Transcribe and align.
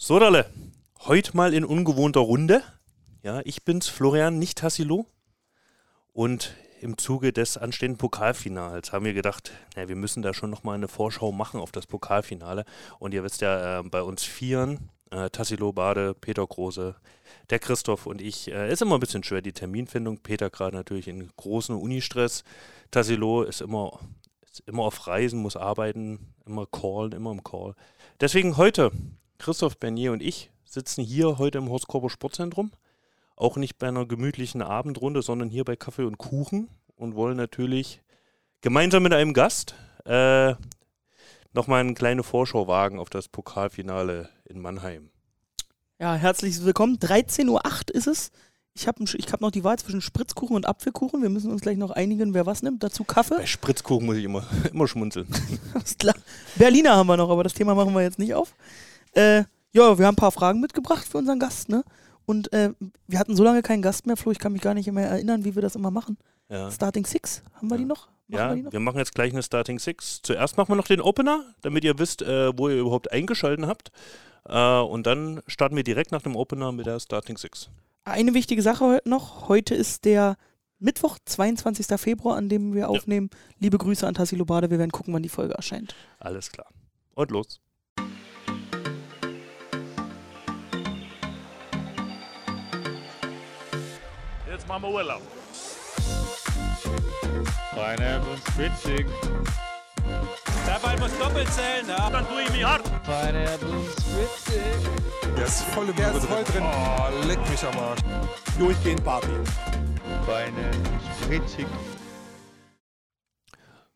So, 0.00 0.20
Dalle, 0.20 0.46
heute 1.00 1.36
mal 1.36 1.52
in 1.52 1.64
ungewohnter 1.64 2.20
Runde. 2.20 2.62
Ja, 3.24 3.40
ich 3.44 3.64
bin's, 3.64 3.88
Florian, 3.88 4.38
nicht 4.38 4.58
Tassilo. 4.58 5.06
Und 6.12 6.54
im 6.80 6.96
Zuge 6.98 7.32
des 7.32 7.56
anstehenden 7.58 7.98
Pokalfinals 7.98 8.92
haben 8.92 9.04
wir 9.04 9.12
gedacht, 9.12 9.50
ja, 9.74 9.88
wir 9.88 9.96
müssen 9.96 10.22
da 10.22 10.32
schon 10.32 10.50
nochmal 10.50 10.76
eine 10.76 10.86
Vorschau 10.86 11.32
machen 11.32 11.58
auf 11.58 11.72
das 11.72 11.88
Pokalfinale. 11.88 12.64
Und 13.00 13.12
ihr 13.12 13.24
wisst 13.24 13.40
ja, 13.40 13.80
äh, 13.80 13.82
bei 13.82 14.00
uns 14.00 14.22
Vieren, 14.22 14.88
äh, 15.10 15.30
Tassilo 15.30 15.72
Bade, 15.72 16.14
Peter 16.14 16.46
Große, 16.46 16.94
der 17.50 17.58
Christoph 17.58 18.06
und 18.06 18.22
ich, 18.22 18.52
äh, 18.52 18.72
ist 18.72 18.82
immer 18.82 18.98
ein 18.98 19.00
bisschen 19.00 19.24
schwer 19.24 19.42
die 19.42 19.52
Terminfindung. 19.52 20.18
Peter 20.18 20.48
gerade 20.48 20.76
natürlich 20.76 21.08
in 21.08 21.28
großen 21.36 21.74
Unistress. 21.74 22.44
Tassilo 22.92 23.42
ist 23.42 23.60
immer, 23.60 23.98
ist 24.48 24.60
immer 24.60 24.84
auf 24.84 25.08
Reisen, 25.08 25.42
muss 25.42 25.56
arbeiten, 25.56 26.32
immer 26.46 26.66
callen, 26.66 27.10
immer 27.10 27.32
im 27.32 27.42
Call. 27.42 27.74
Deswegen 28.20 28.56
heute, 28.56 28.92
Christoph 29.38 29.78
Bernier 29.78 30.12
und 30.12 30.22
ich 30.22 30.50
sitzen 30.64 31.02
hier 31.02 31.38
heute 31.38 31.58
im 31.58 31.70
Horst 31.70 31.86
Korber 31.86 32.10
Sportzentrum 32.10 32.72
auch 33.36 33.56
nicht 33.56 33.78
bei 33.78 33.88
einer 33.88 34.04
gemütlichen 34.04 34.62
Abendrunde, 34.62 35.22
sondern 35.22 35.48
hier 35.48 35.64
bei 35.64 35.76
Kaffee 35.76 36.02
und 36.02 36.18
Kuchen 36.18 36.68
und 36.96 37.14
wollen 37.14 37.36
natürlich 37.36 38.02
gemeinsam 38.60 39.04
mit 39.04 39.14
einem 39.14 39.32
Gast 39.32 39.74
äh, 40.04 40.54
nochmal 41.52 41.80
eine 41.80 41.94
kleine 41.94 42.24
Vorschau 42.24 42.66
wagen 42.66 42.98
auf 42.98 43.10
das 43.10 43.28
Pokalfinale 43.28 44.28
in 44.44 44.60
Mannheim. 44.60 45.10
Ja, 46.00 46.14
herzlich 46.14 46.64
willkommen. 46.64 46.98
13.08 46.98 47.48
Uhr 47.48 47.94
ist 47.94 48.06
es. 48.08 48.30
Ich 48.74 48.86
habe 48.86 49.02
ich 49.04 49.32
hab 49.32 49.40
noch 49.40 49.50
die 49.50 49.64
Wahl 49.64 49.78
zwischen 49.78 50.00
Spritzkuchen 50.00 50.54
und 50.54 50.66
Apfelkuchen. 50.66 51.22
Wir 51.22 51.30
müssen 51.30 51.50
uns 51.50 51.62
gleich 51.62 51.76
noch 51.76 51.90
einigen, 51.90 52.34
wer 52.34 52.46
was 52.46 52.62
nimmt. 52.62 52.82
Dazu 52.82 53.04
Kaffee. 53.04 53.36
Bei 53.36 53.46
Spritzkuchen 53.46 54.06
muss 54.06 54.16
ich 54.16 54.24
immer, 54.24 54.44
immer 54.72 54.86
schmunzeln. 54.86 55.28
Berliner 56.56 56.96
haben 56.96 57.06
wir 57.08 57.16
noch, 57.16 57.30
aber 57.30 57.44
das 57.44 57.54
Thema 57.54 57.74
machen 57.74 57.94
wir 57.94 58.02
jetzt 58.02 58.18
nicht 58.18 58.34
auf. 58.34 58.54
Äh, 59.18 59.44
ja, 59.72 59.98
wir 59.98 60.06
haben 60.06 60.14
ein 60.14 60.16
paar 60.16 60.32
Fragen 60.32 60.60
mitgebracht 60.60 61.06
für 61.06 61.18
unseren 61.18 61.38
Gast. 61.38 61.68
Ne? 61.68 61.84
Und 62.24 62.52
äh, 62.52 62.72
wir 63.06 63.18
hatten 63.18 63.34
so 63.36 63.42
lange 63.44 63.62
keinen 63.62 63.82
Gast 63.82 64.06
mehr, 64.06 64.16
Flo, 64.16 64.32
ich 64.32 64.38
kann 64.38 64.52
mich 64.52 64.62
gar 64.62 64.74
nicht 64.74 64.90
mehr 64.92 65.08
erinnern, 65.08 65.44
wie 65.44 65.54
wir 65.54 65.62
das 65.62 65.74
immer 65.74 65.90
machen. 65.90 66.18
Ja. 66.48 66.70
Starting 66.70 67.04
Six, 67.04 67.42
haben 67.54 67.68
wir 67.68 67.74
Ja. 67.76 67.78
die 67.82 67.84
noch? 67.84 68.06
Machen 68.06 68.14
Ja, 68.28 68.48
wir 68.50 68.56
die 68.56 68.62
noch? 68.62 68.72
wir 68.72 68.80
machen 68.80 68.98
jetzt 68.98 69.14
gleich 69.14 69.32
eine 69.32 69.42
Starting 69.42 69.78
Six. 69.78 70.20
Zuerst 70.22 70.56
machen 70.56 70.68
wir 70.70 70.76
noch 70.76 70.86
den 70.86 71.00
Opener, 71.00 71.44
damit 71.62 71.84
ihr 71.84 71.98
wisst, 71.98 72.22
äh, 72.22 72.56
wo 72.56 72.68
ihr 72.68 72.76
überhaupt 72.78 73.10
eingeschalten 73.12 73.66
habt. 73.66 73.90
Äh, 74.46 74.78
und 74.80 75.06
dann 75.06 75.40
starten 75.46 75.76
wir 75.76 75.84
direkt 75.84 76.12
nach 76.12 76.22
dem 76.22 76.36
Opener 76.36 76.72
mit 76.72 76.86
der 76.86 77.00
Starting 77.00 77.36
Six. 77.36 77.70
Eine 78.04 78.32
wichtige 78.34 78.62
Sache 78.62 78.84
heute 78.86 79.08
noch. 79.08 79.48
Heute 79.48 79.74
ist 79.74 80.04
der 80.04 80.36
Mittwoch, 80.78 81.18
22. 81.24 81.86
Februar, 82.00 82.36
an 82.36 82.48
dem 82.48 82.72
wir 82.74 82.88
aufnehmen. 82.88 83.30
Liebe 83.58 83.76
Grüße 83.78 84.06
an 84.06 84.14
Tassilo 84.14 84.44
Bade. 84.44 84.70
Wir 84.70 84.78
werden 84.78 84.92
gucken, 84.92 85.12
wann 85.12 85.22
die 85.22 85.28
Folge 85.28 85.54
erscheint. 85.54 85.94
Alles 86.20 86.50
klar. 86.52 86.68
Und 87.14 87.30
los. 87.30 87.60
Wir 94.68 94.84
Urlaub. 94.84 95.22
Pineapple 97.72 98.36
Spritzig. 98.48 99.06
Der 100.66 100.78
Ball 100.82 100.98
muss 100.98 101.16
doppelt 101.18 101.48
zählen, 101.54 101.88
ja. 101.88 102.10
Dann 102.10 102.28
tue 102.28 102.42
ich 102.42 102.52
mich 102.52 102.62
hart. 102.64 102.84
Pineapple 103.02 103.82
Spritzig. 103.92 104.62
Der 105.36 105.46
ist 105.46 105.62
voll, 105.62 105.86
der 105.94 106.14
ist 106.14 106.26
voll 106.26 106.44
drin. 106.44 106.62
Oh, 106.62 107.26
leck 107.26 107.38
mich 107.50 107.64
am 107.64 107.78
Arsch. 107.78 108.00
durchgehend 108.58 109.02
Party. 109.02 109.28
Pineapple 110.26 111.00
Spritzig. 111.22 111.66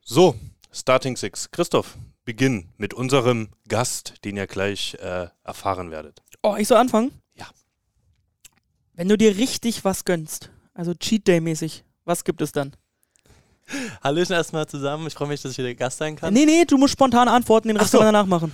So, 0.01 0.35
Starting 0.73 1.19
Six. 1.19 1.51
Christoph, 1.51 1.99
beginn 2.25 2.71
mit 2.79 2.95
unserem 2.95 3.51
Gast, 3.69 4.25
den 4.25 4.39
ihr 4.39 4.47
gleich 4.47 4.95
äh, 5.01 5.29
erfahren 5.45 5.91
werdet. 5.91 6.23
Oh, 6.43 6.57
ich 6.57 6.67
soll 6.67 6.79
anfangen? 6.79 7.13
Ja. 7.35 7.47
Wenn 8.95 9.09
du 9.09 9.19
dir 9.19 9.37
richtig 9.37 9.85
was 9.85 10.07
gönnst, 10.07 10.51
also 10.75 10.95
Cheat 10.95 11.27
Day 11.27 11.41
mäßig, 11.41 11.85
was 12.05 12.25
gibt 12.25 12.43
es 12.43 12.53
dann? 12.53 12.73
Hallöchen 14.03 14.35
erstmal 14.35 14.67
zusammen. 14.67 15.07
Ich 15.07 15.15
freue 15.15 15.29
mich, 15.29 15.41
dass 15.41 15.53
ich 15.53 15.59
wieder 15.59 15.75
Gast 15.75 15.99
sein 15.99 16.17
kann. 16.17 16.35
Nee, 16.35 16.45
nee, 16.45 16.65
du 16.65 16.77
musst 16.77 16.93
spontan 16.93 17.29
antworten, 17.29 17.69
den 17.69 17.77
Rest 17.77 17.93
so. 17.93 17.99
danach 17.99 18.27
machen. 18.27 18.53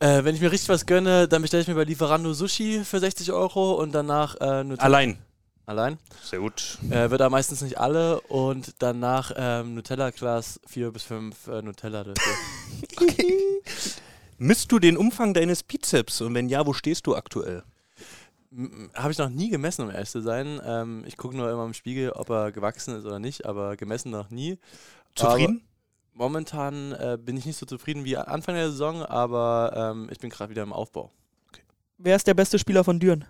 Äh, 0.00 0.24
wenn 0.24 0.34
ich 0.34 0.40
mir 0.40 0.50
richtig 0.50 0.68
was 0.68 0.86
gönne, 0.86 1.28
dann 1.28 1.42
bestelle 1.42 1.62
ich 1.62 1.68
mir 1.68 1.74
bei 1.74 1.84
Lieferando 1.84 2.32
Sushi 2.34 2.84
für 2.84 3.00
60 3.00 3.32
Euro 3.32 3.74
und 3.74 3.92
danach 3.92 4.34
äh, 4.40 4.64
Nutella. 4.64 4.84
Allein. 4.84 5.18
Allein. 5.66 5.98
Sehr 6.22 6.40
gut. 6.40 6.78
Äh, 6.90 7.10
wird 7.10 7.20
da 7.20 7.30
meistens 7.30 7.62
nicht 7.62 7.78
alle 7.78 8.20
und 8.22 8.74
danach 8.80 9.32
ähm, 9.34 9.74
Nutella-Glas 9.74 10.60
4 10.66 10.90
bis 10.90 11.04
5 11.04 11.46
äh, 11.46 11.62
Nutella 11.62 12.04
dafür. 12.04 12.34
Misst 14.38 14.70
du 14.72 14.78
den 14.78 14.98
Umfang 14.98 15.32
deines 15.32 15.62
Bizeps 15.62 16.20
und 16.20 16.34
wenn 16.34 16.50
ja, 16.50 16.66
wo 16.66 16.74
stehst 16.74 17.06
du 17.06 17.16
aktuell? 17.16 17.62
Habe 18.94 19.10
ich 19.10 19.18
noch 19.18 19.30
nie 19.30 19.50
gemessen, 19.50 19.82
um 19.82 19.90
ehrlich 19.90 20.10
zu 20.10 20.22
sein. 20.22 20.60
Ähm, 20.64 21.04
ich 21.06 21.16
gucke 21.16 21.36
nur 21.36 21.50
immer 21.50 21.64
im 21.64 21.74
Spiegel, 21.74 22.10
ob 22.12 22.30
er 22.30 22.52
gewachsen 22.52 22.96
ist 22.96 23.04
oder 23.04 23.18
nicht, 23.18 23.46
aber 23.46 23.76
gemessen 23.76 24.10
noch 24.10 24.30
nie. 24.30 24.58
Zufrieden? 25.14 25.62
Aber 26.14 26.24
momentan 26.24 26.92
äh, 26.92 27.18
bin 27.20 27.36
ich 27.36 27.46
nicht 27.46 27.58
so 27.58 27.66
zufrieden 27.66 28.04
wie 28.04 28.16
Anfang 28.16 28.54
der 28.54 28.70
Saison, 28.70 29.02
aber 29.02 29.92
ähm, 29.94 30.08
ich 30.10 30.18
bin 30.18 30.30
gerade 30.30 30.50
wieder 30.50 30.62
im 30.62 30.72
Aufbau. 30.72 31.10
Wer 31.98 32.16
ist 32.16 32.26
der 32.26 32.34
beste 32.34 32.58
Spieler 32.58 32.84
von 32.84 32.98
Düren? 32.98 33.24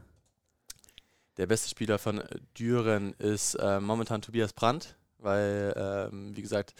Der 1.36 1.46
beste 1.46 1.68
Spieler 1.68 1.98
von 1.98 2.20
äh, 2.20 2.38
Düren 2.58 3.14
ist 3.14 3.54
äh, 3.54 3.80
momentan 3.80 4.22
Tobias 4.22 4.52
Brandt, 4.52 4.96
weil, 5.18 5.74
ähm, 5.76 6.36
wie 6.36 6.42
gesagt, 6.42 6.74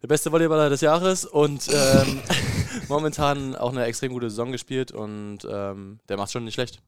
der 0.00 0.08
beste 0.08 0.32
Volleyballer 0.32 0.70
des 0.70 0.80
Jahres 0.80 1.24
und 1.24 1.68
ähm, 1.72 2.20
momentan 2.88 3.54
auch 3.54 3.70
eine 3.70 3.84
extrem 3.84 4.12
gute 4.12 4.30
Saison 4.30 4.50
gespielt 4.50 4.92
und 4.92 5.40
ähm, 5.48 6.00
der 6.08 6.16
macht 6.16 6.32
schon 6.32 6.44
nicht 6.44 6.54
schlecht. 6.54 6.82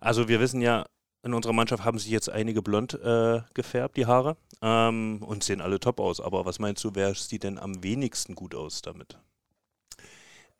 Also 0.00 0.28
wir 0.28 0.40
wissen 0.40 0.60
ja, 0.60 0.86
in 1.22 1.34
unserer 1.34 1.52
Mannschaft 1.52 1.84
haben 1.84 1.98
sich 1.98 2.10
jetzt 2.10 2.30
einige 2.30 2.62
blond 2.62 2.94
äh, 2.94 3.42
gefärbt, 3.54 3.96
die 3.96 4.06
Haare, 4.06 4.36
ähm, 4.62 5.22
und 5.22 5.44
sehen 5.44 5.60
alle 5.60 5.80
top 5.80 6.00
aus. 6.00 6.20
Aber 6.20 6.44
was 6.44 6.58
meinst 6.58 6.84
du, 6.84 6.90
wer 6.94 7.14
sieht 7.14 7.42
denn 7.42 7.58
am 7.58 7.82
wenigsten 7.82 8.34
gut 8.34 8.54
aus 8.54 8.82
damit? 8.82 9.18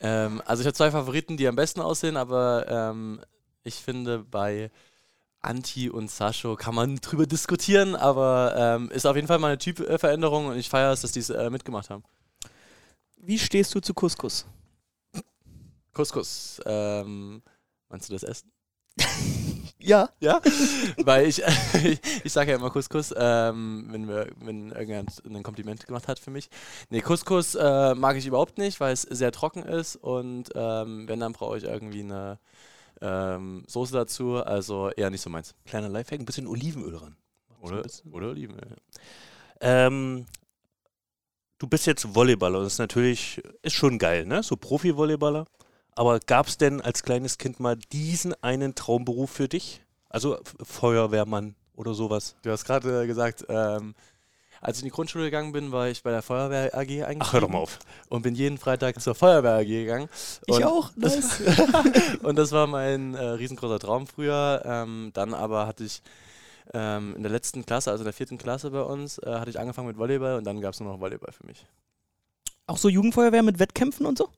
Ähm, 0.01 0.43
also 0.45 0.61
ich 0.61 0.67
habe 0.67 0.75
zwei 0.75 0.91
Favoriten, 0.91 1.37
die 1.37 1.49
am 1.49 1.57
besten 1.57 1.81
aussehen, 1.81 2.17
aber 2.17 2.67
ähm, 2.69 3.21
ich 3.63 3.77
finde 3.77 4.21
bei 4.21 4.71
Anti 5.41 5.89
und 5.89 6.11
Sascho 6.11 6.57
kann 6.57 6.75
man 6.75 6.97
drüber 6.97 7.27
diskutieren, 7.27 7.95
aber 7.95 8.55
ähm, 8.57 8.91
ist 8.91 9.07
auf 9.07 9.17
jeden 9.17 9.29
Fall 9.29 9.39
mal 9.39 9.49
eine 9.49 9.59
Typveränderung 9.59 10.47
und 10.47 10.57
ich 10.57 10.69
feiere 10.69 10.93
es, 10.93 11.03
dass 11.03 11.13
die 11.13 11.21
es 11.21 11.31
äh, 11.31 11.51
mitgemacht 11.51 11.91
haben. 11.91 12.03
Wie 13.17 13.39
stehst 13.39 13.75
du 13.75 13.81
zu 13.81 13.95
Couscous? 13.95 14.47
Couscous. 15.93 16.61
Ähm, 16.65 17.43
meinst 17.89 18.09
du 18.09 18.13
das 18.13 18.23
Essen? 18.23 18.51
Ja. 19.81 20.11
Ja, 20.21 20.41
weil 20.99 21.27
ich, 21.27 21.43
ich 22.25 22.33
sage 22.33 22.51
ja 22.51 22.59
immer 22.59 22.71
Couscous, 22.71 23.15
ähm, 23.17 23.87
wenn, 23.91 24.07
wir, 24.07 24.27
wenn 24.41 24.71
irgendjemand 24.71 25.23
ein 25.25 25.43
Kompliment 25.43 25.87
gemacht 25.87 26.09
hat 26.09 26.19
für 26.19 26.31
mich. 26.31 26.51
Nee, 26.91 27.01
Couscous 27.01 27.55
äh, 27.55 27.95
mag 27.95 28.17
ich 28.17 28.27
überhaupt 28.27 28.59
nicht, 28.59 28.81
weil 28.81 28.93
es 28.93 29.03
sehr 29.03 29.33
trocken 29.33 29.63
ist 29.63 29.97
und 29.97 30.51
ähm, 30.55 31.09
wenn, 31.09 31.21
dann 31.21 31.33
brauche 31.33 31.57
ich 31.57 31.65
irgendwie 31.65 32.01
eine 32.01 32.39
ähm, 33.01 33.65
Soße 33.67 33.95
dazu, 33.95 34.37
also 34.37 34.91
eher 34.91 35.11
nicht 35.11 35.23
so 35.23 35.31
meins. 35.31 35.55
Kleiner 35.65 35.89
Lifehack, 35.89 36.21
ein 36.21 36.27
bisschen 36.27 36.47
Olivenöl 36.47 36.97
ran. 36.97 37.17
Oder, 37.61 37.83
oder 38.11 38.29
Olivenöl. 38.29 38.77
Ähm, 39.61 40.27
du 41.59 41.67
bist 41.67 41.87
jetzt 41.87 42.15
Volleyballer 42.15 42.59
und 42.59 42.65
das 42.65 42.75
ist 42.75 42.79
natürlich, 42.79 43.43
ist 43.63 43.75
schon 43.75 43.99
geil, 43.99 44.27
ne? 44.27 44.43
So 44.43 44.57
Profi-Volleyballer. 44.57 45.47
Aber 45.99 46.21
gab 46.21 46.47
es 46.47 46.57
denn 46.59 46.81
als 46.81 47.03
kleines 47.03 47.39
Kind 47.39 47.59
mal 47.59 47.77
diesen 47.91 48.41
einen 48.41 48.77
Traumberuf 48.77 49.33
für 49.33 49.49
dich? 49.49 49.83
Also 50.09 50.37
F- 50.41 50.55
Feuerwehrmann 50.63 51.57
oder 51.75 51.93
sowas? 51.93 52.37
Du 52.43 52.53
hast 52.53 52.65
gerade 52.65 53.03
äh, 53.03 53.07
gesagt, 53.09 53.45
ähm, 53.49 53.97
als 54.61 54.77
ich 54.77 54.85
in 54.85 54.87
die 54.87 54.93
Grundschule 54.93 55.25
gegangen 55.25 55.51
bin, 55.51 55.73
war 55.73 55.89
ich 55.89 56.05
bei 56.05 56.13
der 56.13 56.23
Feuerwehr 56.23 56.73
AG 56.73 56.79
eingeschrieben. 56.79 57.17
Ach, 57.21 57.33
hör 57.33 57.41
doch 57.41 57.49
mal 57.49 57.59
auf. 57.59 57.81
Und 58.11 58.23
bin 58.23 58.37
jeden 58.37 58.59
Freitag 58.59 59.01
zur 59.01 59.17
Feuerwehr 59.17 59.55
AG 59.55 59.65
gegangen. 59.67 60.09
Ich 60.47 60.55
und 60.55 60.63
auch. 60.63 60.93
Das, 60.95 61.41
und 62.23 62.37
das 62.37 62.53
war 62.53 62.69
mein 62.69 63.17
äh, 63.17 63.25
riesengroßer 63.25 63.81
Traum 63.81 64.07
früher. 64.07 64.63
Ähm, 64.65 65.11
dann 65.15 65.35
aber 65.35 65.67
hatte 65.67 65.83
ich 65.83 66.03
ähm, 66.75 67.17
in 67.17 67.25
der 67.25 67.33
letzten 67.33 67.67
Klasse, 67.67 67.91
also 67.91 68.03
in 68.03 68.07
der 68.07 68.13
vierten 68.15 68.39
Klasse 68.39 68.71
bei 68.71 68.83
uns, 68.83 69.19
äh, 69.19 69.27
hatte 69.35 69.51
ich 69.51 69.59
angefangen 69.59 69.89
mit 69.89 69.99
Volleyball 69.99 70.37
und 70.39 70.45
dann 70.45 70.61
gab 70.61 70.75
es 70.75 70.81
nur 70.81 70.93
noch 70.93 71.01
Volleyball 71.01 71.33
für 71.33 71.45
mich. 71.45 71.67
Auch 72.69 72.79
so 72.79 72.89
Jugendfeuerwehr 72.89 73.43
mit 73.43 73.59
Wettkämpfen 73.59 74.07
und 74.07 74.17
so? 74.17 74.29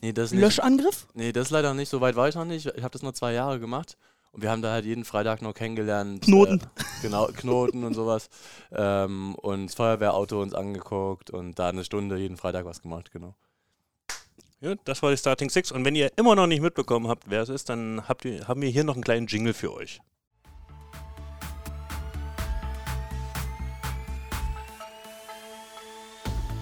Nee, 0.00 0.12
das 0.12 0.32
nicht. 0.32 0.40
Löschangriff? 0.40 1.06
Nee, 1.14 1.32
das 1.32 1.50
leider 1.50 1.74
nicht. 1.74 1.88
So 1.88 2.00
weit 2.00 2.16
war 2.16 2.28
ich 2.28 2.34
noch 2.34 2.44
nicht. 2.44 2.66
Ich 2.66 2.82
habe 2.82 2.92
das 2.92 3.02
nur 3.02 3.14
zwei 3.14 3.32
Jahre 3.32 3.60
gemacht. 3.60 3.96
Und 4.32 4.42
wir 4.42 4.50
haben 4.50 4.62
da 4.62 4.72
halt 4.72 4.86
jeden 4.86 5.04
Freitag 5.04 5.42
noch 5.42 5.52
kennengelernt. 5.52 6.22
Knoten. 6.22 6.60
Äh, 6.60 6.82
genau, 7.02 7.26
Knoten 7.26 7.84
und 7.84 7.92
sowas. 7.92 8.30
Ähm, 8.72 9.34
und 9.36 9.66
das 9.66 9.74
Feuerwehrauto 9.74 10.40
uns 10.40 10.54
angeguckt 10.54 11.30
und 11.30 11.58
da 11.58 11.68
eine 11.68 11.84
Stunde 11.84 12.16
jeden 12.16 12.38
Freitag 12.38 12.64
was 12.64 12.80
gemacht, 12.80 13.12
genau. 13.12 13.34
Ja, 14.60 14.74
das 14.84 15.02
war 15.02 15.10
die 15.10 15.16
Starting 15.18 15.50
Six. 15.50 15.70
Und 15.70 15.84
wenn 15.84 15.94
ihr 15.94 16.10
immer 16.16 16.34
noch 16.34 16.46
nicht 16.46 16.62
mitbekommen 16.62 17.08
habt, 17.08 17.24
wer 17.28 17.42
es 17.42 17.50
ist, 17.50 17.68
dann 17.68 18.08
habt 18.08 18.24
ihr, 18.24 18.48
haben 18.48 18.62
wir 18.62 18.70
hier 18.70 18.84
noch 18.84 18.94
einen 18.94 19.04
kleinen 19.04 19.26
Jingle 19.26 19.52
für 19.52 19.74
euch. 19.74 20.00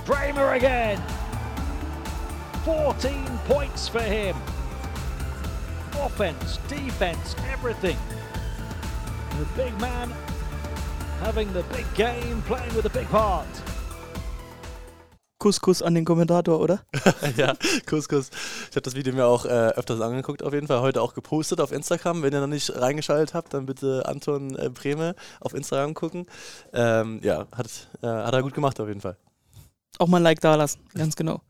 Kramer 0.07 0.53
again. 0.53 1.20
14 2.65 3.39
points 3.47 3.89
for 3.89 4.03
him. 4.03 4.37
offense, 6.01 6.59
defense, 6.69 7.37
everything. 7.53 7.97
The 9.39 9.47
big 9.57 9.79
man 9.81 10.13
having 11.21 11.53
the 11.53 11.63
big 11.75 11.87
game, 11.95 12.43
playing 12.43 12.75
with 12.75 12.87
a 12.87 12.91
big 12.91 13.07
heart. 13.07 13.47
Kuss, 15.39 15.59
Kuss 15.59 15.81
an 15.83 15.95
den 15.95 16.05
Kommentator, 16.05 16.61
oder? 16.61 16.81
ja, 17.37 17.55
Kuss, 17.87 18.09
Kuss. 18.09 18.29
Ich 18.71 18.77
habe 18.77 18.83
das 18.83 18.95
Video 18.95 19.15
mir 19.15 19.25
auch 19.25 19.47
äh, 19.47 19.49
öfters 19.49 20.01
angeguckt, 20.01 20.43
auf 20.43 20.53
jeden 20.53 20.67
Fall. 20.67 20.81
Heute 20.81 21.01
auch 21.01 21.15
gepostet 21.15 21.61
auf 21.61 21.73
Instagram. 21.73 22.23
Wenn 22.23 22.35
ihr 22.35 22.41
noch 22.41 22.47
nicht 22.47 22.75
reingeschaltet 22.77 23.33
habt, 23.33 23.55
dann 23.55 23.65
bitte 23.65 24.05
Anton 24.07 24.55
äh, 24.57 24.69
Breme 24.69 25.15
auf 25.41 25.55
Instagram 25.55 25.95
gucken. 25.95 26.27
Ähm, 26.75 27.21
ja, 27.23 27.47
hat, 27.53 27.89
äh, 28.03 28.07
hat 28.07 28.35
er 28.35 28.43
gut 28.43 28.53
gemacht, 28.53 28.79
auf 28.81 28.89
jeden 28.89 29.01
Fall. 29.01 29.17
Auch 29.99 30.09
mal 30.09 30.19
ein 30.19 30.23
Like 30.23 30.41
da 30.41 30.57
lassen, 30.57 30.81
ganz 30.95 31.17
genau. 31.17 31.41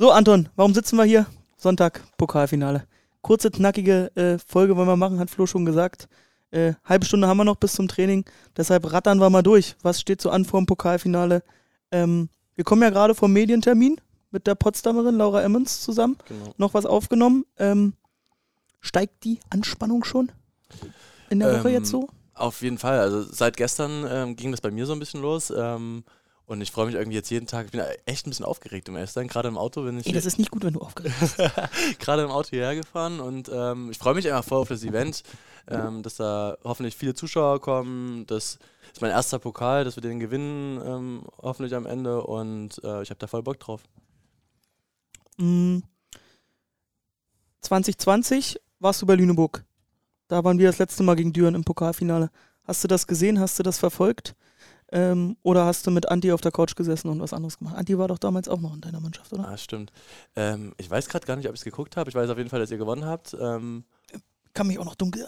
So, 0.00 0.12
Anton, 0.12 0.48
warum 0.56 0.72
sitzen 0.72 0.96
wir 0.96 1.04
hier? 1.04 1.26
Sonntag, 1.58 2.00
Pokalfinale. 2.16 2.86
Kurze, 3.20 3.50
knackige 3.50 4.10
äh, 4.16 4.38
Folge 4.38 4.74
wollen 4.74 4.88
wir 4.88 4.96
machen, 4.96 5.18
hat 5.18 5.28
Flo 5.28 5.44
schon 5.44 5.66
gesagt. 5.66 6.08
Äh, 6.50 6.72
halbe 6.86 7.04
Stunde 7.04 7.28
haben 7.28 7.36
wir 7.36 7.44
noch 7.44 7.56
bis 7.56 7.74
zum 7.74 7.86
Training, 7.86 8.24
deshalb 8.56 8.90
rattern 8.90 9.20
wir 9.20 9.28
mal 9.28 9.42
durch. 9.42 9.76
Was 9.82 10.00
steht 10.00 10.22
so 10.22 10.30
an 10.30 10.46
vor 10.46 10.58
dem 10.58 10.64
Pokalfinale? 10.64 11.42
Ähm, 11.90 12.30
wir 12.54 12.64
kommen 12.64 12.80
ja 12.80 12.88
gerade 12.88 13.14
vom 13.14 13.30
Medientermin 13.30 14.00
mit 14.30 14.46
der 14.46 14.54
Potsdamerin 14.54 15.16
Laura 15.16 15.42
Emmons 15.42 15.82
zusammen. 15.82 16.16
Genau. 16.26 16.54
Noch 16.56 16.72
was 16.72 16.86
aufgenommen. 16.86 17.44
Ähm, 17.58 17.92
steigt 18.80 19.22
die 19.24 19.38
Anspannung 19.50 20.04
schon 20.04 20.32
in 21.28 21.40
der 21.40 21.58
Woche 21.58 21.68
Ähm, 21.68 21.74
jetzt 21.74 21.90
so? 21.90 22.08
Auf 22.32 22.62
jeden 22.62 22.78
Fall. 22.78 23.00
Also 23.00 23.22
seit 23.22 23.58
gestern 23.58 24.06
ähm, 24.08 24.34
ging 24.34 24.50
das 24.50 24.62
bei 24.62 24.70
mir 24.70 24.86
so 24.86 24.94
ein 24.94 24.98
bisschen 24.98 25.20
los. 25.20 25.52
Ähm, 25.54 26.04
und 26.50 26.60
ich 26.60 26.72
freue 26.72 26.86
mich 26.86 26.96
irgendwie 26.96 27.16
jetzt 27.16 27.30
jeden 27.30 27.46
Tag. 27.46 27.66
Ich 27.66 27.70
bin 27.70 27.80
echt 28.06 28.26
ein 28.26 28.30
bisschen 28.30 28.44
aufgeregt, 28.44 28.88
zu 28.88 29.06
sein. 29.06 29.28
Gerade 29.28 29.46
im 29.46 29.56
Auto 29.56 29.84
bin 29.84 30.00
ich 30.00 30.06
Ey, 30.06 30.12
das 30.12 30.26
ist 30.26 30.36
nicht 30.36 30.50
gut, 30.50 30.64
wenn 30.64 30.72
du 30.72 30.80
aufgeregt 30.80 31.14
bist. 31.20 31.36
gerade 32.00 32.24
im 32.24 32.30
Auto 32.30 32.48
hierher 32.50 32.74
gefahren 32.74 33.20
und 33.20 33.48
ähm, 33.54 33.88
ich 33.92 33.98
freue 33.98 34.14
mich 34.14 34.26
einfach 34.26 34.44
voll 34.44 34.58
auf 34.58 34.68
das 34.68 34.82
Event, 34.82 35.22
ähm, 35.68 36.02
dass 36.02 36.16
da 36.16 36.58
hoffentlich 36.64 36.96
viele 36.96 37.14
Zuschauer 37.14 37.60
kommen. 37.60 38.26
Das 38.26 38.58
ist 38.92 39.00
mein 39.00 39.12
erster 39.12 39.38
Pokal, 39.38 39.84
dass 39.84 39.96
wir 39.96 40.00
den 40.00 40.18
gewinnen, 40.18 40.82
ähm, 40.84 41.22
hoffentlich 41.40 41.72
am 41.76 41.86
Ende 41.86 42.20
und 42.24 42.82
äh, 42.82 43.02
ich 43.02 43.10
habe 43.10 43.20
da 43.20 43.28
voll 43.28 43.44
Bock 43.44 43.60
drauf. 43.60 43.82
Mm, 45.36 45.78
2020 47.60 48.60
warst 48.80 49.00
du 49.00 49.06
bei 49.06 49.14
Lüneburg. 49.14 49.64
Da 50.26 50.42
waren 50.42 50.58
wir 50.58 50.66
das 50.66 50.78
letzte 50.78 51.04
Mal 51.04 51.14
gegen 51.14 51.32
Düren 51.32 51.54
im 51.54 51.62
Pokalfinale. 51.62 52.28
Hast 52.64 52.82
du 52.82 52.88
das 52.88 53.06
gesehen? 53.06 53.38
Hast 53.38 53.56
du 53.56 53.62
das 53.62 53.78
verfolgt? 53.78 54.34
Ähm, 54.92 55.36
oder 55.42 55.66
hast 55.66 55.86
du 55.86 55.90
mit 55.90 56.08
Anti 56.08 56.32
auf 56.32 56.40
der 56.40 56.52
Couch 56.52 56.74
gesessen 56.74 57.08
und 57.08 57.20
was 57.20 57.32
anderes 57.32 57.58
gemacht? 57.58 57.76
Anti 57.76 57.96
war 57.96 58.08
doch 58.08 58.18
damals 58.18 58.48
auch 58.48 58.60
noch 58.60 58.74
in 58.74 58.80
deiner 58.80 59.00
Mannschaft, 59.00 59.32
oder? 59.32 59.48
Ah, 59.48 59.56
stimmt. 59.56 59.92
Ähm, 60.36 60.72
ich 60.78 60.90
weiß 60.90 61.08
gerade 61.08 61.26
gar 61.26 61.36
nicht, 61.36 61.48
ob 61.48 61.54
ich 61.54 61.60
es 61.60 61.64
geguckt 61.64 61.96
habe. 61.96 62.10
Ich 62.10 62.16
weiß 62.16 62.28
auf 62.30 62.38
jeden 62.38 62.50
Fall, 62.50 62.60
dass 62.60 62.70
ihr 62.70 62.78
gewonnen 62.78 63.04
habt. 63.04 63.36
Ähm, 63.40 63.84
Kann 64.52 64.66
mich 64.66 64.78
auch 64.78 64.84
noch 64.84 64.96
dunkel 64.96 65.26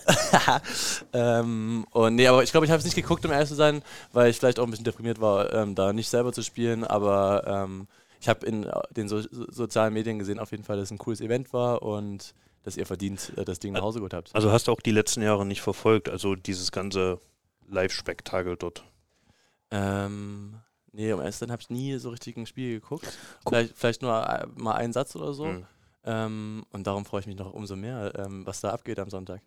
ähm, 1.13 1.87
und 1.91 2.17
nee, 2.17 2.27
aber 2.27 2.43
ich 2.43 2.51
glaube, 2.51 2.67
ich 2.67 2.73
habe 2.73 2.81
es 2.81 2.85
nicht 2.85 2.97
geguckt, 2.97 3.25
um 3.25 3.31
ehrlich 3.31 3.49
zu 3.49 3.55
sein, 3.55 3.83
weil 4.13 4.31
ich 4.31 4.39
vielleicht 4.39 4.59
auch 4.59 4.65
ein 4.65 4.71
bisschen 4.71 4.85
deprimiert 4.85 5.21
war, 5.21 5.53
ähm, 5.53 5.75
da 5.77 5.93
nicht 5.93 6.09
selber 6.09 6.33
zu 6.33 6.43
spielen. 6.43 6.83
Aber 6.83 7.45
ähm, 7.47 7.87
ich 8.21 8.29
habe 8.29 8.45
in 8.47 8.65
äh, 8.65 8.73
den 8.91 9.09
so 9.09 9.21
sozialen 9.31 9.95
Medien 9.95 10.19
gesehen, 10.19 10.39
auf 10.41 10.51
jeden 10.51 10.65
Fall, 10.65 10.77
dass 10.77 10.87
es 10.87 10.91
ein 10.91 10.99
cooles 10.99 11.21
Event 11.21 11.53
war 11.53 11.83
und 11.83 12.35
dass 12.65 12.77
ihr 12.77 12.87
verdient 12.87 13.33
äh, 13.37 13.45
das 13.45 13.59
Ding 13.59 13.73
nach 13.73 13.83
Hause 13.83 13.99
geholt 13.99 14.15
habt. 14.15 14.35
Also 14.35 14.51
hast 14.51 14.69
du 14.69 14.73
auch 14.73 14.81
die 14.81 14.91
letzten 14.91 15.23
Jahre 15.23 15.47
nicht 15.47 15.61
verfolgt, 15.61 16.09
also 16.09 16.35
dieses 16.35 16.73
ganze 16.73 17.21
Live-Spektakel 17.69 18.57
dort. 18.57 18.85
Ähm, 19.73 20.55
nee, 20.93 21.13
um 21.13 21.21
ehrlich 21.21 21.37
zu 21.37 21.49
habe 21.49 21.61
ich 21.61 21.71
nie 21.71 21.99
so 21.99 22.11
richtig 22.11 22.37
ein 22.37 22.47
Spiel 22.47 22.81
geguckt. 22.81 23.07
Vielleicht, 23.47 23.77
vielleicht 23.77 24.03
nur 24.03 24.15
äh, 24.15 24.47
mal 24.55 24.75
einen 24.75 24.93
Satz 24.93 25.17
oder 25.17 25.33
so. 25.33 25.47
Mhm. 25.47 25.67
Ähm, 26.05 26.65
und 26.71 26.87
darum 26.87 27.05
freue 27.05 27.21
ich 27.21 27.27
mich 27.27 27.37
noch 27.37 27.53
umso 27.53 27.77
mehr, 27.77 28.13
ähm, 28.19 28.45
was 28.47 28.61
da 28.61 28.71
abgeht 28.71 28.99
am 28.99 29.11
Sonntag. 29.11 29.41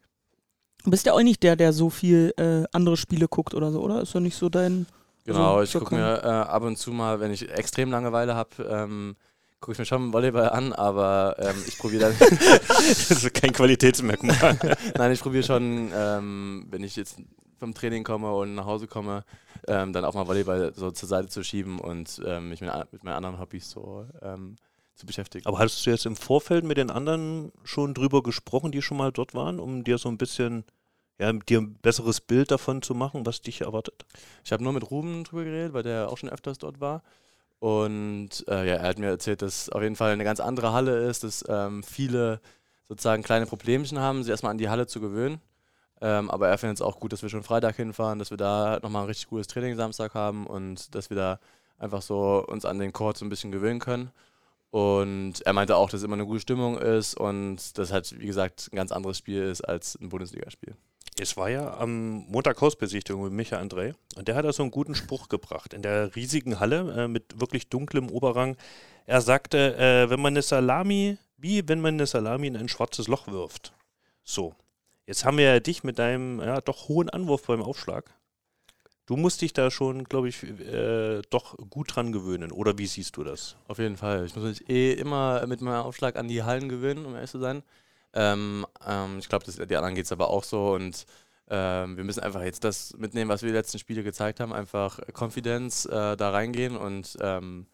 Du 0.83 0.91
bist 0.91 1.05
ja 1.05 1.13
auch 1.13 1.21
nicht 1.21 1.43
der, 1.43 1.55
der 1.55 1.73
so 1.73 1.89
viel 1.89 2.33
äh, 2.37 2.63
andere 2.71 2.97
Spiele 2.97 3.27
guckt 3.27 3.53
oder 3.53 3.71
so, 3.71 3.81
oder? 3.81 4.01
Ist 4.01 4.13
ja 4.13 4.19
nicht 4.19 4.37
so 4.37 4.49
dein. 4.49 4.85
Genau, 5.25 5.55
Also, 5.55 5.63
ich 5.63 5.69
so 5.71 5.79
gucke 5.79 5.95
mir 5.95 6.21
äh, 6.23 6.27
ab 6.27 6.63
und 6.63 6.77
zu 6.77 6.91
mal, 6.91 7.19
wenn 7.19 7.31
ich 7.31 7.49
extrem 7.49 7.89
Langeweile 7.89 8.35
habe, 8.35 8.63
ähm, 8.63 9.15
gucke 9.59 9.73
ich 9.73 9.79
mir 9.79 9.85
schon 9.85 10.13
Volleyball 10.13 10.49
an, 10.49 10.73
aber 10.73 11.35
ähm, 11.39 11.55
ich 11.67 11.77
probiere 11.79 12.13
dann, 12.13 12.29
Das 12.69 13.11
ist 13.11 13.33
kein 13.33 13.51
Qualitätsmerkmal. 13.51 14.59
nein, 14.95 15.11
ich 15.11 15.21
probiere 15.21 15.43
schon, 15.43 15.91
ähm, 15.93 16.67
wenn 16.69 16.83
ich 16.83 16.95
jetzt 16.95 17.17
vom 17.57 17.73
Training 17.73 18.03
komme 18.03 18.31
und 18.31 18.53
nach 18.53 18.65
Hause 18.65 18.85
komme, 18.85 19.23
ähm, 19.67 19.93
dann 19.93 20.05
auch 20.05 20.13
mal 20.13 20.27
Volleyball 20.27 20.73
so 20.75 20.91
zur 20.91 21.09
Seite 21.09 21.27
zu 21.27 21.43
schieben 21.43 21.79
und 21.79 22.21
ähm, 22.25 22.49
mich 22.49 22.61
mit, 22.61 22.71
mit 22.91 23.03
meinen 23.03 23.15
anderen 23.15 23.39
Hobbys 23.39 23.69
so 23.69 24.05
ähm, 24.21 24.55
zu 24.95 25.05
beschäftigen. 25.05 25.45
Aber 25.45 25.59
hattest 25.59 25.85
du 25.85 25.89
jetzt 25.89 26.05
im 26.05 26.15
Vorfeld 26.15 26.63
mit 26.63 26.77
den 26.77 26.89
anderen 26.89 27.51
schon 27.63 27.93
drüber 27.93 28.23
gesprochen, 28.23 28.71
die 28.71 28.81
schon 28.81 28.97
mal 28.97 29.11
dort 29.11 29.33
waren, 29.33 29.59
um 29.59 29.83
dir 29.83 29.97
so 29.97 30.09
ein 30.09 30.17
bisschen, 30.17 30.63
ja, 31.19 31.31
dir 31.31 31.61
ein 31.61 31.75
besseres 31.75 32.21
Bild 32.21 32.51
davon 32.51 32.81
zu 32.81 32.95
machen, 32.95 33.25
was 33.25 33.41
dich 33.41 33.61
erwartet? 33.61 34.05
Ich 34.43 34.51
habe 34.51 34.63
nur 34.63 34.73
mit 34.73 34.89
Ruben 34.89 35.23
drüber 35.23 35.43
geredet, 35.43 35.73
weil 35.73 35.83
der 35.83 36.09
auch 36.09 36.17
schon 36.17 36.29
öfters 36.29 36.57
dort 36.57 36.79
war. 36.79 37.03
Und 37.59 38.45
äh, 38.47 38.67
ja, 38.67 38.75
er 38.75 38.89
hat 38.89 38.99
mir 38.99 39.07
erzählt, 39.07 39.41
dass 39.41 39.69
auf 39.69 39.81
jeden 39.81 39.95
Fall 39.95 40.11
eine 40.11 40.23
ganz 40.23 40.39
andere 40.39 40.71
Halle 40.71 41.07
ist, 41.07 41.23
dass 41.23 41.43
ähm, 41.47 41.83
viele 41.83 42.39
sozusagen 42.87 43.23
kleine 43.23 43.45
Problemchen 43.45 43.99
haben, 43.99 44.23
sich 44.23 44.29
erstmal 44.29 44.51
an 44.51 44.57
die 44.57 44.69
Halle 44.69 44.87
zu 44.87 44.99
gewöhnen. 44.99 45.41
Ähm, 46.05 46.29
aber 46.29 46.49
er 46.49 46.59
findet 46.59 46.77
es 46.77 46.81
auch 46.83 46.99
gut, 46.99 47.13
dass 47.13 47.23
wir 47.23 47.29
schon 47.29 47.41
Freitag 47.41 47.77
hinfahren, 47.77 48.19
dass 48.19 48.29
wir 48.29 48.37
da 48.37 48.79
nochmal 48.83 49.01
ein 49.01 49.07
richtig 49.07 49.27
gutes 49.27 49.47
Training 49.47 49.75
Samstag 49.75 50.13
haben 50.13 50.45
und 50.45 50.93
dass 50.93 51.09
wir 51.09 51.17
da 51.17 51.39
einfach 51.79 52.03
so 52.03 52.45
uns 52.45 52.63
an 52.63 52.77
den 52.77 52.93
Court 52.93 53.17
so 53.17 53.25
ein 53.25 53.29
bisschen 53.29 53.51
gewöhnen 53.51 53.79
können. 53.79 54.11
Und 54.69 55.41
er 55.41 55.53
meinte 55.53 55.75
auch, 55.75 55.89
dass 55.89 56.03
immer 56.03 56.13
eine 56.13 56.27
gute 56.27 56.41
Stimmung 56.41 56.77
ist 56.77 57.15
und 57.15 57.75
das 57.79 57.91
halt, 57.91 58.19
wie 58.19 58.27
gesagt, 58.27 58.69
ein 58.71 58.75
ganz 58.75 58.91
anderes 58.91 59.17
Spiel 59.17 59.45
ist 59.45 59.61
als 59.61 59.95
ein 59.99 60.09
Bundesligaspiel. 60.09 60.75
Es 61.17 61.37
war 61.37 61.49
ja 61.49 61.75
am 61.75 62.27
Montag 62.27 62.61
Hausbesichtigung 62.61 63.23
mit 63.23 63.33
Micha 63.33 63.57
André 63.57 63.95
und 64.15 64.27
der 64.27 64.35
hat 64.35 64.45
da 64.45 64.53
so 64.53 64.61
einen 64.61 64.71
guten 64.71 64.93
Spruch 64.93 65.27
gebracht. 65.27 65.73
In 65.73 65.81
der 65.81 66.15
riesigen 66.15 66.59
Halle 66.59 67.05
äh, 67.05 67.07
mit 67.07 67.39
wirklich 67.39 67.69
dunklem 67.69 68.11
Oberrang. 68.11 68.57
Er 69.07 69.21
sagte, 69.21 69.75
äh, 69.77 70.07
wenn 70.11 70.21
man 70.21 70.33
eine 70.33 70.43
Salami, 70.43 71.17
wie 71.37 71.67
wenn 71.67 71.81
man 71.81 71.95
eine 71.95 72.05
Salami 72.05 72.45
in 72.45 72.57
ein 72.57 72.69
schwarzes 72.69 73.07
Loch 73.07 73.27
wirft. 73.27 73.73
So, 74.23 74.53
jetzt 75.05 75.25
haben 75.25 75.37
wir 75.37 75.45
ja 75.45 75.59
dich 75.59 75.83
mit 75.83 75.99
deinem 75.99 76.39
ja, 76.39 76.61
doch 76.61 76.87
hohen 76.87 77.09
Anwurf 77.09 77.43
beim 77.47 77.61
Aufschlag. 77.61 78.13
Du 79.05 79.15
musst 79.15 79.41
dich 79.41 79.53
da 79.53 79.69
schon, 79.69 80.05
glaube 80.05 80.29
ich, 80.29 80.43
äh, 80.43 81.21
doch 81.29 81.55
gut 81.69 81.95
dran 81.95 82.11
gewöhnen. 82.11 82.51
Oder 82.51 82.79
wie 82.79 82.87
siehst 82.87 83.15
du 83.17 83.23
das? 83.23 83.55
Auf 83.67 83.77
jeden 83.77 83.97
Fall. 83.97 84.25
Ich 84.25 84.35
muss 84.35 84.43
mich 84.43 84.67
eh 84.67 84.93
immer 84.93 85.45
mit 85.45 85.61
meinem 85.61 85.83
Aufschlag 85.83 86.15
an 86.15 86.27
die 86.27 86.41
Hallen 86.41 86.69
gewöhnen, 86.69 87.05
um 87.05 87.13
ehrlich 87.13 87.29
zu 87.29 87.39
sein. 87.39 87.61
Ähm, 88.13 88.65
ähm, 88.85 89.19
ich 89.19 89.29
glaube, 89.29 89.45
die 89.45 89.75
anderen 89.75 89.93
geht 89.93 90.05
es 90.05 90.11
aber 90.11 90.29
auch 90.29 90.43
so 90.43 90.73
und 90.73 91.05
ähm, 91.49 91.97
wir 91.97 92.03
müssen 92.03 92.21
einfach 92.21 92.41
jetzt 92.41 92.63
das 92.63 92.95
mitnehmen, 92.97 93.29
was 93.29 93.43
wir 93.43 93.49
die 93.49 93.55
letzten 93.55 93.77
Spiele 93.77 94.03
gezeigt 94.03 94.39
haben, 94.39 94.53
einfach 94.53 94.99
Confidence 95.13 95.85
äh, 95.85 96.17
da 96.17 96.31
reingehen 96.31 96.75
und 96.75 97.17
ähm, 97.21 97.67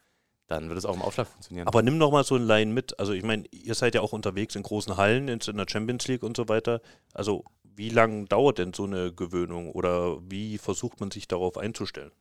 dann 0.51 0.70
wird 0.70 0.77
es 0.77 0.86
auch 0.86 0.96
im 0.96 1.01
Aufschlag 1.01 1.27
funktionieren. 1.27 1.67
Aber 1.67 1.81
nimm 1.81 1.98
noch 1.98 2.12
mal 2.12 2.24
so 2.24 2.36
einen 2.36 2.46
Laien 2.46 2.74
mit. 2.74 3.00
Also 3.00 3.13
ich 3.13 3.24
meine, 3.24 3.46
ihr 3.51 3.74
seid 3.74 3.96
ja 3.96 4.01
auch 4.01 4.13
unterwegs 4.13 4.55
in 4.55 4.63
großen 4.63 4.98
Hallen, 4.98 5.27
in 5.27 5.39
der 5.39 5.65
Champions 5.67 6.08
League 6.08 6.24
und 6.24 6.38
so 6.38 6.50
weiter. 6.50 6.81
Also 7.13 7.46
wie 7.63 7.89
lange 7.89 8.25
dauert 8.25 8.58
denn 8.58 8.74
so 8.74 8.84
eine 8.84 9.13
Gewöhnung 9.13 9.72
oder 9.72 10.17
wie 10.29 10.58
versucht 10.58 11.00
man 11.00 11.10
sich 11.10 11.27
darauf 11.27 11.58
einzustellen? 11.58 12.12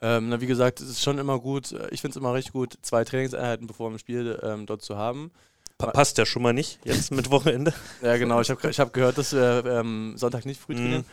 Ähm, 0.00 0.28
na, 0.28 0.40
wie 0.40 0.46
gesagt, 0.46 0.80
es 0.80 0.88
ist 0.88 1.02
schon 1.02 1.18
immer 1.18 1.38
gut, 1.38 1.72
äh, 1.72 1.88
ich 1.90 2.00
finde 2.00 2.12
es 2.12 2.16
immer 2.16 2.34
richtig 2.34 2.52
gut, 2.52 2.76
zwei 2.82 3.04
Trainingseinheiten 3.04 3.66
bevor 3.66 3.88
dem 3.88 3.98
Spiel 3.98 4.38
ähm, 4.42 4.66
dort 4.66 4.82
zu 4.82 4.96
haben. 4.96 5.30
Pa 5.86 5.90
passt 5.92 6.18
ja 6.18 6.24
schon 6.26 6.42
mal 6.42 6.52
nicht 6.52 6.78
jetzt 6.84 7.10
mit 7.10 7.30
Wochenende. 7.30 7.72
Ja, 8.02 8.16
genau, 8.16 8.40
ich 8.40 8.50
habe 8.50 8.70
ich 8.70 8.80
hab 8.80 8.92
gehört, 8.92 9.18
dass 9.18 9.32
wir 9.32 9.64
ähm, 9.66 10.14
Sonntag 10.16 10.44
nicht 10.46 10.60
früh 10.60 10.72
Mhm. 10.74 10.78
trainieren. 10.78 11.04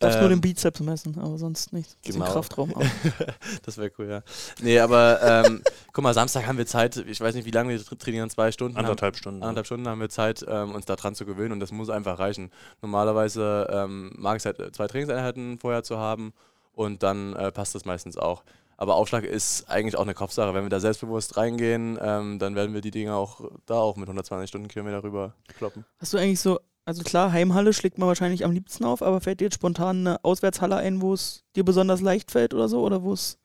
Darfst 0.00 0.18
nur 0.20 0.30
Ähm, 0.30 0.36
den 0.36 0.40
Bizeps 0.40 0.80
messen, 0.80 1.18
aber 1.18 1.38
sonst 1.38 1.72
nicht. 1.72 1.96
Genau. 2.02 2.24
Kraftraum. 2.26 2.74
auch. 2.74 2.82
das 3.64 3.78
wäre 3.78 3.90
cool, 3.98 4.08
ja. 4.08 4.22
Nee, 4.60 4.78
aber 4.78 5.20
ähm, 5.46 5.62
guck 5.92 6.02
mal, 6.04 6.12
Samstag 6.14 6.46
haben 6.46 6.58
wir 6.58 6.66
Zeit, 6.66 6.96
ich 6.96 7.20
weiß 7.20 7.34
nicht, 7.34 7.44
wie 7.46 7.50
lange 7.50 7.70
wir 7.70 7.78
tra- 7.80 7.98
trainieren, 7.98 8.28
zwei 8.30 8.52
Stunden. 8.52 8.76
haben, 8.76 8.84
Anderthalb 8.84 9.16
Stunden. 9.16 9.42
anderthalb 9.42 9.66
Stunden 9.66 9.88
haben 9.88 10.00
wir 10.00 10.08
Zeit, 10.08 10.44
ähm, 10.48 10.72
uns 10.74 10.84
daran 10.86 11.14
zu 11.14 11.24
gewöhnen 11.24 11.52
und 11.52 11.60
das 11.60 11.72
muss 11.72 11.88
einfach 11.90 12.18
reichen. 12.18 12.50
Normalerweise 12.82 13.66
ähm, 13.70 14.12
mag 14.16 14.38
es 14.38 14.46
halt 14.46 14.58
äh, 14.58 14.72
zwei 14.72 14.86
Trainingseinheiten 14.86 15.58
vorher 15.58 15.82
zu 15.82 15.98
haben 15.98 16.32
und 16.74 17.02
dann 17.02 17.34
äh, 17.36 17.52
passt 17.52 17.74
das 17.74 17.84
meistens 17.84 18.16
auch. 18.16 18.42
Aber 18.76 18.94
Aufschlag 18.96 19.24
ist 19.24 19.68
eigentlich 19.70 19.96
auch 19.96 20.02
eine 20.02 20.14
Kopfsache. 20.14 20.52
Wenn 20.52 20.64
wir 20.64 20.68
da 20.68 20.80
selbstbewusst 20.80 21.36
reingehen, 21.36 21.98
ähm, 22.00 22.38
dann 22.38 22.54
werden 22.54 22.74
wir 22.74 22.82
die 22.82 22.90
Dinge 22.90 23.14
auch 23.14 23.40
da 23.64 23.74
auch 23.74 23.96
mit 23.96 24.06
120 24.06 24.48
Stundenkilometer 24.48 25.02
rüber 25.02 25.34
kloppen. 25.56 25.84
Hast 25.98 26.12
du 26.12 26.18
eigentlich 26.18 26.40
so, 26.40 26.60
also 26.84 27.02
klar, 27.02 27.32
Heimhalle 27.32 27.72
schlägt 27.72 27.96
man 27.98 28.08
wahrscheinlich 28.08 28.44
am 28.44 28.52
liebsten 28.52 28.84
auf, 28.84 29.02
aber 29.02 29.20
fällt 29.20 29.40
dir 29.40 29.44
jetzt 29.44 29.54
spontan 29.54 30.06
eine 30.06 30.24
Auswärtshalle 30.24 30.76
ein, 30.76 31.00
wo 31.00 31.14
es 31.14 31.44
dir 31.56 31.64
besonders 31.64 32.00
leicht 32.02 32.30
fällt 32.30 32.52
oder 32.52 32.68
so? 32.68 32.82
Oder 32.84 33.02
wo 33.02 33.14
es 33.14 33.38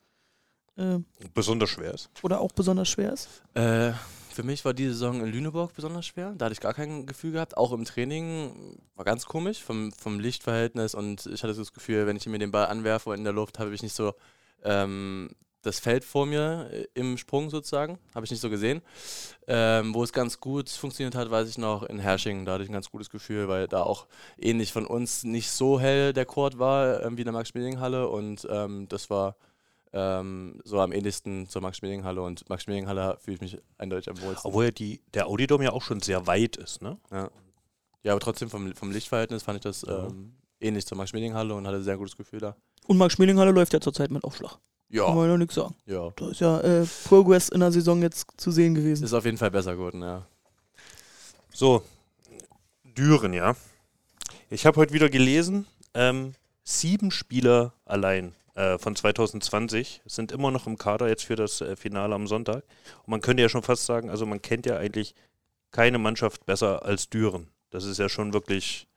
äh, 0.78 1.00
Besonders 1.34 1.70
schwer 1.70 1.94
ist. 1.94 2.10
oder 2.24 2.42
auch 2.42 2.52
besonders 2.52 2.90
schwer 2.90 3.14
ist? 3.14 3.30
Äh, 3.54 3.94
für 4.34 4.44
mich 4.44 4.64
war 4.66 4.74
die 4.74 4.88
Saison 4.88 5.22
in 5.22 5.32
Lüneburg 5.32 5.74
besonders 5.74 6.06
schwer. 6.06 6.34
Da 6.38 6.46
hatte 6.46 6.54
ich 6.54 6.62
gar 6.62 6.74
kein 6.74 7.06
Gefühl 7.06 7.32
gehabt. 7.34 7.58
Auch 7.58 7.72
im 7.74 7.86
Training 7.86 8.78
war 8.96 9.06
ganz 9.06 9.26
komisch 9.26 9.64
vom, 9.64 9.92
vom 9.92 10.20
Lichtverhältnis 10.20 10.94
und 10.94 11.26
ich 11.26 11.44
hatte 11.44 11.54
so 11.54 11.62
das 11.62 11.74
Gefühl, 11.74 12.06
wenn 12.08 12.18
ich 12.18 12.26
mir 12.28 12.40
den 12.40 12.52
Ball 12.52 12.68
anwerfe 12.68 13.14
in 13.14 13.24
der 13.24 13.34
Luft, 13.34 13.60
habe 13.60 13.74
ich 13.74 13.84
nicht 13.84 13.96
so 13.96 14.14
ähm, 14.64 15.30
das 15.64 15.80
Feld 15.80 16.04
vor 16.04 16.26
mir 16.26 16.70
äh, 16.72 16.88
im 16.96 17.18
Sprung 17.18 17.50
sozusagen. 17.50 18.00
Habe 18.16 18.26
ich 18.26 18.32
nicht 18.32 18.42
so 18.42 18.50
gesehen. 18.50 18.82
Ähm, 19.48 19.94
wo 19.94 20.04
es 20.04 20.12
ganz 20.12 20.40
gut 20.40 20.70
funktioniert 20.70 21.16
hat, 21.16 21.30
weiß 21.30 21.48
ich 21.50 21.58
noch 21.58 21.84
in 21.84 22.00
Hersching. 22.00 22.46
Da 22.46 22.54
hatte 22.54 22.64
ich 22.64 22.70
ein 22.70 22.74
ganz 22.74 22.90
gutes 22.90 23.10
Gefühl, 23.10 23.48
weil 23.48 23.68
da 23.68 23.84
auch 23.84 24.08
ähnlich 24.38 24.72
von 24.74 24.86
uns 24.86 25.24
nicht 25.24 25.52
so 25.52 25.80
hell 25.80 26.14
der 26.14 26.26
Court 26.26 26.58
war 26.58 27.04
ähm, 27.04 27.18
wie 27.18 27.22
in 27.22 27.26
der 27.26 27.34
Max-Schmeling-Halle. 27.34 28.08
Und 28.08 28.48
ähm, 28.50 28.88
das 28.90 29.10
war 29.10 29.36
ähm, 29.94 30.60
so 30.64 30.80
am 30.80 30.92
ähnlichsten 30.94 31.48
zur 31.48 31.62
Max-Schmeling-Halle. 31.62 32.22
Und 32.22 32.50
Max-Schmeling-Halle 32.50 33.18
fühle 33.20 33.36
ich 33.36 33.42
mich 33.42 33.58
eindeutig 33.78 34.10
am 34.10 34.20
wohlsten. 34.22 34.48
Obwohl 34.48 34.66
ja 34.66 34.72
die, 34.72 35.02
der 35.14 35.28
Audidom 35.28 35.62
ja 35.62 35.74
auch 35.74 35.84
schon 35.84 36.00
sehr 36.00 36.26
weit 36.28 36.56
ist, 36.58 36.82
ne? 36.82 36.98
Ja, 38.04 38.14
aber 38.14 38.20
trotzdem 38.22 38.50
vom, 38.50 38.74
vom 38.74 38.90
Lichtverhältnis 38.92 39.44
fand 39.44 39.58
ich 39.58 39.64
das 39.64 39.84
Ja. 39.84 40.08
ähm, 40.08 40.34
ähnlich 40.60 40.88
zur 40.88 40.98
Max-Schmeling-Halle 40.98 41.54
und 41.54 41.68
hatte 41.68 41.78
ein 41.78 41.84
sehr 41.84 41.98
gutes 41.98 42.18
Gefühl 42.18 42.40
da. 42.40 42.56
Und 42.88 42.98
Marc 42.98 43.12
Schmelinghalle 43.12 43.52
läuft 43.52 43.74
ja 43.74 43.82
zurzeit 43.82 44.12
mit 44.12 44.24
Aufschlag. 44.24 44.52
Kann 44.52 44.60
Ja, 44.90 45.10
man 45.12 45.30
ja 45.30 45.38
nichts 45.38 45.56
sagen. 45.56 45.76
ja. 45.86 46.12
Da 46.16 46.30
ist 46.30 46.42
ja 46.42 46.60
äh, 46.62 46.86
Progress 47.06 47.50
in 47.50 47.62
der 47.62 47.72
Saison 47.72 48.02
jetzt 48.02 48.28
zu 48.38 48.52
sehen 48.52 48.76
gewesen. 48.76 49.04
Ist 49.04 49.14
auf 49.14 49.26
jeden 49.26 49.38
Fall 49.38 49.52
besser 49.52 49.74
geworden, 49.76 50.02
ja. 50.02 50.26
So, 51.54 51.84
Düren, 52.84 53.34
ja. 53.34 53.56
Ich 54.50 54.66
habe 54.66 54.78
heute 54.78 54.94
wieder 54.94 55.10
gelesen, 55.10 55.66
ähm, 55.94 56.34
sieben 56.64 57.12
Spieler 57.12 57.74
allein 57.86 58.34
äh, 58.56 58.78
von 58.78 58.96
2020 58.96 60.02
sind 60.06 60.32
immer 60.34 60.52
noch 60.52 60.68
im 60.68 60.78
Kader 60.78 61.08
jetzt 61.08 61.24
für 61.24 61.36
das 61.38 61.62
äh, 61.62 61.76
Finale 61.78 62.16
am 62.16 62.28
Sonntag. 62.28 62.64
Und 63.06 63.08
man 63.12 63.22
könnte 63.22 63.42
ja 63.44 63.50
schon 63.50 63.64
fast 63.64 63.86
sagen, 63.86 64.10
also 64.10 64.26
man 64.26 64.42
kennt 64.42 64.66
ja 64.66 64.76
eigentlich 64.78 65.16
keine 65.72 66.00
Mannschaft 66.00 66.46
besser 66.46 66.84
als 66.84 67.10
Düren. 67.10 67.48
Das 67.70 67.86
ist 67.86 67.98
ja 67.98 68.10
schon 68.10 68.34
wirklich, 68.34 68.88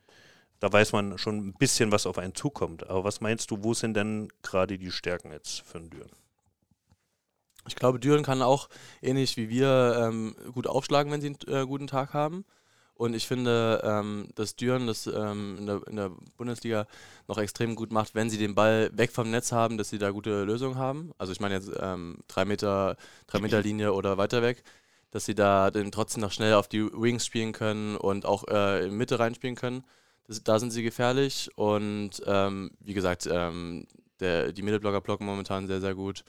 da 0.65 0.73
weiß 0.73 0.93
man 0.93 1.19
schon 1.19 1.37
ein 1.37 1.53
bisschen, 1.53 1.91
was 1.91 2.07
auf 2.07 2.17
einen 2.17 2.33
zukommt. 2.33 2.89
Aber 2.89 3.03
was 3.03 3.21
meinst 3.21 3.51
du, 3.51 3.63
wo 3.63 3.75
sind 3.75 3.93
denn 3.93 4.29
gerade 4.41 4.79
die 4.79 4.89
Stärken 4.89 5.31
jetzt 5.31 5.61
für 5.61 5.77
den 5.77 5.91
Düren? 5.91 6.09
Ich 7.67 7.75
glaube, 7.75 7.99
Düren 7.99 8.23
kann 8.23 8.41
auch 8.41 8.67
ähnlich 8.99 9.37
wie 9.37 9.49
wir 9.49 9.95
ähm, 10.07 10.35
gut 10.55 10.65
aufschlagen, 10.65 11.11
wenn 11.11 11.21
sie 11.21 11.35
einen 11.47 11.55
äh, 11.55 11.67
guten 11.67 11.85
Tag 11.85 12.15
haben. 12.15 12.45
Und 12.95 13.13
ich 13.13 13.27
finde, 13.27 13.79
ähm, 13.83 14.29
dass 14.33 14.55
Düren 14.55 14.87
das 14.87 15.05
ähm, 15.05 15.57
in, 15.59 15.65
der, 15.67 15.81
in 15.85 15.97
der 15.97 16.11
Bundesliga 16.35 16.87
noch 17.27 17.37
extrem 17.37 17.75
gut 17.75 17.91
macht, 17.91 18.15
wenn 18.15 18.31
sie 18.31 18.39
den 18.39 18.55
Ball 18.55 18.89
weg 18.91 19.11
vom 19.11 19.29
Netz 19.29 19.51
haben, 19.51 19.77
dass 19.77 19.91
sie 19.91 19.99
da 19.99 20.09
gute 20.09 20.45
Lösungen 20.45 20.79
haben. 20.79 21.11
Also 21.19 21.31
ich 21.31 21.39
meine 21.39 21.53
jetzt 21.53 21.69
ähm, 21.79 22.23
drei 22.27 22.43
Meter, 22.45 22.97
drei 23.27 23.37
Meter 23.37 23.61
Linie 23.61 23.93
oder 23.93 24.17
weiter 24.17 24.41
weg, 24.41 24.63
dass 25.11 25.25
sie 25.25 25.35
da 25.35 25.69
dann 25.69 25.91
trotzdem 25.91 26.21
noch 26.21 26.31
schnell 26.31 26.55
auf 26.55 26.67
die 26.67 26.91
Wings 26.91 27.23
spielen 27.23 27.53
können 27.53 27.97
und 27.97 28.25
auch 28.25 28.47
äh, 28.47 28.87
in 28.87 28.97
Mitte 28.97 29.19
reinspielen 29.19 29.55
können. 29.55 29.83
Das, 30.27 30.43
da 30.43 30.59
sind 30.59 30.71
sie 30.71 30.83
gefährlich 30.83 31.49
und 31.55 32.11
ähm, 32.25 32.71
wie 32.79 32.93
gesagt, 32.93 33.27
ähm, 33.31 33.87
der, 34.19 34.51
die 34.51 34.61
Mittelblocker 34.61 35.01
blocken 35.01 35.25
momentan 35.25 35.67
sehr, 35.67 35.81
sehr 35.81 35.95
gut. 35.95 36.23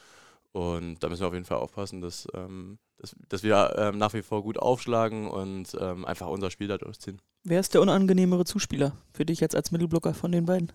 Und 0.53 1.03
da 1.03 1.09
müssen 1.09 1.21
wir 1.21 1.29
auf 1.29 1.35
jeden 1.35 1.45
Fall 1.45 1.59
aufpassen, 1.59 2.01
dass, 2.01 2.27
ähm, 2.35 2.79
dass, 2.99 3.15
dass 3.29 3.43
wir 3.43 3.75
ähm, 3.77 3.99
nach 3.99 4.15
wie 4.15 4.23
vor 4.23 4.43
gut 4.43 4.59
aufschlagen 4.59 5.29
und 5.29 5.77
ähm, 5.79 6.05
einfach 6.05 6.29
unser 6.29 6.51
Spiel 6.51 6.69
da 6.69 6.79
durchziehen. 6.79 7.21
Wer 7.45 7.61
ist 7.61 7.75
der 7.75 7.83
unangenehmere 7.83 8.45
Zuspieler 8.45 8.93
für 9.13 9.27
dich 9.27 9.41
jetzt 9.41 9.55
als 9.55 9.71
Mittelblocker 9.71 10.15
von 10.15 10.33
den 10.33 10.47
beiden? 10.47 10.73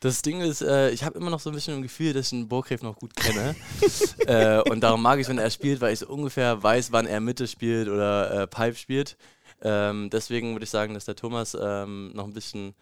Das 0.00 0.22
Ding 0.22 0.40
ist, 0.40 0.62
äh, 0.62 0.90
ich 0.90 1.04
habe 1.04 1.18
immer 1.18 1.30
noch 1.30 1.38
so 1.38 1.50
ein 1.50 1.54
bisschen 1.54 1.76
ein 1.76 1.82
Gefühl, 1.82 2.12
dass 2.12 2.26
ich 2.26 2.30
den 2.30 2.48
Burgreff 2.48 2.82
noch 2.82 2.96
gut 2.96 3.14
kenne. 3.14 3.54
äh, 4.26 4.68
und 4.70 4.80
darum 4.80 5.02
mag 5.02 5.20
ich, 5.20 5.28
wenn 5.28 5.38
er 5.38 5.50
spielt, 5.50 5.80
weil 5.80 5.92
ich 5.92 6.00
so 6.00 6.08
ungefähr 6.08 6.60
weiß, 6.62 6.90
wann 6.90 7.06
er 7.06 7.20
Mitte 7.20 7.46
spielt 7.46 7.88
oder 7.88 8.42
äh, 8.42 8.46
Pipe 8.46 8.76
spielt. 8.76 9.16
Ähm, 9.64 10.10
deswegen 10.10 10.52
würde 10.52 10.64
ich 10.64 10.70
sagen, 10.70 10.94
dass 10.94 11.06
der 11.06 11.16
Thomas 11.16 11.56
ähm, 11.60 12.12
noch 12.12 12.24
ein 12.24 12.34
bisschen 12.34 12.74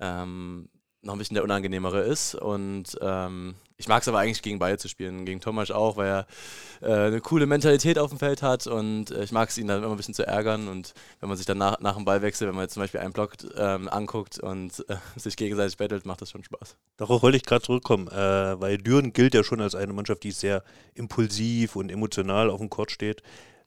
ähm, 0.00 0.68
noch 1.04 1.14
ein 1.14 1.18
bisschen 1.18 1.34
der 1.34 1.44
unangenehmere 1.44 2.00
ist. 2.00 2.34
Und 2.34 2.98
ähm, 3.00 3.54
ich 3.76 3.88
mag 3.88 4.02
es 4.02 4.08
aber 4.08 4.18
eigentlich 4.18 4.42
gegen 4.42 4.58
beide 4.58 4.78
zu 4.78 4.88
spielen. 4.88 5.24
Gegen 5.24 5.40
Thomas 5.40 5.70
auch, 5.70 5.96
weil 5.96 6.08
er 6.08 6.26
äh, 6.80 7.06
eine 7.06 7.20
coole 7.20 7.46
Mentalität 7.46 7.98
auf 7.98 8.10
dem 8.10 8.18
Feld 8.18 8.42
hat 8.42 8.66
und 8.66 9.10
äh, 9.10 9.24
ich 9.24 9.32
mag 9.32 9.48
es 9.48 9.58
ihn 9.58 9.66
dann 9.66 9.82
immer 9.82 9.92
ein 9.92 9.96
bisschen 9.96 10.14
zu 10.14 10.26
ärgern. 10.26 10.68
Und 10.68 10.94
wenn 11.20 11.28
man 11.28 11.36
sich 11.36 11.46
dann 11.46 11.58
nach, 11.58 11.80
nach 11.80 11.96
dem 11.96 12.04
Ballwechsel, 12.04 12.48
wenn 12.48 12.54
man 12.54 12.64
jetzt 12.64 12.74
zum 12.74 12.82
Beispiel 12.82 13.00
einen 13.00 13.12
Block 13.12 13.34
ähm, 13.56 13.88
anguckt 13.88 14.38
und 14.38 14.84
äh, 14.88 14.96
sich 15.16 15.36
gegenseitig 15.36 15.76
battelt, 15.76 16.06
macht 16.06 16.22
das 16.22 16.30
schon 16.30 16.44
Spaß. 16.44 16.76
Darauf 16.96 17.22
wollte 17.22 17.36
ich 17.36 17.44
gerade 17.44 17.62
zurückkommen, 17.62 18.08
äh, 18.08 18.60
weil 18.60 18.78
Düren 18.78 19.12
gilt 19.12 19.34
ja 19.34 19.44
schon 19.44 19.60
als 19.60 19.74
eine 19.74 19.92
Mannschaft, 19.92 20.22
die 20.22 20.32
sehr 20.32 20.62
impulsiv 20.94 21.76
und 21.76 21.90
emotional 21.90 22.50
auf 22.50 22.60
dem 22.60 22.70
Court 22.70 22.90
steht. 22.90 23.22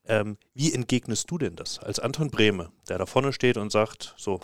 Ähm, 0.07 0.37
wie 0.53 0.73
entgegnest 0.73 1.29
du 1.29 1.37
denn 1.37 1.55
das 1.55 1.79
als 1.79 1.99
Anton 1.99 2.31
Brehme, 2.31 2.71
der 2.87 2.97
da 2.97 3.05
vorne 3.05 3.33
steht 3.33 3.57
und 3.57 3.71
sagt, 3.71 4.15
so, 4.17 4.39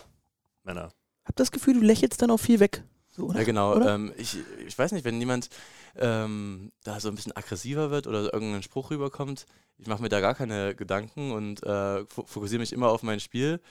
Männer, 0.64 0.92
Hab 1.26 1.36
das 1.38 1.52
Gefühl, 1.52 1.76
du 1.76 1.80
lächelst 1.80 2.22
dann 2.22 2.32
auch 2.32 2.40
viel 2.40 2.60
weg. 2.60 2.84
So, 3.16 3.28
oder? 3.28 3.40
Ja, 3.40 3.46
genau. 3.46 3.76
Oder? 3.76 3.96
Ähm, 3.96 4.14
ich, 4.18 4.38
ich 4.68 4.78
weiß 4.78 4.92
nicht, 4.92 5.06
wenn 5.06 5.20
jemand 5.20 5.50
ähm, 5.96 6.72
da 6.84 7.00
so 7.00 7.10
ein 7.10 7.16
bisschen 7.16 7.36
aggressiver 7.38 7.92
wird 7.92 8.08
oder 8.08 8.34
irgendein 8.34 8.64
Spruch 8.64 8.90
rüberkommt, 8.92 9.46
ich 9.78 9.88
mache 9.88 10.02
mir 10.02 10.10
da 10.10 10.20
gar 10.20 10.36
keine 10.36 10.76
Gedanken 10.76 11.32
und 11.32 11.64
äh, 11.64 12.02
fo- 12.06 12.26
fokussiere 12.26 12.60
mich 12.60 12.74
immer 12.74 12.90
auf 12.90 13.04
mein 13.04 13.20
Spiel. 13.20 13.62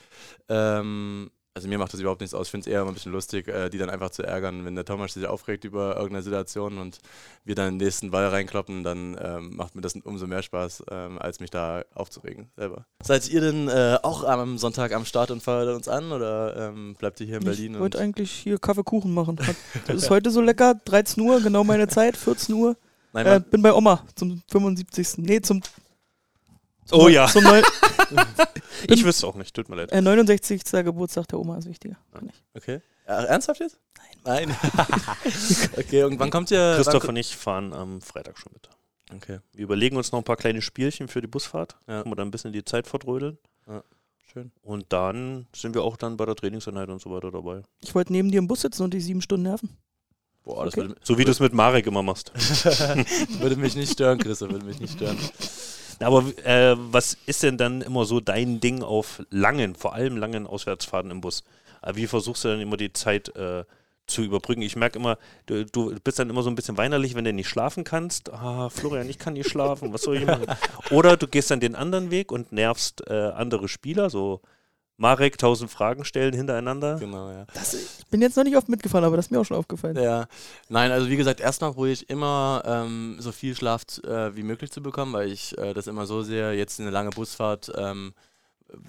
Ähm, 0.49 1.29
also 1.55 1.67
mir 1.67 1.77
macht 1.77 1.93
das 1.93 1.99
überhaupt 1.99 2.21
nichts 2.21 2.33
aus. 2.33 2.47
Ich 2.47 2.51
finde 2.51 2.67
es 2.67 2.73
eher 2.73 2.81
immer 2.81 2.91
ein 2.91 2.95
bisschen 2.95 3.11
lustig, 3.11 3.47
äh, 3.47 3.69
die 3.69 3.77
dann 3.77 3.89
einfach 3.89 4.09
zu 4.09 4.23
ärgern. 4.23 4.65
Wenn 4.65 4.73
der 4.73 4.85
Thomas 4.85 5.13
sich 5.13 5.27
aufregt 5.27 5.63
über 5.65 5.95
irgendeine 5.95 6.23
Situation 6.23 6.79
und 6.79 6.97
wir 7.45 7.53
dann 7.53 7.77
den 7.77 7.85
nächsten 7.85 8.09
Ball 8.09 8.27
reinkloppen, 8.27 8.83
dann 8.83 9.15
ähm, 9.21 9.55
macht 9.55 9.75
mir 9.75 9.81
das 9.81 9.93
umso 10.03 10.25
mehr 10.25 10.41
Spaß, 10.41 10.83
ähm, 10.89 11.19
als 11.19 11.39
mich 11.39 11.51
da 11.51 11.83
aufzuregen 11.93 12.49
selber. 12.55 12.85
Seid 13.03 13.29
ihr 13.29 13.41
denn 13.41 13.67
äh, 13.67 13.99
auch 14.01 14.23
am 14.23 14.57
Sonntag 14.57 14.93
am 14.93 15.05
Start 15.05 15.29
und 15.29 15.43
feuert 15.43 15.75
uns 15.75 15.87
an 15.87 16.11
oder 16.11 16.69
ähm, 16.69 16.95
bleibt 16.95 17.19
ihr 17.19 17.27
hier 17.27 17.37
in 17.37 17.43
Berlin? 17.43 17.73
Ich 17.75 17.79
wollte 17.79 17.99
eigentlich 17.99 18.31
hier 18.31 18.57
Kaffeekuchen 18.57 19.13
machen. 19.13 19.39
Das 19.87 19.95
ist 19.97 20.09
heute 20.09 20.31
so 20.31 20.41
lecker, 20.41 20.75
13 20.85 21.21
Uhr, 21.23 21.41
genau 21.41 21.63
meine 21.63 21.87
Zeit, 21.87 22.15
14 22.15 22.55
Uhr. 22.55 22.75
Nein, 23.11 23.25
Äh, 23.27 23.39
bin 23.39 23.61
bei 23.61 23.73
Oma 23.73 24.03
zum 24.15 24.41
75. 24.49 25.17
Nee, 25.17 25.41
zum, 25.41 25.61
zum 26.85 26.99
Oh 26.99 27.07
ja. 27.09 27.27
Zum 27.27 27.43
ich 28.87 29.03
wüsste 29.03 29.27
auch 29.27 29.35
nicht, 29.35 29.53
tut 29.55 29.69
mir 29.69 29.75
leid. 29.77 29.91
äh, 29.91 30.01
69. 30.01 30.63
Geburtstag 30.83 31.27
der 31.27 31.39
Oma 31.39 31.57
ist 31.57 31.67
wichtiger. 31.67 31.97
Ich. 32.27 32.43
Okay. 32.61 32.81
Ja, 33.07 33.23
ernsthaft 33.23 33.59
jetzt? 33.59 33.79
Nein. 34.23 34.47
Nein. 34.47 34.57
okay, 35.77 36.03
und 36.03 36.19
wann 36.19 36.29
kommt 36.29 36.51
ihr? 36.51 36.73
Christoph 36.77 37.05
und 37.07 37.15
ich 37.17 37.35
fahren 37.35 37.73
am 37.73 38.01
Freitag 38.01 38.37
schon 38.39 38.53
mit. 38.53 38.69
okay, 39.13 39.39
Wir 39.53 39.63
überlegen 39.63 39.97
uns 39.97 40.11
noch 40.11 40.19
ein 40.19 40.23
paar 40.25 40.37
kleine 40.37 40.61
Spielchen 40.61 41.07
für 41.07 41.21
die 41.21 41.27
Busfahrt, 41.27 41.75
Ja. 41.87 42.01
können 42.01 42.11
wir 42.11 42.15
dann 42.15 42.27
ein 42.29 42.31
bisschen 42.31 42.53
die 42.53 42.63
Zeit 42.63 42.87
verdrödeln. 42.87 43.37
schön. 44.31 44.51
Und 44.61 44.85
dann 44.93 45.47
sind 45.55 45.75
wir 45.75 45.83
auch 45.83 45.97
dann 45.97 46.17
bei 46.17 46.25
der 46.25 46.35
Trainingseinheit 46.35 46.89
und 46.89 47.01
so 47.01 47.11
weiter 47.11 47.29
dabei. 47.31 47.61
Ich 47.81 47.93
wollte 47.93 48.11
neben 48.13 48.31
dir 48.31 48.37
im 48.39 48.47
Bus 48.47 48.61
sitzen 48.61 48.83
und 48.83 48.93
die 48.93 49.01
sieben 49.01 49.21
Stunden 49.21 49.43
nerven. 49.43 49.69
Boah, 50.43 50.65
das 50.65 50.73
Okay. 50.73 50.87
würde, 50.89 50.95
So 51.03 51.17
wie 51.17 51.23
du 51.25 51.31
es 51.31 51.39
mit 51.39 51.53
Marek 51.53 51.85
immer 51.87 52.03
machst. 52.03 52.31
würde 53.39 53.55
mich 53.57 53.75
nicht 53.75 53.93
stören, 53.93 54.17
Chris, 54.17 54.39
das 54.39 54.49
würde 54.49 54.65
mich 54.65 54.79
nicht 54.79 54.93
stören. 54.93 55.17
Aber 56.03 56.25
äh, 56.45 56.75
was 56.77 57.17
ist 57.25 57.43
denn 57.43 57.57
dann 57.57 57.81
immer 57.81 58.05
so 58.05 58.19
dein 58.19 58.59
Ding 58.59 58.83
auf 58.83 59.21
langen, 59.29 59.75
vor 59.75 59.93
allem 59.93 60.17
langen 60.17 60.47
Auswärtsfahrten 60.47 61.11
im 61.11 61.21
Bus? 61.21 61.43
Äh, 61.81 61.95
wie 61.95 62.07
versuchst 62.07 62.43
du 62.43 62.49
dann 62.49 62.61
immer 62.61 62.77
die 62.77 62.93
Zeit 62.93 63.35
äh, 63.35 63.65
zu 64.07 64.21
überbrücken? 64.23 64.61
Ich 64.61 64.75
merke 64.75 64.99
immer, 64.99 65.17
du, 65.45 65.65
du 65.65 65.95
bist 66.03 66.19
dann 66.19 66.29
immer 66.29 66.43
so 66.43 66.49
ein 66.49 66.55
bisschen 66.55 66.77
weinerlich, 66.77 67.15
wenn 67.15 67.25
du 67.25 67.33
nicht 67.33 67.49
schlafen 67.49 67.83
kannst. 67.83 68.31
Ah, 68.31 68.69
Florian, 68.69 69.09
ich 69.09 69.19
kann 69.19 69.33
nicht 69.33 69.49
schlafen, 69.49 69.93
was 69.93 70.01
soll 70.01 70.17
ich 70.17 70.25
machen? 70.25 70.45
Oder 70.91 71.17
du 71.17 71.27
gehst 71.27 71.51
dann 71.51 71.59
den 71.59 71.75
anderen 71.75 72.11
Weg 72.11 72.31
und 72.31 72.51
nervst 72.51 73.03
äh, 73.07 73.13
andere 73.13 73.67
Spieler, 73.67 74.09
so 74.09 74.41
Marek, 74.97 75.37
tausend 75.37 75.71
Fragen 75.71 76.05
stellen 76.05 76.33
hintereinander. 76.33 76.97
Genau, 76.99 77.29
ja. 77.31 77.45
Das, 77.53 77.73
ich 77.73 78.05
bin 78.07 78.21
jetzt 78.21 78.37
noch 78.37 78.43
nicht 78.43 78.55
oft 78.55 78.69
mitgefahren, 78.69 79.03
aber 79.05 79.15
das 79.15 79.25
ist 79.25 79.31
mir 79.31 79.39
auch 79.39 79.45
schon 79.45 79.57
aufgefallen. 79.57 79.95
Ja, 79.97 80.27
nein, 80.69 80.91
also 80.91 81.09
wie 81.09 81.17
gesagt, 81.17 81.39
erstmal 81.39 81.73
ich 81.87 82.09
immer 82.09 82.61
ähm, 82.65 83.15
so 83.19 83.31
viel 83.31 83.55
Schlaf 83.55 83.83
äh, 84.03 84.35
wie 84.35 84.43
möglich 84.43 84.71
zu 84.71 84.81
bekommen, 84.81 85.13
weil 85.13 85.31
ich 85.31 85.57
äh, 85.57 85.73
das 85.73 85.87
immer 85.87 86.05
so 86.05 86.21
sehe, 86.21 86.53
jetzt 86.53 86.79
eine 86.79 86.91
lange 86.91 87.09
Busfahrt, 87.09 87.71
ähm, 87.75 88.13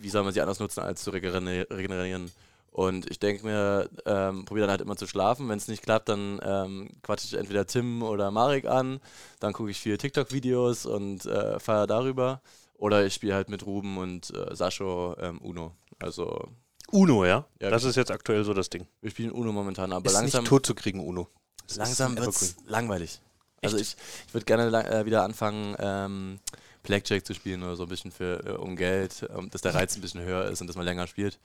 wie 0.01 0.11
soll 0.11 0.23
man 0.23 0.33
sie 0.33 0.41
anders 0.41 0.61
nutzen, 0.61 0.81
als 0.81 1.03
zu 1.03 1.11
regeneri- 1.11 1.71
regenerieren. 1.75 2.31
Und 2.71 3.09
ich 3.09 3.21
denke 3.21 3.47
mir, 3.47 3.89
ähm, 4.05 4.45
probiere 4.47 4.67
dann 4.67 4.73
halt 4.73 4.81
immer 4.81 4.97
zu 4.97 5.07
schlafen. 5.07 5.49
Wenn 5.49 5.59
es 5.59 5.69
nicht 5.69 5.83
klappt, 5.83 6.09
dann 6.09 6.41
ähm, 6.43 6.91
quatsche 7.03 7.27
ich 7.29 7.35
entweder 7.35 7.67
Tim 7.67 8.03
oder 8.03 8.33
Marek 8.33 8.67
an, 8.67 8.99
dann 9.39 9.53
gucke 9.53 9.71
ich 9.71 9.79
viele 9.79 9.97
TikTok-Videos 9.97 10.85
und 10.85 11.25
äh, 11.25 11.61
feiere 11.61 11.87
darüber. 11.87 12.41
Oder 12.77 13.07
ich 13.07 13.15
spiele 13.15 13.35
halt 13.35 13.49
mit 13.49 13.65
Ruben 13.65 13.97
und 13.99 14.35
äh, 14.35 14.57
Sascho 14.57 15.15
ähm, 15.21 15.39
Uno. 15.39 15.77
Also 16.01 16.49
Uno, 16.91 17.25
ja? 17.25 17.47
Ja, 17.61 17.71
das 17.71 17.85
ist 17.85 17.97
jetzt 17.97 18.11
aktuell 18.11 18.45
so 18.45 18.55
das 18.55 18.71
Ding. 18.71 18.87
wir 19.01 19.11
spielen 19.11 19.33
Uno 19.33 19.53
momentan, 19.53 19.93
aber 19.93 20.07
ist 20.07 20.13
langsam... 20.13 20.43
nicht 20.43 20.49
tot 20.49 20.67
zu 20.67 20.75
kriegen, 20.75 21.01
Uno. 21.01 21.29
Das 21.67 21.77
Langsam 21.77 22.17
wird 22.17 22.29
es 22.29 22.57
langweilig. 22.67 23.21
Also 23.63 23.79
ich, 23.79 23.97
ich 24.27 24.35
würde 24.35 24.45
gerne 24.45 24.91
äh, 24.91 25.07
wieder 25.07 25.23
anfangen, 25.23 25.75
ähm, 25.79 26.41
Blackjack 26.83 27.25
zu 27.25 27.33
spielen 27.33 27.63
oder 27.63 27.77
so 27.77 27.85
ein 27.85 27.89
bisschen 27.89 28.13
für 28.13 28.45
äh, 28.45 28.51
um 28.53 28.77
Geld, 28.77 29.27
ähm, 29.35 29.49
dass 29.51 29.63
der 29.63 29.75
Reiz 29.75 29.97
ein 29.97 30.03
bisschen 30.03 30.21
höher 30.21 30.51
ist 30.51 30.61
und 30.61 30.67
dass 30.67 30.77
man 30.77 30.85
länger 30.85 31.07
spielt. 31.07 31.39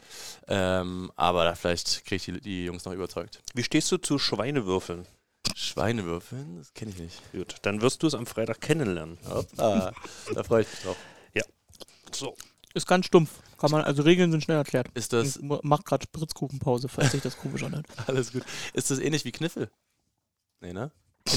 Ähm, 0.48 1.12
aber 1.15 1.46
da 1.46 1.56
vielleicht 1.56 2.06
kriege 2.06 2.18
ich 2.18 2.25
die, 2.25 2.41
die 2.41 2.65
Jungs 2.65 2.84
noch 2.84 2.94
überzeugt. 2.94 3.41
Wie 3.53 3.63
stehst 3.63 3.89
du 3.91 3.98
zu 3.98 4.20
Schweinewürfeln? 4.20 5.06
Schweinewürfeln? 5.56 6.58
Das 6.58 6.74
kenne 6.74 6.91
ich 6.91 7.00
nicht. 7.00 7.32
Gut, 7.32 7.56
dann 7.62 7.82
wirst 7.82 8.03
du 8.03 8.08
es 8.08 8.13
am 8.13 8.25
Freitag 8.25 8.60
kennenlernen. 8.60 9.18
Hoppa, 9.29 9.94
da 10.34 10.44
freue 10.44 10.63
ich 10.63 10.70
mich 10.70 10.82
drauf. 10.82 10.98
So. 12.12 12.36
Ist 12.74 12.88
ganz 12.88 13.06
stumpf. 13.06 13.29
Kann 13.60 13.72
man, 13.72 13.82
also 13.82 14.04
Regeln 14.04 14.32
sind 14.32 14.44
schnell 14.44 14.58
erklärt. 14.58 14.88
Ist 14.94 15.12
das 15.13 15.38
Ich 15.38 15.42
mach 15.42 15.84
gerade 15.84 16.04
Spritzkuchenpause, 16.04 16.88
falls 16.88 17.12
sich 17.12 17.22
das 17.22 17.38
komisch 17.38 17.63
anhört. 17.63 17.86
alles 18.08 18.32
gut? 18.32 18.44
Ist 18.74 18.89
das 18.89 19.00
ähnlich 19.00 19.25
wie 19.25 19.32
Kniffel? 19.32 19.70
Nee, 20.62 20.74
ne? 20.74 20.92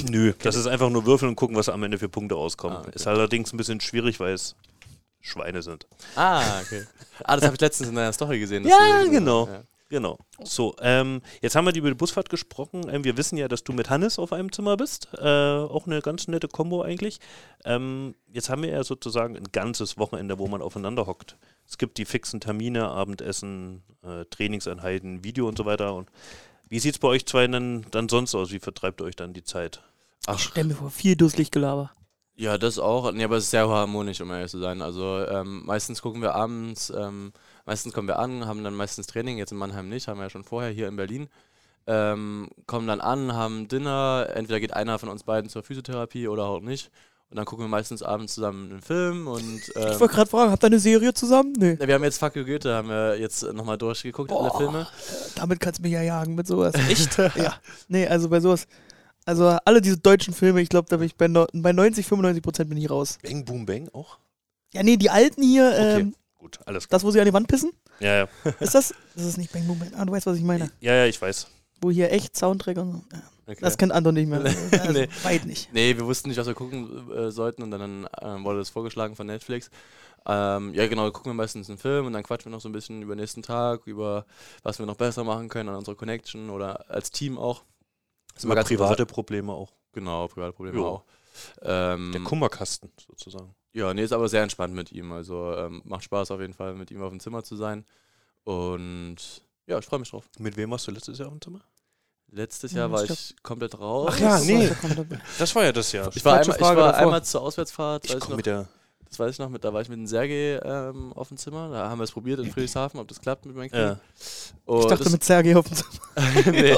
Nö, 0.08 0.32
das 0.42 0.54
ist 0.56 0.66
einfach 0.66 0.88
nur 0.88 1.04
würfeln 1.04 1.30
und 1.30 1.36
gucken, 1.36 1.56
was 1.56 1.68
am 1.68 1.82
Ende 1.82 1.98
für 1.98 2.08
Punkte 2.08 2.34
rauskommen. 2.36 2.78
Ah, 2.78 2.80
okay. 2.82 2.92
Ist 2.94 3.06
allerdings 3.06 3.52
ein 3.52 3.56
bisschen 3.56 3.80
schwierig, 3.80 4.20
weil 4.20 4.34
es 4.34 4.54
Schweine 5.20 5.62
sind. 5.62 5.86
Ah, 6.16 6.60
okay. 6.60 6.86
Ah, 7.24 7.36
das 7.36 7.44
habe 7.44 7.54
ich 7.54 7.60
letztens 7.60 7.88
in 7.88 7.94
deiner 7.94 8.12
Story 8.12 8.38
gesehen. 8.38 8.66
Ja, 8.66 9.04
genau. 9.04 9.48
Ja. 9.48 9.62
Genau. 9.92 10.16
So, 10.42 10.74
ähm, 10.80 11.20
jetzt 11.42 11.54
haben 11.54 11.66
wir 11.66 11.74
über 11.74 11.90
die 11.90 11.94
Busfahrt 11.94 12.30
gesprochen. 12.30 12.88
Ähm, 12.88 13.04
wir 13.04 13.18
wissen 13.18 13.36
ja, 13.36 13.46
dass 13.46 13.62
du 13.62 13.74
mit 13.74 13.90
Hannes 13.90 14.18
auf 14.18 14.32
einem 14.32 14.50
Zimmer 14.50 14.78
bist. 14.78 15.08
Äh, 15.18 15.28
auch 15.28 15.86
eine 15.86 16.00
ganz 16.00 16.28
nette 16.28 16.48
Kombo 16.48 16.80
eigentlich. 16.80 17.20
Ähm, 17.66 18.14
jetzt 18.32 18.48
haben 18.48 18.62
wir 18.62 18.70
ja 18.70 18.84
sozusagen 18.84 19.36
ein 19.36 19.52
ganzes 19.52 19.98
Wochenende, 19.98 20.38
wo 20.38 20.48
man 20.48 20.62
aufeinander 20.62 21.06
hockt. 21.06 21.36
Es 21.68 21.76
gibt 21.76 21.98
die 21.98 22.06
fixen 22.06 22.40
Termine, 22.40 22.88
Abendessen, 22.88 23.82
äh, 24.02 24.24
Trainingseinheiten, 24.30 25.24
Video 25.24 25.46
und 25.46 25.58
so 25.58 25.66
weiter. 25.66 25.94
Und 25.94 26.08
wie 26.70 26.78
sieht 26.78 26.94
es 26.94 26.98
bei 26.98 27.08
euch 27.08 27.26
zwei 27.26 27.46
dann, 27.46 27.84
dann 27.90 28.08
sonst 28.08 28.34
aus? 28.34 28.50
Wie 28.50 28.60
vertreibt 28.60 29.02
ihr 29.02 29.04
euch 29.04 29.16
dann 29.16 29.34
die 29.34 29.44
Zeit? 29.44 29.82
Ach, 30.26 30.38
Stell 30.38 30.64
mir 30.64 30.74
vor, 30.74 30.90
viel 30.90 31.16
dusselig 31.16 31.50
Gelaber. 31.50 31.90
Ja, 32.34 32.56
das 32.56 32.78
auch. 32.78 33.12
Nee, 33.12 33.24
aber 33.24 33.36
es 33.36 33.44
ist 33.44 33.50
sehr 33.50 33.68
harmonisch, 33.68 34.22
um 34.22 34.30
ehrlich 34.30 34.50
zu 34.50 34.58
sein. 34.58 34.80
Also 34.80 35.18
ähm, 35.26 35.66
meistens 35.66 36.00
gucken 36.00 36.22
wir 36.22 36.34
abends, 36.34 36.88
ähm, 36.88 37.34
meistens 37.64 37.92
kommen 37.92 38.08
wir 38.08 38.18
an, 38.18 38.46
haben 38.46 38.64
dann 38.64 38.74
meistens 38.74 39.06
Training, 39.06 39.38
jetzt 39.38 39.52
in 39.52 39.58
Mannheim 39.58 39.88
nicht, 39.88 40.08
haben 40.08 40.18
wir 40.18 40.24
ja 40.24 40.30
schon 40.30 40.44
vorher 40.44 40.70
hier 40.70 40.88
in 40.88 40.96
Berlin. 40.96 41.28
Ähm, 41.86 42.48
kommen 42.66 42.86
dann 42.86 43.00
an, 43.00 43.34
haben 43.34 43.68
Dinner, 43.68 44.28
entweder 44.34 44.60
geht 44.60 44.72
einer 44.72 44.98
von 44.98 45.08
uns 45.08 45.24
beiden 45.24 45.50
zur 45.50 45.62
Physiotherapie 45.62 46.28
oder 46.28 46.44
auch 46.44 46.60
nicht. 46.60 46.90
Und 47.32 47.36
dann 47.36 47.46
gucken 47.46 47.64
wir 47.64 47.68
meistens 47.68 48.02
abends 48.02 48.34
zusammen 48.34 48.70
einen 48.70 48.82
Film 48.82 49.26
und 49.26 49.62
ähm, 49.76 49.92
Ich 49.92 50.00
wollte 50.00 50.14
gerade 50.14 50.30
fragen, 50.30 50.52
habt 50.52 50.62
ihr 50.62 50.66
eine 50.66 50.78
Serie 50.78 51.14
zusammen? 51.14 51.54
Nee. 51.56 51.78
wir 51.80 51.94
haben 51.94 52.04
jetzt 52.04 52.18
Fuck 52.18 52.36
you 52.36 52.44
Goethe, 52.44 52.74
haben 52.74 52.88
wir 52.88 53.18
jetzt 53.18 53.42
nochmal 53.54 53.78
durchgeguckt, 53.78 54.30
alle 54.30 54.50
Boah. 54.50 54.58
Filme. 54.58 54.86
Damit 55.36 55.58
kannst 55.58 55.78
du 55.78 55.82
mich 55.82 55.92
ja 55.92 56.02
jagen 56.02 56.34
mit 56.34 56.46
sowas. 56.46 56.74
Echt? 56.90 57.16
ja. 57.36 57.54
Nee, 57.88 58.06
also 58.06 58.28
bei 58.28 58.38
sowas. 58.40 58.66
Also 59.24 59.46
alle 59.64 59.80
diese 59.80 59.96
deutschen 59.96 60.34
Filme, 60.34 60.60
ich 60.60 60.68
glaube, 60.68 60.88
da 60.90 60.98
bin 60.98 61.06
ich 61.06 61.16
bei, 61.16 61.26
no, 61.26 61.46
bei 61.54 61.72
90, 61.72 62.06
95 62.06 62.42
Prozent 62.42 62.68
bin 62.68 62.76
ich 62.76 62.90
raus. 62.90 63.18
Bang, 63.22 63.44
Boom, 63.46 63.64
Bang 63.64 63.88
auch? 63.94 64.18
Ja, 64.74 64.82
nee, 64.82 64.98
die 64.98 65.08
alten 65.08 65.42
hier, 65.42 65.68
Okay, 65.68 66.00
ähm, 66.00 66.14
gut, 66.42 66.58
alles 66.66 66.88
klar. 66.88 66.96
das, 66.98 67.04
wo 67.04 67.10
sie 67.10 67.20
an 67.20 67.26
die 67.26 67.32
Wand 67.32 67.48
pissen, 67.48 67.70
Ja, 68.00 68.16
ja. 68.16 68.28
ist 68.60 68.74
das? 68.74 68.94
Das 69.14 69.24
ist 69.24 69.38
nicht 69.38 69.52
Bang 69.52 69.66
Boom 69.66 69.78
Bang. 69.78 69.92
Ah, 69.96 70.04
du 70.04 70.12
weißt, 70.12 70.26
was 70.26 70.36
ich 70.36 70.42
meine. 70.44 70.70
ja, 70.80 70.94
ja, 70.94 71.06
ich 71.06 71.20
weiß. 71.20 71.46
Wo 71.80 71.90
hier 71.90 72.12
echt 72.12 72.36
Soundtrack 72.36 72.76
und 72.78 72.92
so. 72.92 73.02
Ja, 73.12 73.22
Okay. 73.44 73.58
Das 73.60 73.76
kennt 73.76 73.90
Anton 73.90 74.14
nicht 74.14 74.28
mehr. 74.28 74.40
Also, 74.70 74.92
Nee. 74.92 75.08
Weit 75.24 75.46
nicht. 75.46 75.72
Nee, 75.72 75.96
wir 75.96 76.06
wussten 76.06 76.28
nicht, 76.28 76.38
was 76.38 76.46
wir 76.46 76.54
gucken 76.54 77.10
äh, 77.10 77.32
sollten 77.32 77.62
und 77.64 77.72
dann 77.72 78.08
ähm, 78.20 78.44
wurde 78.44 78.60
das 78.60 78.68
vorgeschlagen 78.70 79.16
von 79.16 79.26
Netflix. 79.26 79.68
Ähm, 80.24 80.72
ja, 80.74 80.86
genau, 80.86 81.10
gucken 81.10 81.30
wir 81.32 81.34
meistens 81.34 81.68
einen 81.68 81.78
Film 81.78 82.06
und 82.06 82.12
dann 82.12 82.22
quatschen 82.22 82.50
wir 82.52 82.56
noch 82.56 82.62
so 82.62 82.68
ein 82.68 82.72
bisschen 82.72 83.02
über 83.02 83.16
den 83.16 83.20
nächsten 83.20 83.42
Tag, 83.42 83.84
über 83.88 84.26
was 84.62 84.78
wir 84.78 84.86
noch 84.86 84.94
besser 84.94 85.24
machen 85.24 85.48
können 85.48 85.70
an 85.70 85.74
unserer 85.74 85.96
Connection 85.96 86.50
oder 86.50 86.88
als 86.88 87.10
Team 87.10 87.36
auch. 87.36 87.64
Das 88.28 88.38
ist 88.38 88.44
Über 88.44 88.54
ganz 88.54 88.68
private 88.68 89.06
Probleme 89.06 89.52
auch. 89.52 89.72
Genau, 89.92 90.28
private 90.28 90.52
Probleme 90.52 90.78
Jo. 90.78 90.86
auch. 90.86 91.04
Ähm, 91.62 92.12
Der 92.12 92.20
Kummerkasten 92.22 92.92
sozusagen. 93.08 93.56
Ja, 93.72 93.92
nee, 93.94 94.02
ist 94.02 94.12
aber 94.12 94.28
sehr 94.28 94.42
entspannt 94.42 94.74
mit 94.74 94.92
ihm. 94.92 95.12
Also 95.12 95.54
ähm, 95.56 95.82
macht 95.84 96.04
Spaß 96.04 96.30
auf 96.30 96.40
jeden 96.40 96.54
Fall, 96.54 96.74
mit 96.74 96.90
ihm 96.90 97.02
auf 97.02 97.10
dem 97.10 97.20
Zimmer 97.20 97.42
zu 97.42 97.56
sein. 97.56 97.84
Und 98.44 99.16
ja, 99.66 99.78
ich 99.78 99.84
freue 99.86 100.00
mich 100.00 100.10
drauf. 100.10 100.28
Mit 100.38 100.56
wem 100.56 100.70
warst 100.70 100.86
du 100.86 100.90
letztes 100.90 101.18
Jahr 101.18 101.28
auf 101.28 101.34
dem 101.34 101.40
Zimmer? 101.40 101.60
Letztes 102.30 102.72
Ja, 102.72 102.80
Jahr 102.80 102.92
war 102.92 103.04
ich 103.04 103.10
ich 103.10 103.42
komplett 103.42 103.78
raus. 103.78 104.08
Ach 104.10 104.18
ja, 104.18 104.40
nee. 104.40 104.70
Das 105.38 105.54
war 105.54 105.64
ja 105.64 105.72
das 105.72 105.92
Jahr. 105.92 106.10
Ich 106.14 106.24
war, 106.24 106.40
einmal, 106.40 106.56
ich 106.56 106.62
war 106.62 106.94
einmal 106.94 107.22
zur 107.24 107.42
Auswärtsfahrt, 107.42 108.06
Ich 108.06 108.18
komme 108.18 108.36
mit 108.36 108.46
der. 108.46 108.68
Das 109.12 109.18
weiß 109.18 109.32
ich 109.32 109.38
noch, 109.40 109.50
mit, 109.50 109.62
da 109.62 109.74
war 109.74 109.82
ich 109.82 109.90
mit 109.90 109.98
dem 109.98 110.06
Sergei 110.06 110.58
ähm, 110.64 111.12
auf 111.12 111.28
dem 111.28 111.36
Zimmer. 111.36 111.68
Da 111.68 111.90
haben 111.90 111.98
wir 111.98 112.04
es 112.04 112.12
probiert 112.12 112.40
in 112.40 112.50
Friedrichshafen, 112.50 112.98
ob 112.98 113.08
das 113.08 113.20
klappt 113.20 113.44
mit 113.44 113.54
meinem 113.54 113.68
Knie. 113.68 113.78
Ja. 113.78 114.00
Ich 114.18 114.86
dachte 114.86 115.04
das, 115.04 115.12
mit 115.12 115.22
Sergei 115.22 115.54
auf 115.54 115.66
dem 115.68 115.76
Zimmer. 115.76 115.90
nee, 116.50 116.74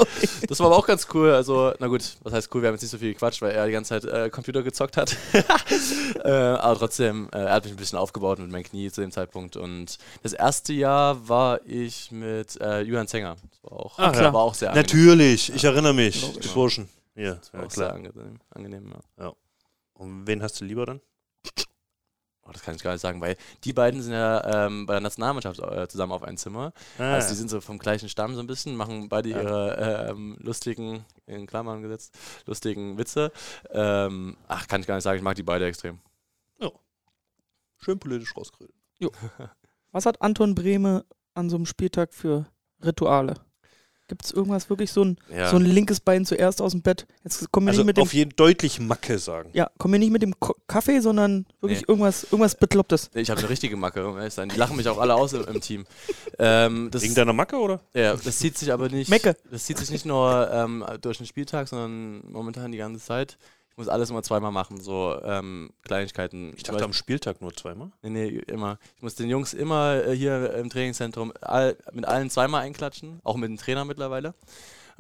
das 0.49 0.59
war 0.59 0.67
aber 0.67 0.77
auch 0.77 0.87
ganz 0.87 1.07
cool. 1.15 1.31
Also, 1.31 1.73
na 1.79 1.87
gut, 1.87 2.17
was 2.25 2.33
heißt 2.33 2.53
cool? 2.53 2.63
Wir 2.63 2.69
haben 2.69 2.75
jetzt 2.75 2.83
nicht 2.83 2.91
so 2.91 2.99
viel 2.99 3.13
gequatscht, 3.13 3.41
weil 3.41 3.53
er 3.53 3.67
die 3.67 3.73
ganze 3.73 4.01
Zeit 4.01 4.05
äh, 4.05 4.31
Computer 4.31 4.65
gezockt 4.65 4.97
hat. 4.97 5.17
äh, 6.25 6.29
aber 6.29 6.77
trotzdem, 6.77 7.29
äh, 7.33 7.39
er 7.39 7.53
hat 7.53 7.65
mich 7.65 7.73
ein 7.73 7.77
bisschen 7.77 8.01
aufgebaut 8.01 8.41
mit 8.41 8.51
meinem 8.51 8.65
Knie 8.65 8.91
zu 8.91 9.01
dem 9.01 9.13
Zeitpunkt. 9.13 9.57
Und 9.57 9.99
das 10.25 10.33
erste 10.33 10.73
Jahr 10.73 11.29
war 11.29 11.61
ich 11.65 12.11
mit 12.11 12.61
äh, 12.61 12.81
Julian 12.81 13.07
Zenger. 13.07 13.37
Das 13.49 13.63
war 13.63 13.79
auch, 13.79 13.97
Ah, 13.97 14.11
das 14.11 14.21
ja. 14.23 14.33
war 14.33 14.43
auch 14.43 14.55
sehr 14.55 14.71
angenehm. 14.71 14.87
Natürlich, 14.87 15.55
ich 15.55 15.63
erinnere 15.63 15.95
mich. 15.95 16.21
Logisch. 16.21 16.47
Die 16.49 16.49
Burschen. 16.49 16.89
Ja, 17.15 17.35
Das 17.35 17.53
war 17.53 17.61
ja 17.61 17.67
auch 17.67 17.71
sehr 17.71 17.85
klar. 17.87 17.95
angenehm. 17.95 18.39
angenehm 18.51 18.93
ja. 19.21 19.33
Und 19.95 20.27
wen 20.27 20.43
hast 20.43 20.61
du 20.61 20.65
lieber 20.65 20.85
dann? 20.85 21.01
Oh, 22.47 22.51
das 22.53 22.63
kann 22.63 22.75
ich 22.75 22.83
gar 22.83 22.93
nicht 22.93 23.01
sagen, 23.01 23.21
weil 23.23 23.37
die 23.65 23.73
beiden 23.73 24.03
sind 24.03 24.13
ja 24.13 24.67
ähm, 24.67 24.85
bei 24.85 24.93
der 24.95 25.01
Nationalmannschaft 25.01 25.61
äh, 25.61 25.89
zusammen 25.89 26.13
auf 26.13 26.23
einem 26.23 26.37
Zimmer. 26.37 26.73
Ah, 26.99 27.15
Also 27.15 27.31
die 27.31 27.35
sind 27.37 27.49
so 27.49 27.61
vom 27.63 27.79
gleichen 27.79 28.09
Stamm 28.11 28.35
so 28.35 28.41
ein 28.41 28.47
bisschen, 28.47 28.77
machen 28.77 29.09
beide 29.09 29.31
Ja. 29.31 29.41
ihre 29.43 30.09
ähm, 30.11 30.37
lustigen, 30.41 31.05
in 31.27 31.47
Klammern 31.47 31.81
gesetzt, 31.81 32.15
lustigen 32.45 32.99
Witze. 32.99 33.33
Ähm, 33.71 34.37
ach, 34.47 34.69
kann 34.69 34.83
ich 34.83 34.87
gar 34.87 34.97
nicht 34.97 35.05
sagen, 35.05 35.17
ich 35.17 35.23
mag 35.25 35.37
die 35.37 35.43
beide 35.43 35.67
extrem. 35.67 36.01
schön 37.79 37.99
politisch 37.99 38.35
rausgeredet. 38.37 38.75
Was 39.93 40.07
hat 40.07 40.21
Anton 40.23 40.55
Brehme 40.55 41.05
an 41.35 41.51
so 41.51 41.57
einem 41.57 41.67
Spieltag 41.67 42.15
für 42.15 42.47
Rituale? 42.83 43.35
Gibt 44.07 44.25
es 44.27 44.33
irgendwas 44.33 44.69
wirklich 44.69 44.93
so 44.93 45.03
ein, 45.03 45.17
Ja. 45.35 45.49
so 45.49 45.57
ein 45.57 45.65
linkes 45.65 45.99
Bein 45.99 46.27
zuerst 46.27 46.61
aus 46.61 46.73
dem 46.73 46.83
Bett? 46.83 47.07
Jetzt 47.25 47.51
kommen 47.51 47.67
wir 47.67 47.71
Also 47.71 47.81
nicht 47.81 47.87
mit 47.87 47.97
dem 47.97 48.03
auf 48.03 48.13
jeden 48.13 48.37
deutlich 48.37 48.79
Macke 48.79 49.19
sagen. 49.19 49.49
ja, 49.55 49.71
kommen 49.79 49.95
wir 49.95 49.99
nicht 49.99 50.13
mit 50.13 50.21
dem 50.23 50.39
Ko 50.39 50.55
Kaffee, 50.67 51.01
sondern 51.01 51.47
wirklich 51.63 51.81
Nee. 51.81 51.87
irgendwas, 51.89 52.25
irgendwas 52.25 52.55
Beklopptes. 52.55 53.11
Ich 53.15 53.31
habe 53.31 53.41
eine 53.41 53.49
richtige 53.49 53.77
Macke, 53.77 54.07
um 54.07 54.17
ehrlich 54.19 54.33
zu 54.33 54.37
sein. 54.37 54.51
Die 54.51 54.57
lachen 54.57 54.77
mich 54.77 54.89
auch 54.89 54.99
alle 54.99 55.15
aus 55.15 55.33
im, 55.33 55.45
im 55.45 55.61
Team. 55.61 55.85
Ähm, 56.39 56.89
das, 56.91 57.03
Wegen 57.03 57.15
deiner 57.15 57.33
Macke, 57.33 57.57
oder? 57.57 57.81
ja, 57.95 58.15
das 58.15 58.39
zieht 58.39 58.59
sich 58.59 58.73
aber 58.73 58.89
nicht. 58.91 59.09
Mecke. 59.09 59.37
Das 59.51 59.65
zieht 59.65 59.79
sich 59.79 59.91
nicht 59.91 60.05
nur 60.05 60.51
ähm, 60.53 60.85
durch 61.01 61.17
den 61.19 61.27
Spieltag, 61.27 61.69
sondern 61.69 62.23
momentan 62.31 62.73
die 62.73 62.79
ganze 62.79 63.03
Zeit. 63.05 63.39
Ich 63.75 63.79
muss 63.79 63.89
alles 63.89 64.09
immer 64.11 64.23
zweimal 64.23 64.53
machen, 64.53 64.81
so 64.81 65.21
ähm, 65.25 65.71
Kleinigkeiten. 65.83 66.53
Ich 66.57 66.63
dachte 66.63 66.85
am 66.85 66.93
Spieltag 66.93 67.41
nur 67.41 67.53
zweimal. 67.53 67.91
Nee, 68.03 68.11
nee, 68.11 68.29
immer. 68.47 68.79
Ich 68.95 69.03
muss 69.03 69.17
den 69.17 69.29
Jungs 69.29 69.53
immer 69.53 70.05
äh, 70.07 70.17
hier 70.17 70.55
im 70.55 70.71
Trainingszentrum 70.71 71.33
all, 71.41 71.77
mit 71.91 72.05
allen 72.05 72.31
zweimal 72.31 72.63
einklatschen, 72.63 73.19
auch 73.25 73.35
mit 73.35 73.49
dem 73.49 73.57
Trainer 73.57 73.85
mittlerweile. 73.85 74.35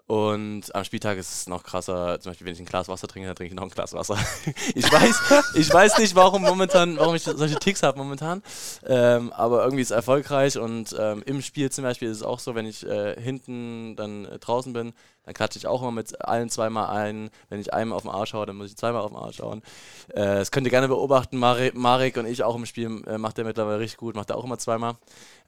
Und 0.06 0.74
am 0.74 0.84
Spieltag 0.84 1.16
ist 1.16 1.32
es 1.32 1.48
noch 1.48 1.62
krasser, 1.62 2.20
zum 2.20 2.30
Beispiel, 2.30 2.46
wenn 2.46 2.52
ich 2.52 2.60
ein 2.60 2.66
Glas 2.66 2.88
Wasser 2.88 3.08
trinke, 3.08 3.26
dann 3.26 3.36
trinke 3.36 3.54
ich 3.54 3.56
noch 3.56 3.62
ein 3.62 3.70
Glas 3.70 3.94
Wasser. 3.94 4.18
ich 4.74 4.84
weiß, 4.92 5.54
ich 5.54 5.72
weiß 5.72 5.96
nicht, 5.96 6.14
warum 6.14 6.42
momentan, 6.42 6.98
warum 6.98 7.14
ich 7.14 7.22
solche 7.22 7.58
Ticks 7.58 7.82
habe 7.82 7.96
momentan. 7.96 8.42
Ähm, 8.84 9.32
aber 9.32 9.64
irgendwie 9.64 9.80
ist 9.80 9.90
es 9.90 9.96
erfolgreich 9.96 10.58
und 10.58 10.94
ähm, 10.98 11.22
im 11.24 11.40
Spiel 11.40 11.70
zum 11.70 11.84
Beispiel 11.84 12.10
ist 12.10 12.18
es 12.18 12.22
auch 12.22 12.38
so, 12.38 12.54
wenn 12.54 12.66
ich 12.66 12.86
äh, 12.86 13.18
hinten 13.18 13.96
dann 13.96 14.26
äh, 14.26 14.38
draußen 14.38 14.74
bin, 14.74 14.92
dann 15.24 15.34
klatsche 15.34 15.58
ich 15.58 15.66
auch 15.66 15.80
immer 15.80 15.90
mit 15.90 16.20
allen 16.20 16.50
zweimal 16.50 16.94
ein. 16.94 17.30
Wenn 17.48 17.60
ich 17.60 17.72
einmal 17.72 17.96
auf 17.96 18.02
den 18.02 18.10
Arsch 18.10 18.30
schaue, 18.30 18.44
dann 18.44 18.56
muss 18.56 18.68
ich 18.68 18.76
zweimal 18.76 19.00
auf 19.00 19.10
den 19.10 19.16
Arsch 19.16 19.36
schauen. 19.36 19.62
Äh, 20.10 20.20
das 20.20 20.50
könnt 20.50 20.66
ihr 20.66 20.70
gerne 20.70 20.88
beobachten. 20.88 21.38
Marek, 21.38 22.16
und 22.18 22.26
ich 22.26 22.44
auch 22.44 22.56
im 22.56 22.66
Spiel 22.66 23.02
äh, 23.06 23.16
macht 23.16 23.38
er 23.38 23.44
mittlerweile 23.44 23.78
richtig 23.78 23.98
gut, 23.98 24.14
macht 24.16 24.30
er 24.30 24.36
auch 24.36 24.44
immer 24.44 24.58
zweimal. 24.58 24.96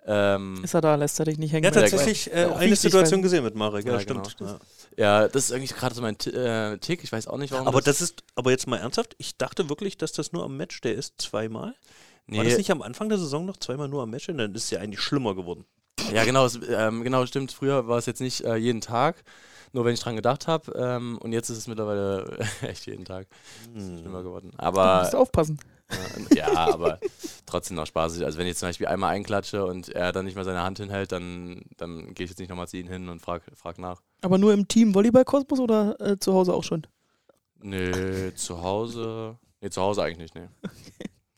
Ähm, 0.09 0.61
Ist 0.63 0.73
er 0.75 0.81
da, 0.81 0.95
lässt 0.95 1.19
er 1.19 1.25
dich 1.25 1.37
nicht 1.37 1.53
hängen? 1.53 1.65
Ja, 1.65 1.71
Ja, 1.71 1.81
tatsächlich 1.81 2.33
äh, 2.33 2.47
eine 2.57 2.77
Situation 2.77 3.23
gesehen 3.23 3.43
mit 3.43 3.57
Marek. 3.57 3.85
Ja, 3.85 3.95
Ja, 3.95 4.01
stimmt. 4.01 4.37
genau. 4.39 4.51
Ja. 4.53 4.59
ja, 5.23 5.29
das 5.29 5.45
ist 5.47 5.51
irgendwie 5.51 5.75
gerade 5.75 5.95
so 5.97 6.01
mein 6.03 6.17
Ti- 6.17 6.31
äh, 6.31 6.79
Tick. 6.79 7.03
Ich 7.03 7.11
weiß 7.11 7.27
auch 7.27 7.39
nicht, 7.39 7.53
warum. 7.53 7.67
Aber 7.67 7.81
das 7.81 8.01
ist, 8.01 8.23
aber 8.37 8.53
jetzt 8.53 8.69
mal 8.69 8.77
ernsthaft, 8.79 9.17
ich 9.19 9.37
dachte 9.37 9.69
wirklich, 9.69 9.99
dass 9.99 10.13
das 10.13 10.33
nur 10.33 10.45
am 10.45 10.57
Matchday 10.57 10.95
ist, 10.95 11.21
zweimal. 11.21 11.75
nee, 12.29 12.37
War 12.39 12.45
das 12.45 12.57
nicht 12.57 12.71
am 12.71 12.83
Anfang 12.83 13.09
der 13.09 13.19
Saison 13.19 13.47
noch 13.47 13.57
zweimal 13.57 13.89
nur 13.89 14.03
am 14.05 14.11
Matchday? 14.11 14.37
Dann 14.37 14.55
ist 14.55 14.65
es 14.65 14.71
ja 14.71 14.79
eigentlich 14.79 15.01
schlimmer 15.01 15.35
geworden. 15.35 15.65
Ja, 16.15 16.25
genau, 16.25 16.45
es, 16.47 16.57
ähm, 16.69 17.03
genau, 17.03 17.27
stimmt. 17.27 17.51
Früher 17.51 17.89
war 17.89 17.99
es 17.99 18.07
jetzt 18.07 18.21
nicht 18.21 18.43
äh, 18.45 18.55
jeden 18.55 18.81
Tag, 18.81 19.25
nur 19.73 19.85
wenn 19.85 19.95
ich 19.95 20.01
dran 20.01 20.15
gedacht 20.15 20.47
habe. 20.47 20.71
Ähm, 20.79 21.19
und 21.19 21.33
jetzt 21.33 21.51
ist 21.51 21.59
es 21.59 21.67
mittlerweile 21.67 22.39
echt 22.63 22.87
jeden 22.87 23.05
Tag 23.05 23.27
Hm. 23.75 23.99
schlimmer 23.99 24.23
geworden. 24.23 24.53
Da 24.57 24.63
Aber 24.67 25.01
musst 25.01 25.15
du 25.15 25.19
aufpassen. 25.19 25.59
Ja, 26.35 26.49
aber 26.49 26.99
trotzdem 27.47 27.77
noch 27.77 27.87
spaßig. 27.87 28.25
Also 28.25 28.39
wenn 28.39 28.47
ich 28.47 28.57
zum 28.57 28.69
Beispiel 28.69 28.87
einmal 28.87 29.15
einklatsche 29.15 29.65
und 29.65 29.89
er 29.89 30.13
dann 30.13 30.25
nicht 30.25 30.35
mehr 30.35 30.45
seine 30.45 30.63
Hand 30.63 30.79
hinhält, 30.79 31.13
dann, 31.13 31.63
dann 31.77 32.15
gehe 32.15 32.25
ich 32.25 32.31
jetzt 32.31 32.39
nicht 32.39 32.49
nochmal 32.49 32.69
zu 32.69 32.77
ihm 32.77 32.89
hin 32.89 33.09
und 33.09 33.21
frag, 33.21 33.43
frag 33.55 33.79
nach. 33.79 34.03
Aber 34.23 34.39
nur 34.39 34.53
im 34.53 34.67
Team 34.69 34.95
Volleyball-Kosmos 34.95 35.61
oder 35.61 36.01
äh, 36.01 36.19
zu 36.19 36.35
Hause 36.35 36.55
auch 36.55 36.65
schon? 36.65 36.87
Nee, 37.61 38.33
zu 38.35 38.63
Hause. 38.63 39.39
Nee, 39.61 39.71
zu 39.71 39.81
Hause 39.83 40.03
eigentlich 40.03 40.19
nicht, 40.19 40.35
nee. 40.35 40.49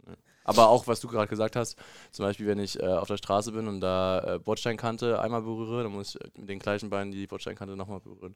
Nee. 0.07 0.15
Aber 0.45 0.69
auch, 0.71 0.87
was 0.87 1.01
du 1.01 1.09
gerade 1.09 1.29
gesagt 1.29 1.57
hast, 1.57 1.79
zum 2.11 2.25
Beispiel, 2.25 2.47
wenn 2.47 2.59
ich 2.59 2.81
äh, 2.81 2.87
auf 2.87 3.09
der 3.09 3.19
Straße 3.19 3.53
bin 3.53 3.69
und 3.69 3.81
da 3.81 4.37
äh, 4.37 4.39
Bordsteinkante 4.39 5.21
einmal 5.21 5.43
berühre, 5.43 5.83
dann 5.83 5.93
muss 5.93 6.15
ich 6.15 6.39
mit 6.39 6.49
den 6.49 6.59
gleichen 6.59 6.89
Beinen 6.89 7.13
die 7.13 7.27
Bordsteinkante 7.27 7.77
nochmal 7.77 8.01
berühren. 8.01 8.35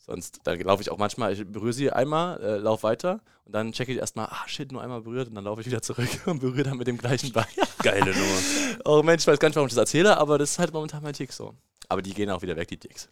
Sonst, 0.00 0.40
da 0.44 0.54
laufe 0.54 0.82
ich 0.82 0.90
auch 0.90 0.98
manchmal, 0.98 1.32
ich 1.32 1.46
berühre 1.46 1.72
sie 1.72 1.90
einmal, 1.90 2.40
äh, 2.42 2.56
laufe 2.56 2.84
weiter 2.84 3.20
und 3.44 3.54
dann 3.54 3.72
checke 3.72 3.92
ich 3.92 3.98
erstmal, 3.98 4.26
ah 4.26 4.44
shit, 4.46 4.72
nur 4.72 4.82
einmal 4.82 5.02
berührt 5.02 5.28
und 5.28 5.34
dann 5.34 5.44
laufe 5.44 5.60
ich 5.60 5.66
wieder 5.66 5.82
zurück 5.82 6.08
und 6.26 6.40
berühre 6.40 6.64
dann 6.64 6.78
mit 6.78 6.86
dem 6.86 6.96
gleichen 6.98 7.32
Bein. 7.32 7.44
Geile 7.82 8.10
Nummer. 8.10 8.38
oh 8.84 9.02
Mensch, 9.02 9.22
ich 9.22 9.26
weiß 9.26 9.38
gar 9.38 9.48
nicht, 9.48 9.56
warum 9.56 9.68
ich 9.68 9.74
das 9.74 9.80
erzähle, 9.80 10.16
aber 10.16 10.38
das 10.38 10.52
ist 10.52 10.58
halt 10.58 10.72
momentan 10.72 11.02
mein 11.02 11.12
Tick 11.12 11.32
so. 11.32 11.54
Aber 11.88 12.02
die 12.02 12.14
gehen 12.14 12.30
auch 12.30 12.42
wieder 12.42 12.56
weg, 12.56 12.68
die 12.68 12.78
Ticks. 12.78 13.08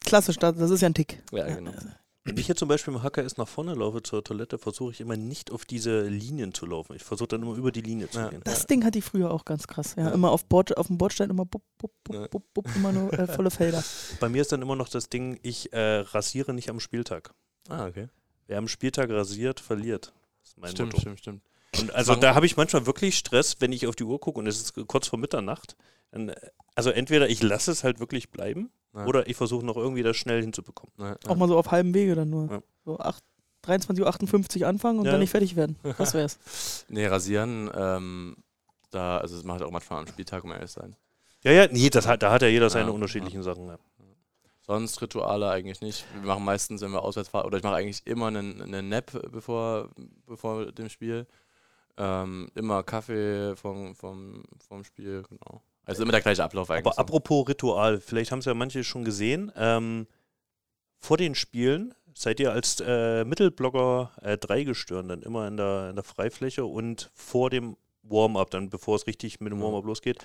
Klassisch, 0.00 0.36
das 0.36 0.56
das 0.56 0.70
ist 0.70 0.80
ja 0.80 0.88
ein 0.88 0.94
Tick. 0.94 1.22
Ja, 1.32 1.46
genau. 1.46 1.72
Wenn 2.24 2.36
ich 2.36 2.48
jetzt 2.48 2.58
zum 2.58 2.68
Beispiel 2.68 2.92
im 2.92 3.02
HKS 3.02 3.38
nach 3.38 3.48
vorne 3.48 3.74
laufe 3.74 4.02
zur 4.02 4.22
Toilette, 4.22 4.58
versuche 4.58 4.92
ich 4.92 5.00
immer 5.00 5.16
nicht 5.16 5.50
auf 5.50 5.64
diese 5.64 6.02
Linien 6.02 6.52
zu 6.52 6.66
laufen. 6.66 6.94
Ich 6.94 7.02
versuche 7.02 7.28
dann 7.28 7.42
immer 7.42 7.54
über 7.56 7.72
die 7.72 7.80
Linie 7.80 8.10
zu 8.10 8.18
Ja. 8.18 8.28
gehen. 8.28 8.42
Das 8.44 8.66
Ding 8.66 8.84
hatte 8.84 8.98
ich 8.98 9.04
früher 9.04 9.30
auch 9.30 9.46
ganz 9.46 9.66
krass. 9.66 9.94
Ja, 9.96 10.04
Ja. 10.04 10.10
immer 10.10 10.30
auf, 10.30 10.44
Bord, 10.44 10.76
auf 10.76 10.88
dem 10.88 10.98
Bordstein 10.98 11.30
immer 11.30 11.46
bup, 11.46 11.62
bup, 11.78 11.92
bup, 12.04 12.14
Ja. 12.14 12.26
bup, 12.26 12.44
bup, 12.52 12.66
immer 12.76 12.92
nur 12.92 13.10
äh, 13.12 13.26
volle 13.26 13.50
Felder. 13.50 13.82
Bei 14.20 14.28
mir 14.28 14.42
ist 14.42 14.52
dann 14.52 14.60
immer 14.60 14.76
noch 14.76 14.88
das 14.90 15.08
Ding, 15.08 15.40
ich 15.42 15.72
äh, 15.72 16.00
rasiere 16.00 16.52
nicht 16.52 16.68
am 16.68 16.78
Spieltag. 16.78 17.32
Ah, 17.68 17.86
okay. 17.86 18.08
wer 18.48 18.58
am 18.58 18.68
Spieltag 18.68 19.08
rasiert, 19.10 19.58
verliert. 19.60 20.12
Das 20.40 20.50
ist 20.50 20.58
mein 20.58 20.70
Stimmt, 20.72 20.92
Motto. 20.92 21.00
stimmt, 21.00 21.18
stimmt. 21.20 21.42
Und 21.78 21.94
also 21.94 22.16
da 22.16 22.34
habe 22.34 22.44
ich 22.46 22.56
manchmal 22.56 22.84
wirklich 22.84 23.16
Stress, 23.16 23.56
wenn 23.60 23.70
ich 23.72 23.86
auf 23.86 23.94
die 23.96 24.02
Uhr 24.04 24.18
gucke 24.20 24.40
und 24.40 24.46
es 24.46 24.60
ist 24.60 24.74
kurz 24.88 25.06
vor 25.08 25.18
Mitternacht. 25.18 25.76
Dann, 26.10 26.28
äh, 26.30 26.34
also 26.74 26.90
entweder 26.90 27.30
ich 27.30 27.42
lasse 27.42 27.70
es 27.70 27.82
halt 27.82 27.98
wirklich 28.00 28.30
bleiben 28.30 28.70
Ja. 28.94 29.06
oder 29.06 29.28
ich 29.28 29.36
versuche 29.36 29.64
noch 29.64 29.76
irgendwie 29.76 30.02
das 30.02 30.16
schnell 30.16 30.40
hinzubekommen. 30.42 30.92
Ja, 30.98 31.16
Auch 31.28 31.36
mal 31.36 31.46
so 31.48 31.56
auf 31.56 31.70
halbem 31.70 31.94
Wege 31.94 32.14
dann 32.16 32.30
nur. 32.30 32.50
Ja. 32.50 32.62
So 32.84 32.98
8, 32.98 33.22
23.58 33.64 34.62
Uhr 34.62 34.66
anfangen 34.68 34.98
und 34.98 35.04
Ja. 35.04 35.12
dann 35.12 35.20
nicht 35.20 35.30
fertig 35.30 35.54
werden. 35.56 35.76
Das 35.98 36.14
wär's. 36.14 36.84
Nee, 36.88 37.06
rasieren, 37.06 37.70
ähm, 37.74 38.36
da, 38.90 39.18
also 39.18 39.36
das 39.36 39.44
mache 39.44 39.58
ich 39.58 39.64
auch 39.64 39.70
manchmal 39.70 40.00
am 40.00 40.06
Spieltag, 40.08 40.42
um 40.44 40.50
ehrlich 40.52 40.70
zu 40.70 40.80
sein. 40.80 40.96
Ja, 41.42 41.52
ja, 41.52 41.66
nee, 41.70 41.88
das 41.88 42.06
hat, 42.06 42.22
da 42.22 42.32
hat 42.32 42.42
ja 42.42 42.48
jeder 42.48 42.68
seine 42.68 42.88
Ja, 42.88 42.92
unterschiedlichen 42.92 43.42
Sachen. 43.42 43.66
Ja. 43.68 43.78
Sonst 44.62 45.00
Rituale 45.02 45.48
eigentlich 45.50 45.80
nicht. 45.80 46.04
Wir 46.14 46.22
machen 46.28 46.44
meistens, 46.44 46.80
wenn 46.80 46.90
wir 46.92 47.02
auswärts 47.02 47.28
fahren, 47.30 47.46
oder 47.46 47.58
ich 47.58 47.64
mache 47.64 47.76
eigentlich 47.76 48.06
immer 48.06 48.26
einen, 48.26 48.60
einen 48.60 48.88
Nap 48.88 49.10
bevor, 49.32 49.88
bevor 50.26 50.70
dem 50.72 50.88
Spiel. 50.88 51.26
Ähm, 51.96 52.48
immer 52.54 52.82
Kaffee 52.82 53.56
vom, 53.56 53.94
vom, 53.94 54.42
vom 54.68 54.84
Spiel, 54.84 55.22
genau. 55.28 55.62
Also 55.90 56.02
immer 56.04 56.12
der 56.12 56.20
gleiche 56.20 56.44
Ablauf 56.44 56.70
eigentlich. 56.70 56.86
Aber 56.86 56.94
so. 56.94 57.00
apropos 57.00 57.48
Ritual, 57.48 58.00
vielleicht 58.00 58.30
haben 58.30 58.38
es 58.38 58.44
ja 58.44 58.54
manche 58.54 58.84
schon 58.84 59.04
gesehen. 59.04 59.50
Ähm, 59.56 60.06
vor 60.98 61.16
den 61.16 61.34
Spielen 61.34 61.94
seid 62.14 62.38
ihr 62.38 62.52
als 62.52 62.80
äh, 62.80 63.24
Mittelblocker 63.24 64.12
äh, 64.22 64.38
Dreigestirn 64.38 65.08
dann 65.08 65.22
immer 65.22 65.48
in 65.48 65.56
der, 65.56 65.90
in 65.90 65.96
der 65.96 66.04
Freifläche 66.04 66.64
und 66.64 67.10
vor 67.14 67.50
dem 67.50 67.76
Warm-up, 68.02 68.50
dann 68.50 68.70
bevor 68.70 68.96
es 68.96 69.06
richtig 69.06 69.40
mit 69.40 69.52
dem. 69.52 69.60
Warm-up 69.60 69.84
losgeht, 69.84 70.24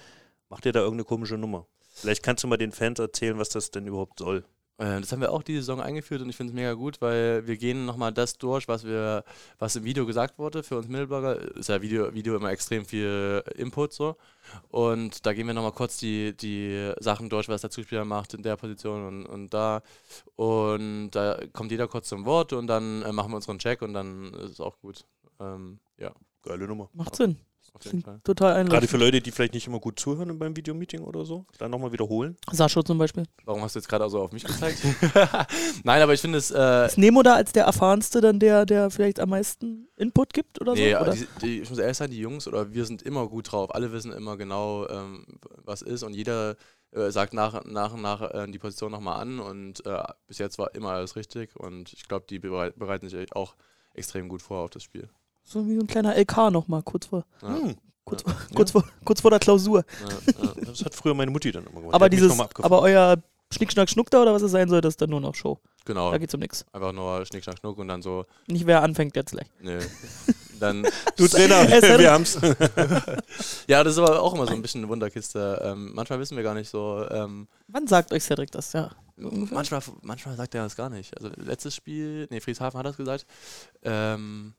macht 0.49 0.65
ihr 0.65 0.71
da 0.71 0.82
irgendeine 0.82 1.06
komische 1.06 1.38
Nummer. 1.38 1.65
Vielleicht 1.93 2.23
kannst 2.23 2.43
du 2.43 2.47
mal 2.47 2.58
den 2.58 2.71
Fans 2.71 2.99
erzählen, 2.99 3.39
was 3.39 3.49
das 3.49 3.71
denn 3.71 3.88
überhaupt 3.88 4.19
soll. 4.19 4.43
Äh, 4.77 4.99
Das 4.99 5.11
haben 5.11 5.21
wir 5.21 5.31
auch 5.31 5.43
diese 5.43 5.59
Saison 5.59 5.81
eingeführt 5.81 6.21
und 6.21 6.29
ich 6.29 6.35
finde 6.35 6.51
es 6.51 6.55
mega 6.55 6.73
gut, 6.73 7.01
weil 7.01 7.47
wir 7.47 7.57
gehen 7.57 7.85
nochmal 7.85 8.11
das 8.11 8.38
durch, 8.38 8.67
was 8.67 8.83
wir, 8.85 9.23
was 9.59 9.75
im 9.75 9.83
Video 9.83 10.05
gesagt 10.05 10.38
wurde. 10.38 10.63
Für 10.63 10.77
uns 10.77 10.88
Mittelblogger 10.88 11.39
ist 11.55 11.69
ja 11.69 11.81
Video, 11.81 12.13
Video 12.13 12.35
immer 12.35 12.51
extrem 12.51 12.85
viel 12.85 13.43
Input 13.55 13.93
so. 13.93 14.15
Und 14.69 15.25
da 15.25 15.33
gehen 15.33 15.47
wir 15.47 15.53
nochmal 15.53 15.71
kurz 15.71 15.97
die, 15.97 16.35
die 16.35 16.93
Sachen 16.99 17.29
durch, 17.29 17.49
was 17.49 17.61
der 17.61 17.69
Zuspieler 17.69 18.05
macht 18.05 18.33
in 18.33 18.43
der 18.43 18.57
Position 18.57 19.07
und, 19.07 19.25
und 19.25 19.53
da. 19.53 19.81
Und 20.35 21.11
da 21.11 21.39
kommt 21.53 21.71
jeder 21.71 21.88
kurz 21.88 22.09
zum 22.09 22.25
Wort 22.25 22.53
und 22.53 22.67
dann 22.67 23.01
äh, 23.03 23.11
machen 23.11 23.31
wir 23.31 23.38
unseren 23.38 23.59
Check 23.59 23.81
und 23.81 23.93
dann 23.93 24.33
ist 24.33 24.51
es 24.51 24.59
auch 24.59 24.77
gut. 24.79 25.05
Ähm, 25.39 25.79
ja, 25.97 26.11
Geile 26.45 26.67
Nummer. 26.67 26.89
Macht 26.93 27.15
Sinn. 27.15 27.38
Auf 27.73 27.84
jeden 27.86 28.01
Fall. 28.01 28.19
total 28.23 28.49
Gerade 28.54 28.60
einleuchtend. 28.62 28.89
für 28.91 28.97
Leute, 28.97 29.21
die 29.21 29.32
vielleicht 29.32 29.54
nicht 29.54 29.67
immer 29.67 29.80
gut 29.80 29.99
zuhören 29.99 30.38
beim 30.39 30.56
Videomeeting 30.56 31.01
oder 31.01 31.25
so, 31.25 31.45
dann 31.58 31.71
nochmal 31.71 31.91
wiederholen. 31.91 32.38
Sascho 32.51 32.84
zum 32.84 32.97
Beispiel. 32.97 33.23
Warum 33.45 33.62
hast 33.62 33.75
du 33.75 33.80
jetzt 33.80 33.88
gerade 33.88 34.04
also 34.04 34.21
auf 34.21 34.32
mich 34.32 34.43
gezeigt? 34.43 34.80
Nein, 35.84 36.01
aber 36.01 36.13
ich 36.13 36.21
finde 36.21 36.38
es. 36.38 36.51
Äh, 36.51 36.86
Ist 36.88 36.97
Nemo 36.97 37.23
da 37.23 37.36
als 37.36 37.51
der 37.51 37.65
erfahrenste 37.65 38.21
dann 38.21 38.39
der, 38.39 38.65
der 38.65 38.89
vielleicht 38.89 39.19
am 39.19 39.30
meisten 39.30 39.88
Input 39.97 40.34
gibt 40.34 40.60
oder 40.62 40.73
Nee, 40.73 40.93
so? 40.93 40.99
Oder? 40.99 41.13
Die, 41.13 41.28
die, 41.41 41.62
ich 41.62 41.69
muss 41.69 41.80
ehrlich 41.80 41.97
sagen, 41.97 42.12
die 42.12 42.19
Jungs 42.19 42.47
oder 42.47 42.73
wir 42.73 42.86
sind 42.86 43.01
immer 43.01 43.28
gut 43.28 43.51
drauf. 43.51 43.73
Alle 43.73 43.91
wissen 43.91 44.12
immer 44.12 44.38
genau, 44.38 44.88
ähm, 44.88 45.25
was 45.63 45.82
ist 45.82 46.04
und 46.04 46.13
jeder 46.13 46.56
äh, 46.91 47.12
sagt 47.12 47.34
nach, 47.34 47.63
nach 47.65 47.93
und 47.93 48.01
nach 48.01 48.21
äh, 48.21 48.47
die 48.47 48.60
Position 48.60 48.91
nochmal 48.91 49.21
an 49.21 49.39
und 49.39 49.86
äh, 49.86 50.04
bis 50.28 50.38
jetzt 50.38 50.58
war 50.58 50.73
immer 50.75 50.91
alles 50.91 51.15
richtig 51.15 51.56
und 51.56 51.91
ich 51.93 52.08
glaube, 52.08 52.25
die 52.30 52.39
bereit, 52.39 52.78
bereiten 52.78 53.10
sich 53.10 53.36
auch 53.36 53.56
extrem 53.93 54.30
gut 54.30 54.41
vor 54.41 54.63
auf 54.63 54.69
das 54.69 54.84
Spiel. 54.84 55.10
So 55.45 55.65
wie 55.67 55.75
so 55.75 55.81
ein 55.81 55.88
kleiner 55.88 56.15
LK 56.17 56.49
nochmal, 56.51 56.81
kurz 56.84 57.05
vor, 57.05 57.23
Ja, 57.41 57.49
Hm, 57.49 57.75
kurz, 58.03 58.23
kurz, 58.55 58.71
vor, 58.71 58.84
kurz 59.05 59.21
vor 59.21 59.29
der 59.31 59.39
Klausur. 59.39 59.86
ja, 60.01 60.43
ja. 60.43 60.53
das 60.65 60.84
hat 60.84 60.95
früher 60.95 61.13
meine 61.13 61.31
Mutti 61.31 61.51
dann 61.51 61.63
immer 61.67 61.79
gemacht. 61.81 61.93
aber 61.95 62.10
dieses, 62.10 62.38
aber 62.39 62.81
euer 62.81 63.17
Schnick, 63.53 63.71
Schnack, 63.71 63.89
Schnuck 63.89 64.10
da 64.10 64.21
oder 64.23 64.34
was 64.34 64.41
es 64.41 64.51
sein 64.51 64.67
soll, 64.67 64.81
das 64.81 64.93
ist 64.93 65.01
dann 65.01 65.12
nur 65.12 65.21
noch 65.21 65.36
Show. 65.36 65.60
Genau, 65.86 66.12
Da 66.12 66.17
geht's 66.17 66.34
um 66.34 66.39
nichts. 66.39 66.65
einfach 66.73 66.91
nur 66.91 67.23
Schnick, 67.27 67.43
Schnack, 67.43 67.60
Schnuck 67.60 67.77
und 67.77 67.88
dann 67.88 68.01
so, 68.01 68.25
Nicht 68.47 68.65
wer 68.65 68.81
anfängt 68.81 69.15
jetzt 69.15 69.31
gleich. 69.31 69.47
nee. 69.62 69.77
Dann, 70.60 70.88
du 71.17 71.27
Trainer, 71.27 71.69
Es 71.69 71.81
wir 71.99 72.12
haben's. 72.12 72.39
ja, 73.67 73.84
das 73.84 73.93
ist 73.93 73.99
aber 73.99 74.21
auch 74.21 74.34
immer 74.34 74.47
so 74.47 74.53
ein 74.53 74.62
bisschen 74.62 74.79
eine 74.81 74.89
Wunderkiste. 74.89 75.62
Ähm, 75.62 75.91
manchmal 75.93 76.17
wissen 76.19 76.38
wir 76.38 76.43
gar 76.43 76.53
nicht 76.53 76.69
so, 76.69 77.05
ähm, 77.12 77.47
Wann 77.67 77.88
sagt 77.88 78.13
euch 78.13 78.23
Cedric 78.23 78.51
das? 78.51 78.71
Ja. 78.71 78.89
Manchmal, 79.17 79.81
manchmal 80.01 80.38
sagt 80.38 80.55
er 80.55 80.63
das 80.63 80.77
gar 80.77 80.89
nicht. 80.89 81.15
Also 81.17 81.29
letztes 81.36 81.75
Spiel, 81.75 82.27
nee, 82.31 82.39
Frieshafen 82.39 82.77
hat 82.77 82.86
das 82.86 82.95
gesagt. 82.95 83.25
Ähm, 83.84 84.53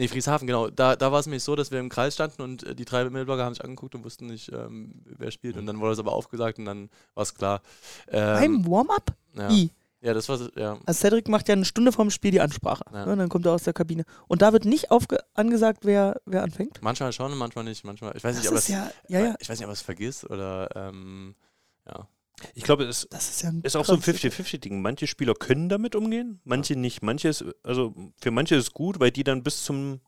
nee, 0.00 0.08
Frieshafen, 0.08 0.46
genau. 0.46 0.68
Da, 0.70 0.96
da 0.96 1.12
war 1.12 1.20
es 1.20 1.26
nämlich 1.26 1.42
so, 1.44 1.54
dass 1.54 1.70
wir 1.70 1.78
im 1.78 1.88
Kreis 1.88 2.14
standen 2.14 2.42
und 2.42 2.64
äh, 2.64 2.74
die 2.74 2.84
drei 2.84 3.04
Mittelblogger 3.04 3.44
haben 3.44 3.54
sich 3.54 3.62
angeguckt 3.64 3.94
und 3.94 4.04
wussten 4.04 4.26
nicht, 4.26 4.50
ähm, 4.52 5.02
wer 5.04 5.30
spielt. 5.30 5.56
Und 5.56 5.66
dann 5.66 5.78
wurde 5.78 5.92
es 5.92 5.98
aber 5.98 6.12
aufgesagt 6.12 6.58
und 6.58 6.64
dann 6.64 6.90
war 7.14 7.22
es 7.22 7.34
klar. 7.34 7.62
Ähm, 8.08 8.62
Beim 8.64 8.70
Warm-up? 8.70 9.14
ja. 9.36 9.50
I. 9.50 9.70
ja, 10.00 10.14
das 10.14 10.28
war, 10.28 10.38
ja. 10.56 10.78
Also 10.86 11.00
Cedric 11.00 11.28
macht 11.28 11.48
ja 11.48 11.54
eine 11.54 11.64
Stunde 11.64 11.92
vorm 11.92 12.10
Spiel 12.10 12.30
die 12.30 12.40
Ansprache. 12.40 12.84
Ja. 12.92 13.06
Ne, 13.06 13.16
dann 13.16 13.28
kommt 13.28 13.46
er 13.46 13.52
aus 13.52 13.62
der 13.62 13.72
Kabine. 13.72 14.04
Und 14.26 14.42
da 14.42 14.52
wird 14.52 14.64
nicht 14.64 14.90
aufge 14.90 15.18
angesagt, 15.34 15.84
wer, 15.84 16.20
wer 16.24 16.42
anfängt. 16.42 16.82
Manchmal 16.82 17.12
schon 17.12 17.30
und 17.32 17.38
manchmal 17.38 17.64
nicht. 17.64 17.84
Manchmal, 17.84 18.16
ich 18.16 18.24
weiß 18.24 18.34
nicht, 18.36 18.46
Das 18.46 18.52
ob 18.52 18.58
ist 18.58 18.64
es, 18.64 18.74
ja, 18.74 18.90
ja, 19.08 19.20
ja. 19.20 19.34
ich 19.38 19.48
weiß 19.48 19.58
nicht, 19.58 19.66
ob 19.66 19.70
er 19.70 19.74
es 19.74 19.82
vergisst 19.82 20.28
oder, 20.28 20.68
ähm, 20.74 21.34
ja. 21.86 22.08
Ich 22.54 22.64
glaube, 22.64 22.84
es 22.84 23.06
Das 23.10 23.28
ist 23.30 23.42
ja 23.42 23.52
ist 23.62 23.76
auch 23.76 23.84
so 23.84 23.94
ein 23.94 24.00
krass- 24.00 24.16
50-50-Ding. 24.16 24.80
Manche 24.82 25.06
Spieler 25.06 25.34
können 25.34 25.68
damit 25.68 25.94
umgehen, 25.94 26.40
manche 26.44 26.76
nicht. 26.76 27.02
Manche 27.02 27.28
ist, 27.28 27.44
also 27.62 27.94
für 28.20 28.30
manche 28.30 28.56
ist 28.56 28.64
es 28.64 28.72
gut, 28.72 29.00
weil 29.00 29.10
die 29.10 29.24
dann 29.24 29.42
bis 29.42 29.64
zum 29.64 30.00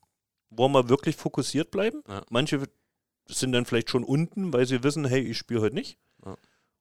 Warmer 0.50 0.88
wirklich 0.88 1.16
fokussiert 1.16 1.70
bleiben. 1.70 2.02
Ja. 2.08 2.22
Manche 2.30 2.62
sind 3.28 3.52
dann 3.52 3.64
vielleicht 3.66 3.90
schon 3.90 4.04
unten, 4.04 4.52
weil 4.52 4.66
sie 4.66 4.82
wissen, 4.82 5.04
hey, 5.04 5.20
ich 5.20 5.38
spiele 5.38 5.60
heute 5.60 5.74
nicht. 5.74 5.98
Ja. 6.24 6.36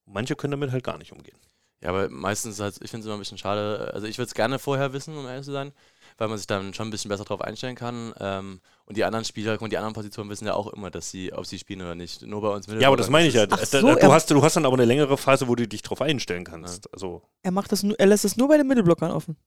Manche 0.05 0.35
können 0.35 0.51
damit 0.51 0.71
halt 0.71 0.83
gar 0.83 0.97
nicht 0.97 1.11
umgehen. 1.11 1.37
Ja, 1.81 1.89
aber 1.89 2.09
meistens, 2.09 2.59
halt, 2.59 2.75
ich 2.81 2.91
finde 2.91 3.01
es 3.01 3.05
immer 3.05 3.15
ein 3.15 3.19
bisschen 3.19 3.37
schade. 3.39 3.91
Also 3.93 4.05
ich 4.07 4.17
würde 4.17 4.27
es 4.27 4.33
gerne 4.35 4.59
vorher 4.59 4.93
wissen, 4.93 5.17
um 5.17 5.25
ehrlich 5.25 5.45
zu 5.45 5.51
sein, 5.51 5.71
weil 6.17 6.27
man 6.27 6.37
sich 6.37 6.45
dann 6.47 6.73
schon 6.73 6.87
ein 6.87 6.91
bisschen 6.91 7.09
besser 7.09 7.23
drauf 7.23 7.41
einstellen 7.41 7.75
kann. 7.75 8.13
Ähm, 8.19 8.61
und 8.91 8.97
die 8.97 9.05
anderen 9.05 9.23
Spieler 9.23 9.61
und 9.61 9.71
die 9.71 9.77
anderen 9.77 9.93
Positionen 9.93 10.29
wissen 10.29 10.45
ja 10.47 10.53
auch 10.53 10.67
immer, 10.73 10.91
dass 10.91 11.09
sie, 11.09 11.31
ob 11.31 11.45
sie 11.45 11.57
spielen 11.57 11.81
oder 11.81 11.95
nicht. 11.95 12.21
Nur 12.23 12.41
bei 12.41 12.49
uns 12.49 12.67
Ja, 12.67 12.87
aber 12.89 12.97
das 12.97 13.09
meine 13.09 13.27
ich 13.29 13.33
ja. 13.33 13.47
So, 13.65 13.79
du, 13.81 13.87
er- 13.87 14.11
hast, 14.11 14.29
du 14.29 14.41
hast 14.43 14.57
dann 14.57 14.65
aber 14.65 14.73
eine 14.75 14.83
längere 14.85 15.17
Phase, 15.17 15.47
wo 15.47 15.55
du 15.55 15.65
dich 15.67 15.81
drauf 15.81 16.01
einstellen 16.01 16.43
kannst. 16.43 16.93
Also, 16.93 17.21
Er 17.41 17.51
macht 17.51 17.71
das 17.71 17.83
nur, 17.83 17.97
er 17.97 18.07
lässt 18.07 18.25
es 18.25 18.35
nur 18.35 18.49
bei 18.49 18.57
den 18.57 18.67
Mittelblockern 18.67 19.11
offen. 19.11 19.37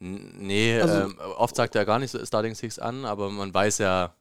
N- 0.00 0.32
Nee, 0.38 0.80
Also- 0.80 0.94
ähm, 1.02 1.18
oft 1.38 1.54
sagt 1.54 1.76
er 1.76 1.84
gar 1.84 1.98
nicht 2.00 2.10
so 2.10 2.24
Starting 2.26 2.54
Six 2.56 2.78
an, 2.80 3.04
aber 3.04 3.30
man 3.30 3.54
weiß 3.54 3.78
ja, 3.78 4.12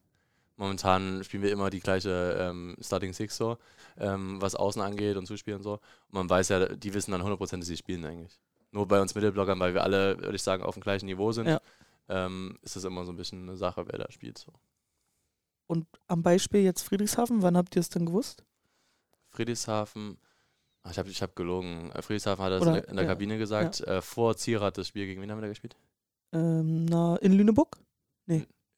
momentan 0.57 1.23
spielen 1.23 1.43
wir 1.43 1.51
immer 1.51 1.69
die 1.69 1.79
gleiche 1.79 2.37
ähm, 2.39 2.75
Starting 2.81 3.13
Six 3.13 3.37
so, 3.37 3.57
ähm, 3.99 4.41
was 4.41 4.55
Außen 4.55 4.81
angeht 4.81 5.17
und 5.17 5.25
Zuspiel 5.25 5.55
und 5.55 5.63
so. 5.63 5.73
Und 5.73 5.81
man 6.11 6.29
weiß 6.29 6.49
ja, 6.49 6.65
die 6.67 6.93
wissen 6.93 7.11
dann 7.11 7.21
100%, 7.21 7.57
dass 7.59 7.67
sie 7.67 7.77
spielen 7.77 8.05
eigentlich. 8.05 8.37
Nur 8.71 8.87
bei 8.87 9.01
uns 9.01 9.15
Mittelblockern, 9.15 9.59
weil 9.59 9.73
wir 9.73 9.83
alle, 9.83 10.19
würde 10.19 10.35
ich 10.35 10.43
sagen, 10.43 10.61
auf 10.63 10.75
dem 10.75 10.83
gleichen 10.83 11.07
Niveau 11.07 11.31
sind, 11.31 11.47
Ja. 11.47 11.59
Ähm, 12.09 12.57
ist 12.61 12.75
es 12.75 12.83
immer 12.83 13.05
so 13.05 13.11
ein 13.11 13.17
bisschen 13.17 13.43
eine 13.43 13.55
Sache, 13.57 13.85
wer 13.87 13.97
da 13.99 14.11
spielt. 14.11 14.37
So. 14.37 14.51
Und 15.67 15.87
am 16.07 16.23
Beispiel 16.23 16.61
jetzt 16.61 16.81
Friedrichshafen, 16.81 17.41
wann 17.41 17.55
habt 17.55 17.75
ihr 17.75 17.79
es 17.79 17.89
denn 17.89 18.05
gewusst? 18.05 18.43
Friedrichshafen, 19.29 20.17
ach, 20.83 20.91
ich 20.91 20.97
habe 20.99 21.09
ich 21.09 21.21
hab 21.21 21.35
gelogen. 21.35 21.91
Äh, 21.91 22.01
Friedrichshafen 22.01 22.43
hat 22.43 22.51
das 22.51 22.61
Oder- 22.63 22.69
in, 22.71 22.81
der- 22.81 22.89
in 22.89 22.95
der 22.95 23.05
ja, 23.05 23.11
Kabine 23.11 23.37
gesagt. 23.37 23.81
Äh, 23.81 24.01
vor 24.01 24.35
Zierat 24.35 24.77
das 24.77 24.87
Spiel 24.87 25.05
gegen 25.05 25.21
wen 25.21 25.29
haben 25.31 25.37
wir 25.37 25.43
da 25.43 25.47
gespielt? 25.49 25.77
Ähm, 26.31 26.85
na, 26.85 27.15
in 27.17 27.33
Lüneburg? 27.33 27.77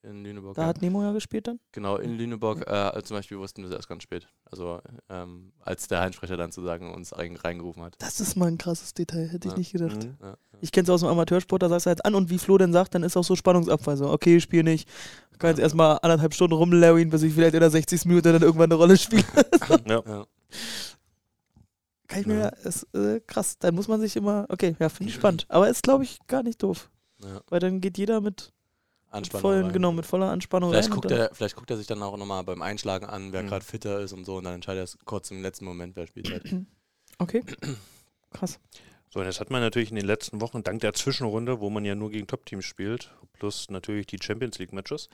In 0.04 0.24
Lüneburg. 0.24 0.56
Da 0.56 0.64
ja. 0.64 0.68
hat 0.70 0.82
Nemo 0.82 1.04
ja 1.04 1.12
gespielt 1.12 1.46
dann. 1.48 1.60
Genau, 1.74 1.98
in 1.98 2.18
Lüneburg 2.18 2.66
äh, 2.68 3.04
zum 3.04 3.18
Beispiel 3.18 3.38
wussten 3.38 3.62
wir 3.62 3.70
es 3.70 3.76
erst 3.76 3.88
ganz 3.88 4.02
spät. 4.02 4.28
Also 4.46 4.82
ähm, 5.10 5.54
als 5.60 5.88
der 5.88 6.00
Heinsprecher 6.02 6.38
dann 6.38 6.52
sozusagen 6.52 6.92
uns 6.92 7.16
rein, 7.16 7.36
reingerufen 7.36 7.84
hat. 7.84 7.98
Das 8.00 8.20
ist 8.20 8.36
mal 8.36 8.48
ein 8.48 8.58
krasses 8.58 8.96
Detail, 8.96 9.28
hätte 9.30 9.48
ich 9.48 9.54
Ja. 9.54 9.58
nicht 9.60 9.72
gedacht. 9.74 10.04
mhm. 10.04 10.18
Ich 10.62 10.72
kenne 10.72 10.84
es 10.84 10.90
aus 10.90 11.02
dem 11.02 11.10
Amateursport, 11.10 11.62
da 11.62 11.70
sagst 11.70 11.86
du 11.86 11.90
jetzt 11.90 12.06
an 12.06 12.16
und 12.16 12.30
wie 12.30 12.38
Flo 12.38 12.58
denn 12.58 12.72
sagt, 12.74 12.94
dann 12.96 13.04
ist 13.04 13.18
auch 13.18 13.24
so 13.24 13.36
Spannungsabfall. 13.36 13.98
So, 13.98 14.10
okay, 14.10 14.38
ich 14.38 14.44
spiele 14.44 14.64
nicht. 14.64 14.88
Kann 15.40 15.50
jetzt 15.52 15.60
erstmal 15.60 15.98
anderthalb 16.04 16.34
Stunden 16.36 16.54
rumlarryen, 16.56 17.10
bis 17.10 17.24
ich 17.24 17.34
vielleicht 17.34 17.56
in 17.56 17.62
der 17.62 17.72
60. 17.72 18.06
Minute 18.06 18.32
dann 18.32 18.42
irgendwann 18.44 18.66
eine 18.72 18.76
Rolle 18.76 18.96
spiele. 18.98 19.24
ja. 19.88 20.04
Ja. 20.06 20.26
Kann 22.08 22.20
ich 22.22 22.28
mir, 22.28 22.40
Ja. 22.40 22.48
ist 22.50 22.84
äh, 22.94 23.22
krass. 23.26 23.58
Dann 23.58 23.74
muss 23.76 23.88
man 23.88 24.00
sich 24.02 24.16
immer, 24.16 24.46
okay, 24.50 24.76
ja, 24.80 24.90
finde 24.90 25.10
ich 25.10 25.16
spannend. 25.16 25.46
Aber 25.50 25.70
ist, 25.70 25.84
glaube 25.84 26.04
ich, 26.04 26.20
gar 26.28 26.44
nicht 26.44 26.62
doof. 26.62 26.90
Ja. 27.24 27.42
Weil 27.50 27.60
dann 27.60 27.82
geht 27.82 27.98
jeder 27.98 28.20
mit, 28.22 28.52
mit 29.06 29.14
Anspannung. 29.14 29.42
vollen, 29.42 29.64
rein. 29.66 29.74
genau, 29.74 29.92
mit 29.92 30.06
voller 30.06 30.30
Anspannung 30.30 30.72
Vielleicht 30.72 30.90
rein. 30.90 30.96
guckt, 30.96 31.12
er, 31.12 31.30
vielleicht 31.34 31.56
guckt 31.56 31.72
er 31.72 31.78
sich 31.78 31.88
dann 31.88 32.04
auch 32.04 32.18
nochmal 32.18 32.44
beim 32.44 32.62
Einschlagen 32.62 33.06
an, 33.06 33.32
wer 33.32 33.44
Mhm. 33.44 33.48
gerade 33.48 33.66
fitter 33.66 34.00
ist 34.02 34.14
und 34.14 34.26
so. 34.26 34.38
Und 34.38 34.44
dann 34.44 34.56
entscheidet 34.56 34.82
er 34.82 34.84
es 34.84 34.98
kurz 35.06 35.32
im 35.32 35.42
letzten 35.42 35.66
Moment, 35.66 35.96
wer 35.96 36.06
spielt 36.08 36.30
halt. 36.32 36.56
Okay. 37.18 37.44
Krass. 38.32 38.60
So, 39.14 39.20
und 39.20 39.26
das 39.26 39.42
hat 39.42 39.50
man 39.50 39.62
natürlich 39.62 39.90
in 39.90 39.98
den 39.98 40.06
letzten 40.06 40.40
Wochen, 40.40 40.64
dank 40.64 40.80
der 40.80 40.94
Zwischenrunde, 40.94 41.60
wo 41.60 41.70
man 41.70 41.84
ja 41.84 41.96
nur 41.96 42.12
gegen 42.12 42.28
Top-Teams 42.28 42.64
spielt, 42.64 43.14
plus 43.34 43.70
natürlich 43.70 44.08
die 44.08 44.18
Champions 44.22 44.58
League-Matches, 44.58 45.10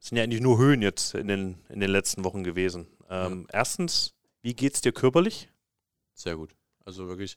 es 0.00 0.06
sind 0.06 0.16
ja 0.16 0.24
eigentlich 0.24 0.40
nur 0.40 0.56
Höhen 0.56 0.80
jetzt 0.80 1.14
in 1.14 1.28
den, 1.28 1.58
in 1.68 1.80
den 1.80 1.90
letzten 1.90 2.24
Wochen 2.24 2.42
gewesen. 2.44 2.86
Ähm, 3.10 3.46
Erstens, 3.52 4.14
wie 4.40 4.54
geht's 4.54 4.80
dir 4.80 4.92
körperlich? 4.92 5.50
Sehr 6.14 6.36
gut. 6.36 6.56
Also 6.86 7.08
wirklich, 7.08 7.36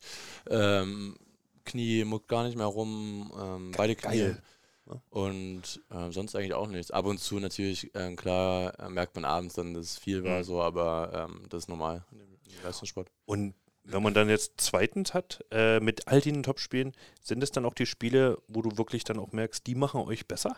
ähm, 0.50 1.18
Knie 1.66 2.06
muckt 2.06 2.30
gar 2.30 2.46
nicht 2.46 2.56
mehr 2.56 2.66
rum, 2.66 3.34
ähm, 3.38 3.72
beide 3.76 3.96
Knie. 3.98 4.18
Geil. 4.20 4.44
Ja. 4.86 5.02
Und 5.10 5.82
äh, 5.92 6.12
sonst 6.12 6.36
eigentlich 6.36 6.54
auch 6.54 6.68
nichts. 6.68 6.92
Ab 6.92 7.06
und 7.06 7.18
zu 7.20 7.40
natürlich, 7.40 7.92
ähm, 7.94 8.16
klar, 8.16 8.78
äh, 8.80 8.90
merkt 8.90 9.16
man 9.16 9.26
abends 9.26 9.56
dann, 9.56 9.74
dass 9.74 9.86
es 9.86 9.98
viel 9.98 10.24
war, 10.24 10.40
Mhm. 10.40 10.44
so, 10.44 10.62
aber 10.62 11.28
ähm, 11.30 11.46
das 11.50 11.64
ist 11.64 11.68
normal 11.68 12.06
im 12.12 12.64
Leistungssport. 12.64 13.10
Und 13.26 13.54
wenn 13.84 14.04
man 14.04 14.14
dann 14.14 14.30
jetzt 14.30 14.54
zweitens 14.58 15.14
hat, 15.14 15.44
äh, 15.52 15.80
mit 15.80 16.08
all 16.08 16.22
den 16.22 16.44
Topspielen, 16.44 16.94
sind 17.22 17.44
es 17.44 17.52
dann 17.52 17.66
auch 17.66 17.74
die 17.74 17.86
Spiele, 17.86 18.38
wo 18.48 18.62
du 18.62 18.78
wirklich 18.78 19.04
dann 19.04 19.20
auch 19.20 19.32
merkst, 19.32 19.66
die 19.68 19.76
machen 19.76 20.02
euch 20.02 20.28
besser? 20.28 20.56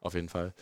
Auf 0.00 0.14
jeden 0.14 0.28
Fall. 0.28 0.52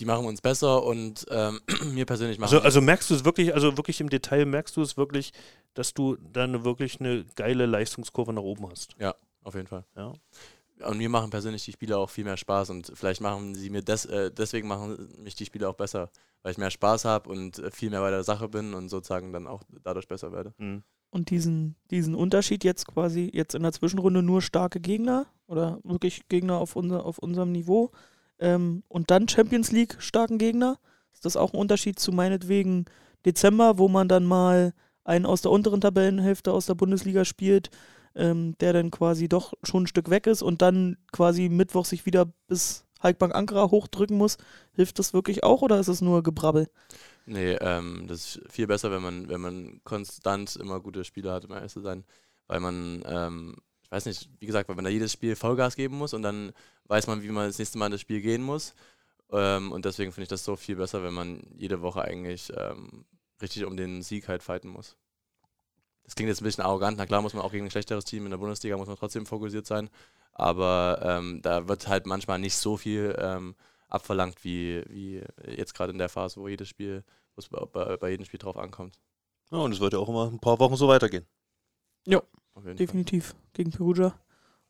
Die 0.00 0.06
machen 0.06 0.24
uns 0.24 0.40
besser 0.40 0.82
und 0.82 1.26
ähm, 1.30 1.60
mir 1.92 2.06
persönlich 2.06 2.38
machen 2.38 2.54
Also, 2.54 2.64
also 2.64 2.80
merkst 2.80 3.10
du 3.10 3.14
es 3.14 3.24
wirklich, 3.24 3.54
also 3.54 3.76
wirklich 3.76 4.00
im 4.00 4.08
Detail 4.08 4.46
merkst 4.46 4.76
du 4.76 4.82
es 4.82 4.96
wirklich, 4.96 5.32
dass 5.74 5.92
du 5.92 6.16
dann 6.32 6.64
wirklich 6.64 6.98
eine 6.98 7.24
geile 7.36 7.66
Leistungskurve 7.66 8.32
nach 8.32 8.42
oben 8.42 8.70
hast. 8.70 8.94
Ja, 8.98 9.14
auf 9.42 9.54
jeden 9.54 9.66
Fall. 9.66 9.84
Ja. 9.94 10.14
Und 10.86 10.98
mir 10.98 11.08
machen 11.08 11.30
persönlich 11.30 11.64
die 11.64 11.72
Spiele 11.72 11.98
auch 11.98 12.08
viel 12.08 12.24
mehr 12.24 12.36
Spaß 12.36 12.70
und 12.70 12.92
vielleicht 12.94 13.20
machen 13.20 13.54
sie 13.54 13.68
mir 13.68 13.82
des, 13.82 14.06
äh, 14.06 14.30
deswegen 14.30 14.68
machen 14.68 15.08
mich 15.18 15.34
die 15.34 15.44
Spiele 15.44 15.68
auch 15.68 15.74
besser, 15.74 16.10
weil 16.42 16.52
ich 16.52 16.58
mehr 16.58 16.70
Spaß 16.70 17.04
habe 17.04 17.28
und 17.28 17.58
äh, 17.58 17.70
viel 17.70 17.90
mehr 17.90 18.00
bei 18.00 18.10
der 18.10 18.24
Sache 18.24 18.48
bin 18.48 18.72
und 18.72 18.88
sozusagen 18.88 19.32
dann 19.32 19.46
auch 19.46 19.62
dadurch 19.82 20.08
besser 20.08 20.32
werde. 20.32 20.54
Mhm. 20.56 20.82
Und 21.10 21.30
diesen, 21.30 21.76
diesen 21.90 22.14
Unterschied 22.14 22.64
jetzt 22.64 22.86
quasi, 22.86 23.30
jetzt 23.32 23.54
in 23.54 23.62
der 23.62 23.72
Zwischenrunde 23.72 24.22
nur 24.22 24.42
starke 24.42 24.78
Gegner 24.80 25.26
oder 25.46 25.80
wirklich 25.82 26.28
Gegner 26.28 26.58
auf, 26.58 26.76
unser, 26.76 27.06
auf 27.06 27.18
unserem 27.18 27.52
Niveau 27.52 27.90
ähm, 28.38 28.82
und 28.88 29.10
dann 29.10 29.28
Champions 29.28 29.72
League 29.72 29.96
starken 29.98 30.38
Gegner. 30.38 30.78
Ist 31.12 31.24
das 31.24 31.36
auch 31.36 31.52
ein 31.52 31.58
Unterschied 31.60 31.98
zu 31.98 32.12
meinetwegen 32.12 32.84
Dezember, 33.24 33.78
wo 33.78 33.88
man 33.88 34.08
dann 34.08 34.24
mal 34.24 34.74
einen 35.04 35.26
aus 35.26 35.42
der 35.42 35.50
unteren 35.50 35.80
Tabellenhälfte 35.80 36.52
aus 36.52 36.66
der 36.66 36.74
Bundesliga 36.74 37.24
spielt, 37.24 37.70
ähm, 38.14 38.54
der 38.60 38.72
dann 38.72 38.90
quasi 38.90 39.28
doch 39.28 39.54
schon 39.62 39.84
ein 39.84 39.86
Stück 39.86 40.10
weg 40.10 40.26
ist 40.26 40.42
und 40.42 40.62
dann 40.62 40.96
quasi 41.12 41.48
Mittwoch 41.48 41.84
sich 41.84 42.06
wieder 42.06 42.26
bis 42.46 42.84
Halkbank 43.00 43.34
Ankara 43.34 43.70
hochdrücken 43.70 44.16
muss. 44.16 44.36
Hilft 44.72 44.98
das 44.98 45.14
wirklich 45.14 45.44
auch 45.44 45.62
oder 45.62 45.80
ist 45.80 45.88
es 45.88 46.00
nur 46.00 46.22
Gebrabbel? 46.22 46.68
Nee, 47.30 47.58
ähm, 47.60 48.06
das 48.08 48.36
ist 48.36 48.50
viel 48.50 48.66
besser, 48.66 48.90
wenn 48.90 49.02
man, 49.02 49.28
wenn 49.28 49.42
man 49.42 49.80
konstant 49.84 50.56
immer 50.56 50.80
gute 50.80 51.04
Spiele 51.04 51.30
hat, 51.30 51.44
um 51.44 51.52
ehrlich 51.52 51.70
zu 51.70 51.80
sein. 51.82 52.04
Weil 52.46 52.60
man, 52.60 53.02
ähm, 53.06 53.56
ich 53.82 53.90
weiß 53.90 54.06
nicht, 54.06 54.30
wie 54.40 54.46
gesagt, 54.46 54.68
weil 54.68 54.76
man 54.76 54.86
da 54.86 54.90
jedes 54.90 55.12
Spiel 55.12 55.36
Vollgas 55.36 55.76
geben 55.76 55.98
muss 55.98 56.14
und 56.14 56.22
dann 56.22 56.52
weiß 56.84 57.06
man, 57.06 57.22
wie 57.22 57.28
man 57.28 57.46
das 57.46 57.58
nächste 57.58 57.76
Mal 57.76 57.86
in 57.86 57.92
das 57.92 58.00
Spiel 58.00 58.22
gehen 58.22 58.42
muss. 58.42 58.74
Ähm, 59.30 59.72
und 59.72 59.84
deswegen 59.84 60.10
finde 60.10 60.22
ich 60.22 60.28
das 60.30 60.42
so 60.42 60.56
viel 60.56 60.76
besser, 60.76 61.02
wenn 61.02 61.12
man 61.12 61.42
jede 61.54 61.82
Woche 61.82 62.00
eigentlich 62.00 62.50
ähm, 62.56 63.04
richtig 63.42 63.66
um 63.66 63.76
den 63.76 64.00
Sieg 64.02 64.26
halt 64.28 64.42
fighten 64.42 64.68
muss. 64.68 64.96
Das 66.04 66.14
klingt 66.14 66.30
jetzt 66.30 66.40
ein 66.40 66.44
bisschen 66.44 66.64
arrogant, 66.64 66.96
na 66.96 67.04
klar 67.04 67.20
muss 67.20 67.34
man 67.34 67.42
auch 67.42 67.52
gegen 67.52 67.66
ein 67.66 67.70
schlechteres 67.70 68.06
Team 68.06 68.24
in 68.24 68.30
der 68.30 68.38
Bundesliga, 68.38 68.78
muss 68.78 68.88
man 68.88 68.96
trotzdem 68.96 69.26
fokussiert 69.26 69.66
sein. 69.66 69.90
Aber 70.32 71.00
ähm, 71.02 71.42
da 71.42 71.68
wird 71.68 71.88
halt 71.88 72.06
manchmal 72.06 72.38
nicht 72.38 72.56
so 72.56 72.78
viel 72.78 73.14
ähm, 73.20 73.54
abverlangt, 73.88 74.44
wie, 74.44 74.82
wie 74.88 75.22
jetzt 75.56 75.74
gerade 75.74 75.92
in 75.92 75.98
der 75.98 76.08
Phase, 76.08 76.40
wo 76.40 76.48
jedes 76.48 76.68
Spiel, 76.68 77.04
wo 77.34 77.40
es 77.40 77.48
bei, 77.48 77.64
bei, 77.64 77.96
bei 77.96 78.10
jedem 78.10 78.24
Spiel 78.26 78.38
drauf 78.38 78.56
ankommt. 78.56 78.98
Ja, 79.50 79.58
und 79.58 79.72
es 79.72 79.80
wird 79.80 79.94
ja 79.94 79.98
auch 79.98 80.08
immer 80.08 80.26
ein 80.30 80.38
paar 80.40 80.58
Wochen 80.58 80.76
so 80.76 80.88
weitergehen. 80.88 81.26
Jeden 82.06 82.76
Definitiv. 82.76 83.34
Gegen 83.52 83.70
Perugia 83.70 84.14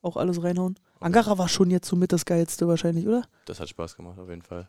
auch 0.02 0.16
alles 0.16 0.42
reinhauen. 0.42 0.78
Ankara 1.00 1.38
war 1.38 1.48
schon 1.48 1.70
jetzt 1.70 1.88
somit 1.88 2.12
das 2.12 2.24
geilste 2.24 2.68
wahrscheinlich, 2.68 3.06
oder? 3.06 3.22
Das 3.46 3.60
hat 3.60 3.68
Spaß 3.68 3.96
gemacht, 3.96 4.18
auf 4.18 4.28
jeden 4.28 4.42
Fall. 4.42 4.68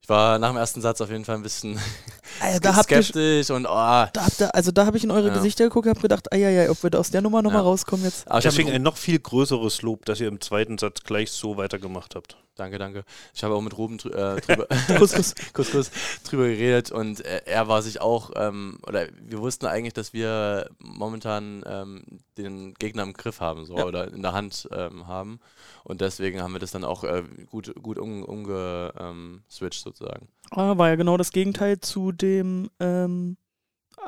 Ich 0.00 0.08
war 0.08 0.38
nach 0.38 0.50
dem 0.50 0.56
ersten 0.58 0.80
Satz 0.80 1.00
auf 1.00 1.10
jeden 1.10 1.24
Fall 1.24 1.34
ein 1.36 1.42
bisschen 1.42 1.76
Also 2.40 2.60
da 2.60 2.76
habt 2.76 2.90
ihr, 2.90 3.02
skeptisch 3.02 3.50
und 3.50 3.66
oh, 3.66 3.68
da 3.68 4.10
habt 4.14 4.40
ihr, 4.40 4.54
also 4.54 4.70
da 4.70 4.86
habe 4.86 4.96
ich 4.96 5.02
in 5.04 5.10
eure 5.10 5.28
Ja. 5.28 5.34
Gesichter 5.34 5.64
geguckt 5.64 5.86
und 5.86 5.90
habe 5.90 6.00
gedacht, 6.00 6.32
eieiei, 6.32 6.70
ob 6.70 6.80
wir 6.82 6.90
da 6.90 6.98
aus 6.98 7.10
der 7.10 7.20
Nummer 7.22 7.42
nochmal 7.42 7.62
Ja. 7.62 7.66
rauskommen 7.66 8.04
jetzt. 8.04 8.28
aber 8.28 8.40
Deswegen 8.40 8.70
ein 8.70 8.82
noch 8.82 8.96
viel 8.96 9.18
größeres 9.18 9.82
Lob, 9.82 10.04
dass 10.04 10.20
ihr 10.20 10.28
im 10.28 10.40
zweiten 10.40 10.78
Satz 10.78 11.02
gleich 11.02 11.32
so 11.32 11.56
weitergemacht 11.56 12.14
habt. 12.14 12.36
Danke, 12.58 12.78
danke. 12.78 13.04
Ich 13.32 13.44
habe 13.44 13.54
auch 13.54 13.60
mit 13.60 13.78
Ruben 13.78 13.98
äh, 14.00 14.40
drüber, 14.40 14.66
Kuss, 14.98 15.12
Kuss. 15.12 15.34
Kuss, 15.52 15.70
Kuss, 15.70 15.90
drüber 16.24 16.48
geredet 16.48 16.90
und 16.90 17.24
äh, 17.24 17.42
er 17.46 17.68
war 17.68 17.82
sich 17.82 18.00
auch, 18.00 18.32
ähm, 18.34 18.78
oder 18.84 19.06
wir 19.22 19.38
wussten 19.38 19.66
eigentlich, 19.66 19.94
dass 19.94 20.12
wir 20.12 20.68
momentan 20.80 21.62
ähm, 21.66 22.02
den 22.36 22.74
Gegner 22.74 23.04
im 23.04 23.12
Griff 23.12 23.40
haben 23.40 23.64
so, 23.64 23.78
Ja. 23.78 23.84
oder 23.86 24.12
in 24.12 24.22
der 24.22 24.32
Hand 24.32 24.68
ähm, 24.72 25.06
haben 25.06 25.38
und 25.84 26.00
deswegen 26.00 26.42
haben 26.42 26.52
wir 26.52 26.58
das 26.58 26.72
dann 26.72 26.82
auch 26.82 27.04
äh, 27.04 27.22
gut, 27.46 27.72
gut 27.80 27.98
umgeswitcht 27.98 28.28
umge, 28.28 28.92
ähm, 28.98 29.42
sozusagen. 29.48 30.28
Ah, 30.50 30.76
war 30.76 30.88
ja 30.88 30.96
genau 30.96 31.16
das 31.16 31.30
Gegenteil 31.30 31.78
zu 31.78 32.10
dem 32.10 32.70
ähm, 32.80 33.36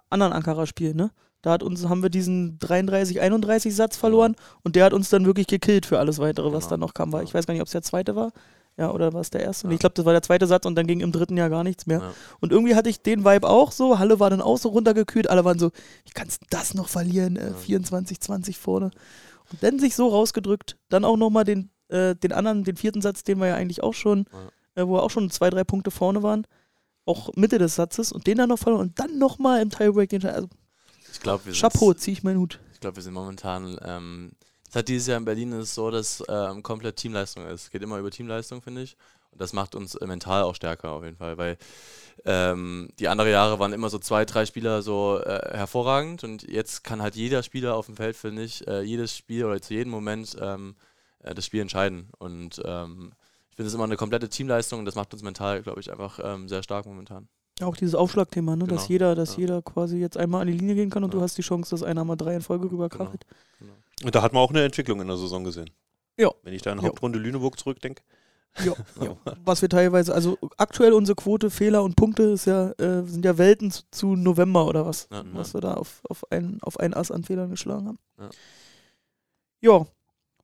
anderen 0.08 0.32
Ankara-Spiel, 0.32 0.94
ne? 0.94 1.12
Da 1.42 1.52
hat 1.52 1.62
uns, 1.62 1.88
haben 1.88 2.02
wir 2.02 2.10
diesen 2.10 2.58
33-31-Satz 2.58 3.96
verloren 3.96 4.36
und 4.62 4.76
der 4.76 4.84
hat 4.84 4.92
uns 4.92 5.08
dann 5.10 5.24
wirklich 5.24 5.46
gekillt 5.46 5.86
für 5.86 5.98
alles 5.98 6.18
weitere, 6.18 6.52
was 6.52 6.64
Genau. 6.64 6.70
dann 6.70 6.80
noch 6.80 6.94
kam. 6.94 7.12
War. 7.12 7.20
Ja. 7.20 7.24
Ich 7.24 7.34
weiß 7.34 7.46
gar 7.46 7.54
nicht, 7.54 7.60
ob 7.62 7.66
es 7.66 7.72
der 7.72 7.82
zweite 7.82 8.14
war. 8.16 8.32
Ja, 8.76 8.92
oder 8.92 9.12
war 9.12 9.20
es 9.20 9.30
der 9.30 9.42
erste? 9.42 9.66
Ja. 9.66 9.72
ich 9.74 9.78
glaube, 9.80 9.94
das 9.94 10.04
war 10.04 10.12
der 10.12 10.22
zweite 10.22 10.46
Satz 10.46 10.64
und 10.64 10.74
dann 10.74 10.86
ging 10.86 11.00
im 11.00 11.12
dritten 11.12 11.36
Jahr 11.36 11.50
gar 11.50 11.64
nichts 11.64 11.86
mehr. 11.86 11.98
Ja. 11.98 12.12
Und 12.40 12.52
irgendwie 12.52 12.74
hatte 12.74 12.88
ich 12.88 13.02
den 13.02 13.24
Vibe 13.24 13.48
auch 13.48 13.72
so. 13.72 13.98
Halle 13.98 14.20
war 14.20 14.30
dann 14.30 14.40
auch 14.40 14.58
so 14.58 14.68
runtergekühlt. 14.70 15.28
Alle 15.28 15.44
waren 15.44 15.58
so, 15.58 15.68
wie 16.04 16.12
kannst 16.14 16.42
du 16.42 16.46
das 16.50 16.74
noch 16.74 16.88
verlieren? 16.88 17.36
Äh, 17.36 17.48
Ja. 17.48 17.54
24, 17.54 18.20
20 18.20 18.58
vorne. 18.58 18.90
Und 19.50 19.62
dann 19.62 19.78
sich 19.78 19.94
so 19.96 20.08
rausgedrückt. 20.08 20.76
Dann 20.88 21.04
auch 21.04 21.16
nochmal 21.16 21.44
den, 21.44 21.70
äh, 21.88 22.14
den 22.14 22.32
anderen, 22.32 22.64
den 22.64 22.76
vierten 22.76 23.02
Satz, 23.02 23.22
den 23.24 23.38
wir 23.38 23.48
ja 23.48 23.54
eigentlich 23.56 23.82
auch 23.82 23.94
schon, 23.94 24.26
äh, 24.76 24.86
wo 24.86 24.94
wir 24.94 25.02
auch 25.02 25.10
schon 25.10 25.30
zwei, 25.30 25.50
drei 25.50 25.64
Punkte 25.64 25.90
vorne 25.90 26.22
waren. 26.22 26.46
Auch 27.06 27.34
Mitte 27.34 27.58
des 27.58 27.74
Satzes 27.74 28.12
und 28.12 28.26
den 28.26 28.38
dann 28.38 28.50
noch 28.50 28.58
verloren 28.58 28.82
und 28.82 28.98
dann 29.00 29.18
nochmal 29.18 29.60
im 29.62 29.70
Tiebreak 29.70 30.10
den. 30.10 30.24
Also, 30.26 30.48
Ich 31.12 31.20
glaube, 31.20 31.44
wir 31.46 31.52
sind 31.52 31.60
Chapeau, 31.60 31.92
ziehe 31.94 32.12
ich 32.16 32.22
meinen 32.22 32.38
Hut. 32.38 32.58
Ich 32.72 32.80
glaube, 32.80 32.96
wir 32.96 33.02
sind 33.02 33.14
momentan, 33.14 33.78
ähm, 33.84 34.32
es 34.68 34.76
hat 34.76 34.88
dieses 34.88 35.08
Jahr 35.08 35.18
in 35.18 35.24
Berlin 35.24 35.52
ist 35.52 35.64
es 35.64 35.74
so, 35.74 35.90
dass 35.90 36.22
ähm, 36.28 36.62
komplett 36.62 36.96
Teamleistung 36.96 37.46
ist. 37.46 37.64
Es 37.64 37.70
geht 37.70 37.82
immer 37.82 37.98
über 37.98 38.10
Teamleistung, 38.10 38.62
finde 38.62 38.82
ich. 38.82 38.96
Und 39.32 39.40
das 39.40 39.52
macht 39.52 39.74
uns 39.74 39.94
äh, 39.94 40.06
mental 40.06 40.42
auch 40.42 40.54
stärker 40.54 40.90
auf 40.90 41.04
jeden 41.04 41.16
Fall, 41.16 41.38
weil 41.38 41.58
ähm, 42.24 42.88
die 42.98 43.08
anderen 43.08 43.30
Jahre 43.30 43.58
waren 43.58 43.72
immer 43.72 43.88
so 43.88 43.98
zwei, 43.98 44.24
drei 44.24 44.44
Spieler 44.46 44.82
so 44.82 45.20
äh, 45.24 45.56
hervorragend 45.56 46.24
und 46.24 46.42
jetzt 46.42 46.84
kann 46.84 47.00
halt 47.00 47.16
jeder 47.16 47.42
Spieler 47.42 47.74
auf 47.74 47.86
dem 47.86 47.96
Feld, 47.96 48.16
finde 48.16 48.42
ich, 48.42 48.66
äh, 48.66 48.82
jedes 48.82 49.16
Spiel 49.16 49.44
oder 49.44 49.60
zu 49.60 49.74
jedem 49.74 49.90
Moment 49.90 50.36
ähm, 50.40 50.74
äh, 51.22 51.34
das 51.34 51.46
Spiel 51.46 51.60
entscheiden. 51.60 52.08
Und 52.18 52.60
ähm, 52.64 53.12
ich 53.50 53.56
finde 53.56 53.68
es 53.68 53.74
immer 53.74 53.84
eine 53.84 53.96
komplette 53.96 54.28
Teamleistung 54.28 54.80
und 54.80 54.84
das 54.84 54.96
macht 54.96 55.12
uns 55.12 55.22
mental, 55.22 55.62
glaube 55.62 55.80
ich, 55.80 55.90
einfach 55.90 56.18
ähm, 56.22 56.48
sehr 56.48 56.62
stark 56.62 56.86
momentan. 56.86 57.28
Auch 57.62 57.76
dieses 57.76 57.94
Aufschlagthema, 57.94 58.56
ne? 58.56 58.64
dass 58.64 58.82
Genau, 58.82 58.88
jeder, 58.88 59.14
dass 59.14 59.34
ja. 59.36 59.40
jeder 59.40 59.62
quasi 59.62 59.98
jetzt 59.98 60.16
einmal 60.16 60.42
an 60.42 60.46
die 60.46 60.54
Linie 60.54 60.74
gehen 60.74 60.90
kann 60.90 61.04
und 61.04 61.12
du 61.12 61.18
Ja. 61.18 61.24
hast 61.24 61.36
die 61.38 61.42
Chance, 61.42 61.70
dass 61.70 61.82
einer 61.82 62.04
mal 62.04 62.16
drei 62.16 62.34
in 62.34 62.42
Folge 62.42 62.70
rüberkachelt. 62.70 63.24
Genau. 63.58 63.72
Und 64.04 64.14
da 64.14 64.22
hat 64.22 64.32
man 64.32 64.42
auch 64.42 64.50
eine 64.50 64.64
Entwicklung 64.64 65.00
in 65.00 65.08
der 65.08 65.16
Saison 65.16 65.44
gesehen. 65.44 65.70
Ja. 66.18 66.30
Wenn 66.42 66.54
ich 66.54 66.62
da 66.62 66.74
Ja. 66.74 66.82
Hauptrunde 66.82 67.18
Lüneburg 67.18 67.58
zurückdenke. 67.58 68.02
Ja, 68.64 68.72
ja. 69.00 69.16
Was 69.44 69.62
wir 69.62 69.68
teilweise, 69.68 70.12
also 70.14 70.36
aktuell 70.56 70.92
unsere 70.92 71.14
Quote, 71.16 71.50
Fehler 71.50 71.82
und 71.84 71.94
Punkte 71.96 72.24
ist 72.24 72.46
ja, 72.46 72.70
äh, 72.78 73.04
sind 73.06 73.24
ja 73.24 73.38
Welten 73.38 73.70
zu, 73.70 73.82
zu 73.90 74.16
November 74.16 74.66
oder 74.66 74.84
was, 74.86 75.06
Ja, 75.12 75.22
was 75.34 75.54
wir 75.54 75.60
da 75.60 75.74
auf, 75.74 76.00
auf, 76.08 76.24
ein, 76.32 76.58
auf 76.62 76.80
ein 76.80 76.92
Ass 76.94 77.10
an 77.12 77.22
Fehlern 77.24 77.50
geschlagen 77.50 77.86
haben. 77.88 77.98
Ja. 78.18 78.30
Ja, 79.62 79.86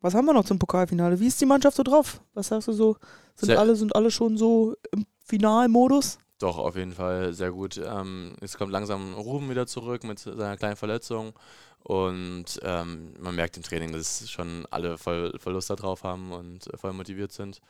was 0.03 0.15
haben 0.15 0.27
wir 0.27 0.35
noch 0.35 0.45
zum 0.45 0.59
Pokalfinale? 0.59 1.19
Wie 1.19 1.27
ist 1.27 1.41
die 1.41 1.47
Mannschaft 1.47 1.77
so 1.77 1.83
drauf? 1.83 2.21
Was 2.35 2.49
sagst 2.49 2.69
du 2.69 2.73
so? 2.73 2.97
Sind 3.35 3.47
Sehr- 3.47 3.59
alle, 3.59 3.75
sind 3.75 3.97
alle 3.97 4.11
schon 4.11 4.37
so 4.37 4.77
im 4.93 5.05
Finalmodus? 5.25 6.19
Doch, 6.39 6.59
auf 6.59 6.77
jeden 6.77 6.93
Fall 6.93 7.33
sehr 7.33 7.51
gut. 7.51 7.79
Ähm, 7.79 8.37
jetzt 8.41 8.59
kommt 8.59 8.73
langsam 8.73 9.15
Ruben 9.15 9.49
wieder 9.49 9.67
zurück 9.67 10.05
mit 10.05 10.19
seiner 10.19 10.57
kleinen 10.57 10.77
Verletzung. 10.77 11.33
Und 11.81 12.61
ähm, 12.63 13.15
man 13.21 13.37
merkt 13.37 13.57
im 13.57 13.63
Training, 13.63 13.93
dass 13.93 14.29
schon 14.29 14.67
alle 14.71 14.99
voll, 14.99 15.33
voll 15.39 15.53
Lust 15.53 15.71
darauf 15.71 16.03
haben 16.03 16.33
und 16.33 16.67
äh, 16.73 16.77
voll 16.77 16.93
motiviert 16.93 17.33
sind. 17.33 17.61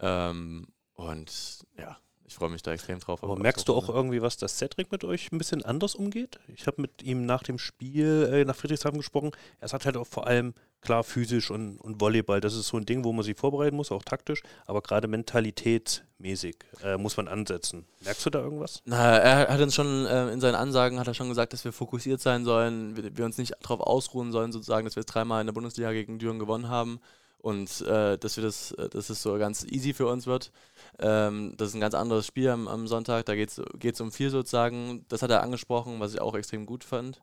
Ähm, 0.00 0.66
und 0.94 1.66
ja, 1.76 1.98
ich 2.24 2.34
freue 2.34 2.50
mich 2.50 2.62
da 2.62 2.72
extrem 2.72 2.98
drauf. 2.98 3.22
Aber 3.22 3.36
merkst 3.36 3.68
du 3.68 3.74
auch 3.74 3.88
irgendwie 3.88 4.22
was, 4.22 4.36
dass 4.36 4.58
Cedric 4.58 4.90
mit 4.90 5.04
euch 5.04 5.30
ein 5.32 5.38
bisschen 5.38 5.64
anders 5.64 5.94
umgeht? 5.94 6.40
Ich 6.48 6.66
habe 6.66 6.82
mit 6.82 7.02
ihm 7.02 7.24
nach 7.24 7.42
dem 7.42 7.58
Spiel 7.58 8.28
äh, 8.32 8.44
nach 8.44 8.56
Friedrichshafen 8.56 8.98
gesprochen. 8.98 9.30
Er 9.60 9.68
sagt 9.68 9.84
halt 9.84 9.96
auch 9.96 10.06
vor 10.06 10.26
allem, 10.26 10.54
klar, 10.80 11.04
physisch 11.04 11.50
und, 11.50 11.78
und 11.78 12.00
Volleyball, 12.00 12.40
das 12.40 12.54
ist 12.54 12.68
so 12.68 12.76
ein 12.76 12.86
Ding, 12.86 13.04
wo 13.04 13.12
man 13.12 13.24
sich 13.24 13.36
vorbereiten 13.36 13.76
muss, 13.76 13.92
auch 13.92 14.02
taktisch, 14.02 14.42
aber 14.66 14.80
gerade 14.80 15.08
mentalitätsmäßig 15.08 16.56
äh, 16.82 16.96
muss 16.96 17.16
man 17.16 17.28
ansetzen. 17.28 17.86
Merkst 18.04 18.26
du 18.26 18.30
da 18.30 18.40
irgendwas? 18.40 18.82
Na, 18.84 19.18
er 19.18 19.48
hat 19.48 19.60
uns 19.60 19.74
schon 19.74 20.06
äh, 20.06 20.30
in 20.30 20.40
seinen 20.40 20.54
Ansagen 20.54 20.98
hat 20.98 21.06
er 21.06 21.14
schon 21.14 21.28
gesagt, 21.28 21.52
dass 21.52 21.64
wir 21.64 21.72
fokussiert 21.72 22.20
sein 22.20 22.44
sollen, 22.44 22.96
wir, 22.96 23.16
wir 23.16 23.24
uns 23.24 23.38
nicht 23.38 23.54
darauf 23.60 23.80
ausruhen 23.80 24.32
sollen, 24.32 24.52
sozusagen, 24.52 24.84
dass 24.84 24.96
wir 24.96 25.02
jetzt 25.02 25.12
dreimal 25.14 25.40
in 25.40 25.46
der 25.46 25.54
Bundesliga 25.54 25.92
gegen 25.92 26.18
Düren 26.18 26.38
gewonnen 26.38 26.68
haben 26.68 27.00
und 27.38 27.80
äh, 27.82 28.18
dass 28.18 28.36
wir 28.36 28.44
das, 28.44 28.72
äh, 28.72 28.88
dass 28.88 29.10
es 29.10 29.22
so 29.22 29.38
ganz 29.38 29.64
easy 29.64 29.94
für 29.94 30.06
uns 30.06 30.26
wird. 30.26 30.52
Ähm, 30.98 31.54
das 31.56 31.68
ist 31.68 31.74
ein 31.74 31.80
ganz 31.80 31.94
anderes 31.94 32.26
Spiel 32.26 32.48
am, 32.48 32.68
am 32.68 32.86
Sonntag, 32.86 33.26
da 33.26 33.34
geht 33.34 33.50
es 33.50 34.00
um 34.00 34.12
viel 34.12 34.30
sozusagen. 34.30 35.04
Das 35.08 35.22
hat 35.22 35.30
er 35.30 35.42
angesprochen, 35.42 36.00
was 36.00 36.14
ich 36.14 36.20
auch 36.20 36.34
extrem 36.34 36.66
gut 36.66 36.84
fand. 36.84 37.22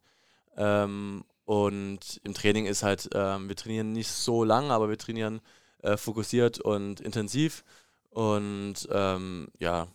Ähm, 0.58 1.26
und 1.46 2.20
im 2.24 2.34
Training 2.34 2.66
ist 2.66 2.84
halt, 2.84 3.10
ähm, 3.14 3.48
wir 3.50 3.56
trainieren 3.56 3.92
nicht 3.92 4.10
so 4.10 4.44
lang, 4.44 4.72
aber 4.72 4.90
wir 4.90 4.98
trainieren 4.98 5.42
äh, 5.84 5.96
fokussiert 5.98 6.60
und 6.60 7.00
intensiv. 7.00 7.64
Und 8.10 8.76
ähm, 8.92 9.48
ja, 9.60 9.88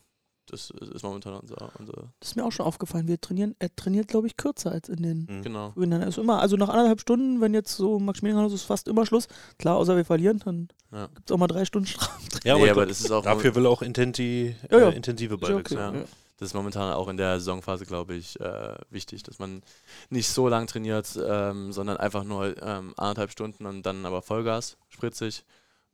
das 0.46 0.70
ist 0.70 1.02
momentan 1.04 1.34
unser, 1.34 1.70
unser 1.78 2.12
Das 2.20 2.30
ist 2.30 2.36
mir 2.36 2.44
auch 2.44 2.50
schon 2.52 2.66
aufgefallen. 2.66 3.06
Wir 3.08 3.20
trainieren, 3.20 3.54
er 3.60 3.74
trainiert, 3.74 4.08
glaube 4.08 4.26
ich, 4.26 4.36
kürzer 4.36 4.72
als 4.72 4.88
in 4.88 5.02
den 5.02 5.26
Mhm. 5.30 5.42
genau. 5.42 5.70
frühen 5.72 5.92
Jahren. 5.92 6.02
Also 6.04 6.20
immer, 6.22 6.40
also 6.40 6.56
nach 6.56 6.68
anderthalb 6.68 7.00
Stunden, 7.00 7.40
wenn 7.40 7.54
jetzt 7.54 7.76
so 7.76 7.98
Maximilian 8.00 8.46
ist, 8.46 8.52
ist 8.52 8.62
fast 8.64 8.88
immer 8.88 9.06
Schluss. 9.06 9.28
Klar, 9.58 9.76
außer 9.76 9.96
wir 9.96 10.04
verlieren, 10.04 10.40
dann 10.44 10.68
Ja. 10.92 11.06
gibt 11.14 11.30
es 11.30 11.34
auch 11.34 11.38
mal 11.38 11.46
drei 11.46 11.64
Stunden 11.64 11.86
Strafe. 11.86 12.20
Ja, 12.44 12.56
nee, 12.56 12.62
aber, 12.62 12.82
aber 12.82 12.86
das 12.86 13.00
ist 13.00 13.10
auch 13.12 13.22
dafür 13.24 13.54
will 13.54 13.64
er 13.66 13.70
auch 13.70 13.82
Intenti, 13.82 14.54
Ja, 14.70 14.78
ja. 14.78 14.88
Äh, 14.90 14.96
intensive 14.96 15.34
Ist 15.34 15.40
ja 15.42 15.48
Ballwechsel. 15.48 15.78
okay, 15.78 15.98
ja. 15.98 16.04
Das 16.40 16.48
ist 16.48 16.54
momentan 16.54 16.94
auch 16.94 17.08
in 17.08 17.18
der 17.18 17.38
Saisonphase, 17.38 17.84
glaube 17.84 18.14
ich, 18.14 18.40
äh, 18.40 18.74
wichtig, 18.88 19.22
dass 19.22 19.38
man 19.38 19.62
nicht 20.08 20.30
so 20.30 20.48
lang 20.48 20.66
trainiert, 20.66 21.18
ähm, 21.22 21.70
sondern 21.70 21.98
einfach 21.98 22.24
nur 22.24 22.56
ähm, 22.62 22.94
anderthalb 22.96 23.30
Stunden 23.30 23.66
und 23.66 23.82
dann 23.82 24.06
aber 24.06 24.22
Vollgas, 24.22 24.78
spritzig 24.88 25.44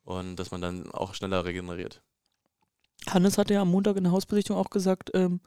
und 0.05 0.37
dass 0.37 0.53
man 0.53 0.61
dann 0.61 0.93
auch 0.93 1.15
schneller 1.15 1.45
regeneriert. 1.45 2.01
Hannes 3.09 3.39
hatte 3.39 3.55
ja 3.55 3.63
am 3.63 3.73
Montag 3.73 3.97
in 3.97 4.05
der 4.05 4.13
Hausbesichtigung 4.13 4.61
auch 4.61 4.71
gesagt, 4.71 5.11
ähm, 5.15 5.41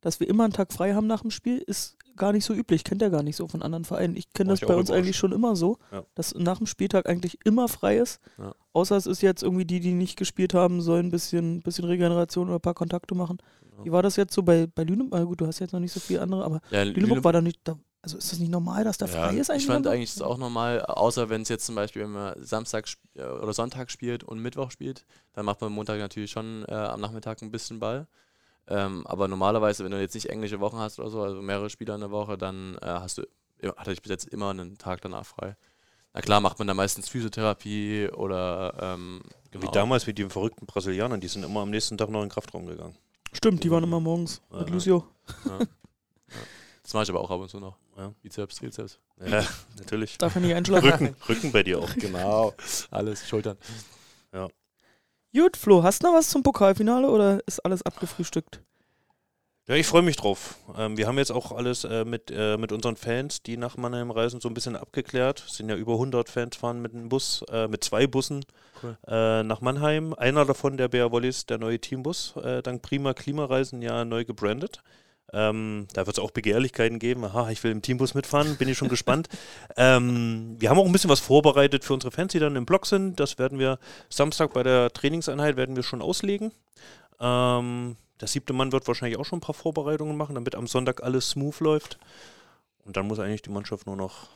dass 0.00 0.20
wir 0.20 0.28
immer 0.28 0.44
einen 0.44 0.52
Tag 0.52 0.72
frei 0.72 0.94
haben 0.94 1.06
nach 1.06 1.22
dem 1.22 1.30
Spiel, 1.30 1.58
ist 1.58 1.96
gar 2.16 2.32
nicht 2.32 2.44
so 2.44 2.52
üblich, 2.54 2.82
kennt 2.84 3.00
er 3.00 3.10
gar 3.10 3.22
nicht 3.22 3.36
so 3.36 3.46
von 3.48 3.62
anderen 3.62 3.84
Vereinen. 3.84 4.16
Ich 4.16 4.32
kenne 4.32 4.50
das 4.50 4.60
ich 4.60 4.66
bei 4.68 4.74
uns 4.74 4.90
eigentlich 4.90 5.16
schon 5.16 5.32
immer 5.32 5.54
so, 5.56 5.78
Ja. 5.92 6.04
dass 6.14 6.34
nach 6.34 6.58
dem 6.58 6.66
Spieltag 6.66 7.08
eigentlich 7.08 7.38
immer 7.44 7.68
frei 7.68 7.98
ist. 7.98 8.20
Ja. 8.38 8.54
Außer 8.72 8.96
es 8.96 9.06
ist 9.06 9.22
jetzt 9.22 9.42
irgendwie 9.42 9.64
die, 9.64 9.80
die 9.80 9.92
nicht 9.94 10.16
gespielt 10.16 10.52
haben, 10.54 10.80
sollen 10.80 11.06
ein 11.06 11.10
bisschen, 11.10 11.62
bisschen 11.62 11.84
Regeneration 11.84 12.48
oder 12.48 12.58
ein 12.58 12.60
paar 12.62 12.74
Kontakte 12.74 13.14
machen. 13.14 13.38
Genau. 13.70 13.84
Wie 13.84 13.92
war 13.92 14.02
das 14.02 14.16
jetzt 14.16 14.34
so 14.34 14.42
bei, 14.42 14.66
bei 14.66 14.82
Lüneburg? 14.84 15.26
Gut, 15.26 15.40
du 15.40 15.46
hast 15.46 15.60
jetzt 15.60 15.72
noch 15.72 15.80
nicht 15.80 15.92
so 15.92 16.00
viele 16.00 16.20
andere, 16.22 16.44
aber 16.44 16.60
Ja, 16.70 16.82
Lüneburg 16.82 17.22
war 17.22 17.32
da 17.32 17.40
nicht, 17.40 17.60
da, 17.64 17.78
also 18.02 18.18
ist 18.18 18.32
das 18.32 18.38
nicht 18.40 18.50
normal, 18.50 18.82
dass 18.84 18.98
da 18.98 19.06
frei 19.06 19.36
ist 19.36 19.50
eigentlich? 19.50 19.62
Ich 19.62 19.66
fand 19.68 19.86
eigentlich 19.86 20.12
das 20.14 20.22
auch 20.22 20.38
normal, 20.38 20.82
außer 20.82 21.28
wenn 21.30 21.42
es 21.42 21.48
jetzt 21.48 21.66
zum 21.66 21.74
Beispiel 21.76 22.02
wenn 22.02 22.10
man 22.12 22.34
Samstag 22.42 22.86
äh, 23.14 23.22
oder 23.22 23.52
Sonntag 23.52 23.90
spielt 23.92 24.24
und 24.24 24.40
Mittwoch 24.40 24.70
spielt, 24.72 25.04
dann 25.34 25.44
macht 25.44 25.60
man 25.60 25.72
Montag 25.72 25.98
natürlich 25.98 26.30
schon 26.32 26.64
äh, 26.68 26.72
am 26.74 27.00
Nachmittag 27.00 27.42
ein 27.42 27.50
bisschen 27.52 27.78
Ball. 27.78 28.06
Ähm, 28.68 29.06
aber 29.06 29.28
normalerweise, 29.28 29.82
wenn 29.84 29.90
du 29.92 30.00
jetzt 30.00 30.14
nicht 30.14 30.28
englische 30.28 30.60
Wochen 30.60 30.76
hast 30.78 30.98
oder 31.00 31.08
so, 31.10 31.22
also 31.22 31.40
mehrere 31.40 31.70
Spieler 31.70 31.94
in 31.94 32.00
der 32.00 32.10
Woche, 32.10 32.36
dann 32.36 32.76
äh, 32.82 32.86
hast 32.86 33.18
du, 33.18 33.22
ja, 33.62 33.74
hatte 33.76 33.92
ich 33.92 34.02
bis 34.02 34.10
jetzt 34.10 34.28
immer 34.28 34.50
einen 34.50 34.76
Tag 34.78 35.00
danach 35.00 35.24
frei. 35.24 35.56
Na 36.14 36.20
klar, 36.20 36.40
macht 36.40 36.58
man 36.58 36.68
da 36.68 36.74
meistens 36.74 37.08
Physiotherapie 37.08 38.08
oder 38.10 38.74
ähm, 38.80 39.22
Wie 39.52 39.58
genau. 39.58 39.72
damals 39.72 40.06
mit 40.06 40.18
den 40.18 40.30
verrückten 40.30 40.66
Brasilianern, 40.66 41.20
die 41.20 41.28
sind 41.28 41.44
immer 41.44 41.60
am 41.60 41.70
nächsten 41.70 41.96
Tag 41.96 42.10
noch 42.10 42.20
in 42.20 42.26
den 42.26 42.32
Kraftraum 42.32 42.66
gegangen. 42.66 42.96
Stimmt, 43.32 43.62
die 43.64 43.70
waren 43.70 43.84
immer 43.84 44.00
morgens 44.00 44.40
Ja. 44.50 44.58
mit 44.60 44.70
Lucio. 44.70 45.04
Das 46.82 46.94
mache 46.94 47.04
ich 47.04 47.10
aber 47.10 47.20
auch 47.20 47.30
ab 47.30 47.40
und 47.40 47.50
zu 47.50 47.60
noch. 47.60 47.76
Ja. 47.96 48.12
Bizeps, 48.22 48.56
Trizeps. 48.56 48.98
Ja, 49.24 49.44
natürlich. 49.78 50.16
Darf 50.18 50.34
er 50.36 50.40
nicht 50.40 50.54
einschlafen. 50.54 50.88
Rücken, 50.90 51.16
Rücken 51.28 51.52
bei 51.52 51.62
dir 51.62 51.78
auch. 51.80 51.94
Genau. 51.96 52.54
Alles, 52.90 53.28
Schultern. 53.28 53.58
Gut, 55.34 55.56
Flo, 55.56 55.82
hast 55.82 56.02
du 56.02 56.06
noch 56.08 56.14
was 56.14 56.28
zum 56.28 56.42
Pokalfinale 56.42 57.08
oder 57.10 57.40
ist 57.46 57.60
alles 57.60 57.82
abgefrühstückt? 57.82 58.62
Ja, 59.66 59.74
ich 59.74 59.86
freue 59.86 60.00
mich 60.00 60.16
drauf. 60.16 60.56
Ähm, 60.78 60.96
wir 60.96 61.06
haben 61.06 61.18
jetzt 61.18 61.30
auch 61.30 61.52
alles 61.52 61.84
äh, 61.84 62.06
mit, 62.06 62.30
äh, 62.30 62.56
mit 62.56 62.72
unseren 62.72 62.96
Fans, 62.96 63.42
die 63.42 63.58
nach 63.58 63.76
Mannheim 63.76 64.10
reisen, 64.10 64.40
so 64.40 64.48
ein 64.48 64.54
bisschen 64.54 64.76
abgeklärt. 64.76 65.44
Es 65.46 65.56
sind 65.56 65.68
ja 65.68 65.76
über 65.76 65.92
100 65.92 66.30
Fans 66.30 66.56
fahren 66.56 66.80
mit 66.80 66.94
einem 66.94 67.10
Bus, 67.10 67.44
äh, 67.50 67.68
mit 67.68 67.84
zwei 67.84 68.06
Bussen 68.06 68.46
Cool. 68.82 68.96
äh, 69.06 69.42
nach 69.42 69.60
Mannheim. 69.60 70.14
Einer 70.14 70.46
davon, 70.46 70.78
der 70.78 70.88
Bär 70.88 71.12
Wallis, 71.12 71.44
der 71.44 71.58
neue 71.58 71.78
Teambus, 71.78 72.34
äh, 72.36 72.62
dank 72.62 72.80
Prima 72.80 73.12
Klimareisen 73.12 73.82
ja 73.82 74.06
neu 74.06 74.24
gebrandet. 74.24 74.82
Ähm, 75.32 75.86
da 75.92 76.06
wird 76.06 76.16
es 76.16 76.22
auch 76.22 76.30
Begehrlichkeiten 76.30 76.98
geben. 76.98 77.24
Aha, 77.24 77.50
ich 77.50 77.62
will 77.62 77.70
im 77.70 77.82
Teambus 77.82 78.14
mitfahren, 78.14 78.56
bin 78.56 78.68
ich 78.68 78.78
schon 78.78 78.88
gespannt. 78.88 79.28
Ähm, 79.76 80.56
wir 80.58 80.70
haben 80.70 80.78
auch 80.78 80.86
ein 80.86 80.92
bisschen 80.92 81.10
was 81.10 81.20
vorbereitet 81.20 81.84
für 81.84 81.94
unsere 81.94 82.10
Fans, 82.10 82.32
die 82.32 82.40
dann 82.40 82.56
im 82.56 82.66
Blog 82.66 82.84
sind. 82.86 83.20
Das 83.20 83.38
werden 83.38 83.60
wir 83.60 83.78
Samstag 84.08 84.52
bei 84.52 84.64
der 84.64 84.92
Trainingseinheit 84.92 85.56
werden 85.56 85.76
wir 85.76 85.84
schon 85.84 86.02
auslegen. 86.02 86.50
Ähm, 87.20 87.96
der 88.20 88.28
siebte 88.28 88.52
Mann 88.52 88.72
wird 88.72 88.88
wahrscheinlich 88.88 89.18
auch 89.18 89.24
schon 89.24 89.38
ein 89.38 89.42
paar 89.42 89.54
Vorbereitungen 89.54 90.16
machen, 90.16 90.34
damit 90.34 90.56
am 90.56 90.66
Sonntag 90.66 91.02
alles 91.04 91.30
smooth 91.30 91.60
läuft. 91.60 91.98
Und 92.84 92.96
dann 92.96 93.06
muss 93.06 93.20
eigentlich 93.20 93.42
die 93.42 93.50
Mannschaft 93.50 93.86
nur 93.86 93.96
noch, 93.96 94.28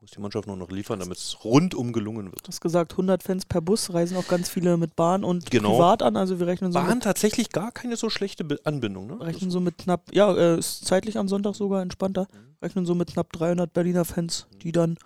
muss 0.00 0.12
die 0.12 0.20
Mannschaft 0.20 0.46
nur 0.46 0.56
noch 0.56 0.70
liefern, 0.70 1.00
damit 1.00 1.18
es 1.18 1.44
rundum 1.44 1.92
gelungen 1.92 2.26
wird. 2.26 2.46
Du 2.46 2.48
hast 2.48 2.60
gesagt, 2.60 2.92
100 2.92 3.22
Fans 3.22 3.44
per 3.46 3.60
Bus, 3.60 3.92
reisen 3.92 4.16
auch 4.16 4.28
ganz 4.28 4.48
viele 4.48 4.76
mit 4.76 4.94
Bahn 4.94 5.24
und 5.24 5.50
Genau. 5.50 5.72
privat 5.72 6.02
an. 6.02 6.16
Also 6.16 6.38
wir 6.38 6.46
rechnen 6.46 6.70
so, 6.72 6.78
Bahn 6.78 7.00
tatsächlich 7.00 7.50
gar 7.50 7.72
keine 7.72 7.96
so 7.96 8.08
schlechte 8.08 8.44
Be 8.44 8.60
Anbindung, 8.64 9.08
ne? 9.08 9.20
rechnen 9.20 9.50
so 9.50 9.58
mit 9.60 9.78
knapp, 9.78 10.14
ja, 10.14 10.32
äh, 10.34 10.58
ist 10.58 10.84
zeitlich 10.86 11.18
am 11.18 11.26
Sonntag 11.26 11.56
sogar 11.56 11.82
entspannter. 11.82 12.28
Mhm. 12.32 12.56
Rechnen 12.62 12.86
so 12.86 12.94
mit 12.94 13.12
knapp 13.12 13.32
300 13.32 13.72
Berliner 13.72 14.04
Fans, 14.04 14.46
die 14.62 14.70
dann 14.72 14.98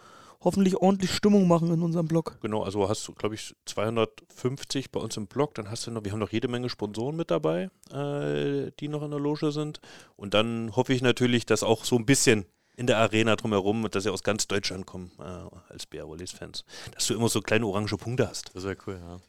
hoffentlich 0.43 0.77
ordentlich 0.77 1.13
Stimmung 1.13 1.47
machen 1.49 1.73
in 1.73 1.83
unserem 1.83 2.07
Blog. 2.09 2.37
Genau, 2.43 2.63
also 2.63 2.89
hast 2.89 3.07
du, 3.07 3.13
glaube 3.13 3.35
ich, 3.37 3.55
250 3.67 4.91
bei 4.91 5.01
uns 5.01 5.17
im 5.17 5.27
Blog. 5.27 5.55
Dann 5.55 5.71
hast 5.71 5.87
du 5.87 5.91
noch, 5.91 6.05
wir 6.05 6.13
haben 6.13 6.19
noch 6.19 6.33
jede 6.33 6.49
Menge 6.49 6.69
Sponsoren 6.69 7.17
mit 7.17 7.31
dabei, 7.31 7.71
äh, 7.93 8.73
die 8.81 8.89
noch 8.89 9.03
in 9.03 9.11
der 9.11 9.21
Loge 9.21 9.53
sind. 9.53 9.81
Und 10.17 10.35
dann 10.35 10.75
hoffe 10.75 10.93
ich 10.93 11.01
natürlich, 11.01 11.47
dass 11.47 11.63
auch 11.63 11.85
so 11.85 11.97
ein 11.97 12.07
bisschen 12.07 12.45
in 12.77 12.87
der 12.87 12.99
Arena 12.99 13.37
drumherum, 13.37 13.87
dass 13.91 14.05
sie 14.05 14.11
aus 14.11 14.23
ganz 14.23 14.47
Deutschland 14.47 14.87
kommen, 14.87 15.11
äh, 15.19 15.73
als 15.73 15.87
BR 15.87 16.09
Wallis-Fans. 16.09 16.65
Dass 16.93 17.07
du 17.07 17.15
immer 17.15 17.29
so 17.29 17.41
kleine 17.41 17.67
orange 17.67 17.97
Punkte 17.97 18.29
hast. 18.29 18.51
Das 18.55 18.65
wäre 18.65 18.77
cool, 18.87 18.99
ja. 19.01 19.21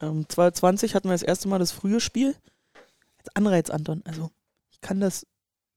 Ähm, 0.00 0.28
2020 0.28 0.94
hatten 0.94 1.08
wir 1.08 1.14
das 1.14 1.22
erste 1.22 1.48
Mal 1.48 1.58
das 1.58 1.72
frühe 1.72 2.00
Spiel. 2.00 2.36
Als 3.18 3.34
Anreiz, 3.34 3.70
Anton. 3.70 4.02
Also 4.04 4.30
ich 4.70 4.80
kann 4.80 5.00
das, 5.00 5.26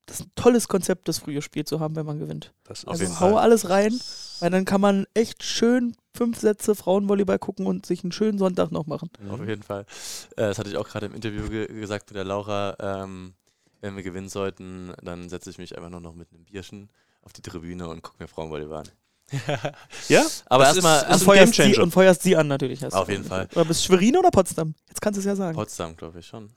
das 0.06 0.20
ist 0.20 0.28
ein 0.28 0.32
tolles 0.36 0.68
Konzept, 0.68 1.08
das 1.08 1.18
frühe 1.18 1.42
Spiel 1.42 1.66
zu 1.66 1.80
haben, 1.80 1.96
wenn 1.96 2.06
man 2.06 2.20
gewinnt. 2.20 2.54
Das 2.66 2.86
Auf 2.86 3.00
Also 3.00 3.20
hau 3.20 3.32
Fall. 3.32 3.38
alles 3.40 3.70
rein, 3.70 4.00
weil 4.40 4.52
dann 4.52 4.66
kann 4.66 4.82
man 4.82 5.08
echt 5.16 5.44
schön 5.44 5.96
fünf 6.16 6.40
Sätze 6.40 6.76
Frauenvolleyball 6.76 7.40
gucken 7.40 7.66
und 7.66 7.86
sich 7.86 8.04
einen 8.04 8.12
schönen 8.12 8.38
Sonntag 8.38 8.72
noch 8.72 8.86
machen. 8.86 9.10
Mhm. 9.20 9.32
Auf 9.32 9.48
jeden 9.48 9.64
Fall. 9.64 9.82
Äh, 10.38 10.50
das 10.50 10.60
hatte 10.60 10.70
ich 10.70 10.78
auch 10.78 10.88
gerade 10.88 11.08
im 11.08 11.16
Interview 11.16 11.50
ge 11.50 11.68
gesagt 11.68 12.10
mit 12.12 12.16
der 12.18 12.26
Laura. 12.26 12.76
Ähm, 12.80 13.34
wenn 13.82 13.96
wir 13.96 14.04
gewinnen 14.04 14.30
sollten, 14.30 14.94
dann 15.04 15.28
setze 15.30 15.50
ich 15.50 15.58
mich 15.58 15.76
einfach 15.76 15.90
nur 15.90 16.00
noch 16.02 16.14
mit 16.16 16.32
einem 16.32 16.46
Bierchen 16.46 16.90
auf 17.24 17.34
die 17.34 17.42
Tribüne 17.42 17.88
und 17.90 18.02
gucke 18.02 18.18
mir 18.24 18.28
Frauenvolleyball 18.28 18.80
an. 18.80 18.90
Ja, 20.10 20.26
Aber 20.48 20.66
erstmal 20.66 21.06
Und 21.12 21.22
feuerst, 21.24 21.58
und 21.80 21.92
feuerst 21.92 22.22
sie 22.24 22.36
an 22.36 22.48
natürlich. 22.48 22.84
Auf 22.94 23.06
du. 23.06 23.12
jeden 23.14 23.24
Fall. 23.24 23.48
Oder 23.54 23.66
bist 23.66 23.84
Schwerin 23.86 24.18
oder 24.18 24.30
Potsdam? 24.30 24.76
Jetzt 24.90 25.02
kannst 25.02 25.18
du 25.18 25.20
es 25.22 25.26
ja 25.26 25.36
sagen. 25.36 25.56
Potsdam, 25.56 25.96
glaube 25.96 26.20
ich 26.20 26.28
schon. 26.28 26.50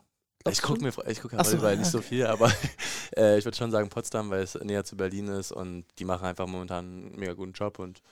Glaubst 0.43 0.59
Ich 0.59 0.63
gucke 0.63 0.79
du? 0.81 0.85
mir 0.87 0.93
ich 1.09 1.21
guck 1.21 1.33
Ach 1.35 1.45
so, 1.45 1.53
Volleyball 1.53 1.73
ja, 1.75 1.79
nicht 1.79 1.91
so 1.91 2.01
viel, 2.03 2.27
aber 2.27 2.51
äh, 3.17 3.39
ich 3.39 3.45
würde 3.45 3.57
schon 3.57 3.71
sagen 3.71 3.89
Potsdam, 3.89 4.29
weil 4.31 4.43
es 4.43 4.55
näher 4.57 4.85
zu 4.85 4.97
Berlin 4.97 5.29
ist 5.29 5.53
und 5.53 5.85
die 5.99 6.05
machen 6.05 6.27
einfach 6.27 6.47
momentan 6.47 6.85
einen 6.85 7.17
mega 7.17 7.33
guten 7.35 7.53
Job 7.53 7.79
und 7.79 8.03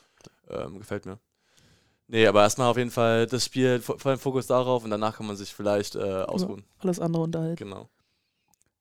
ähm, 0.48 0.78
gefällt 0.78 1.06
mir. 1.06 1.18
Nee, 2.06 2.26
aber 2.26 2.42
erstmal 2.42 2.68
auf 2.70 2.76
jeden 2.76 2.90
Fall 2.90 3.26
das 3.26 3.44
Spiel, 3.46 3.80
vo- 3.84 3.98
vollen 3.98 4.18
Fokus 4.18 4.46
darauf 4.46 4.84
und 4.84 4.90
danach 4.90 5.16
kann 5.16 5.26
man 5.26 5.36
sich 5.36 5.52
vielleicht 5.52 5.94
äh, 5.96 6.00
ausruhen. 6.22 6.64
Alles 6.78 7.00
andere 7.00 7.22
unterhalten. 7.22 7.56
Genau. 7.56 7.88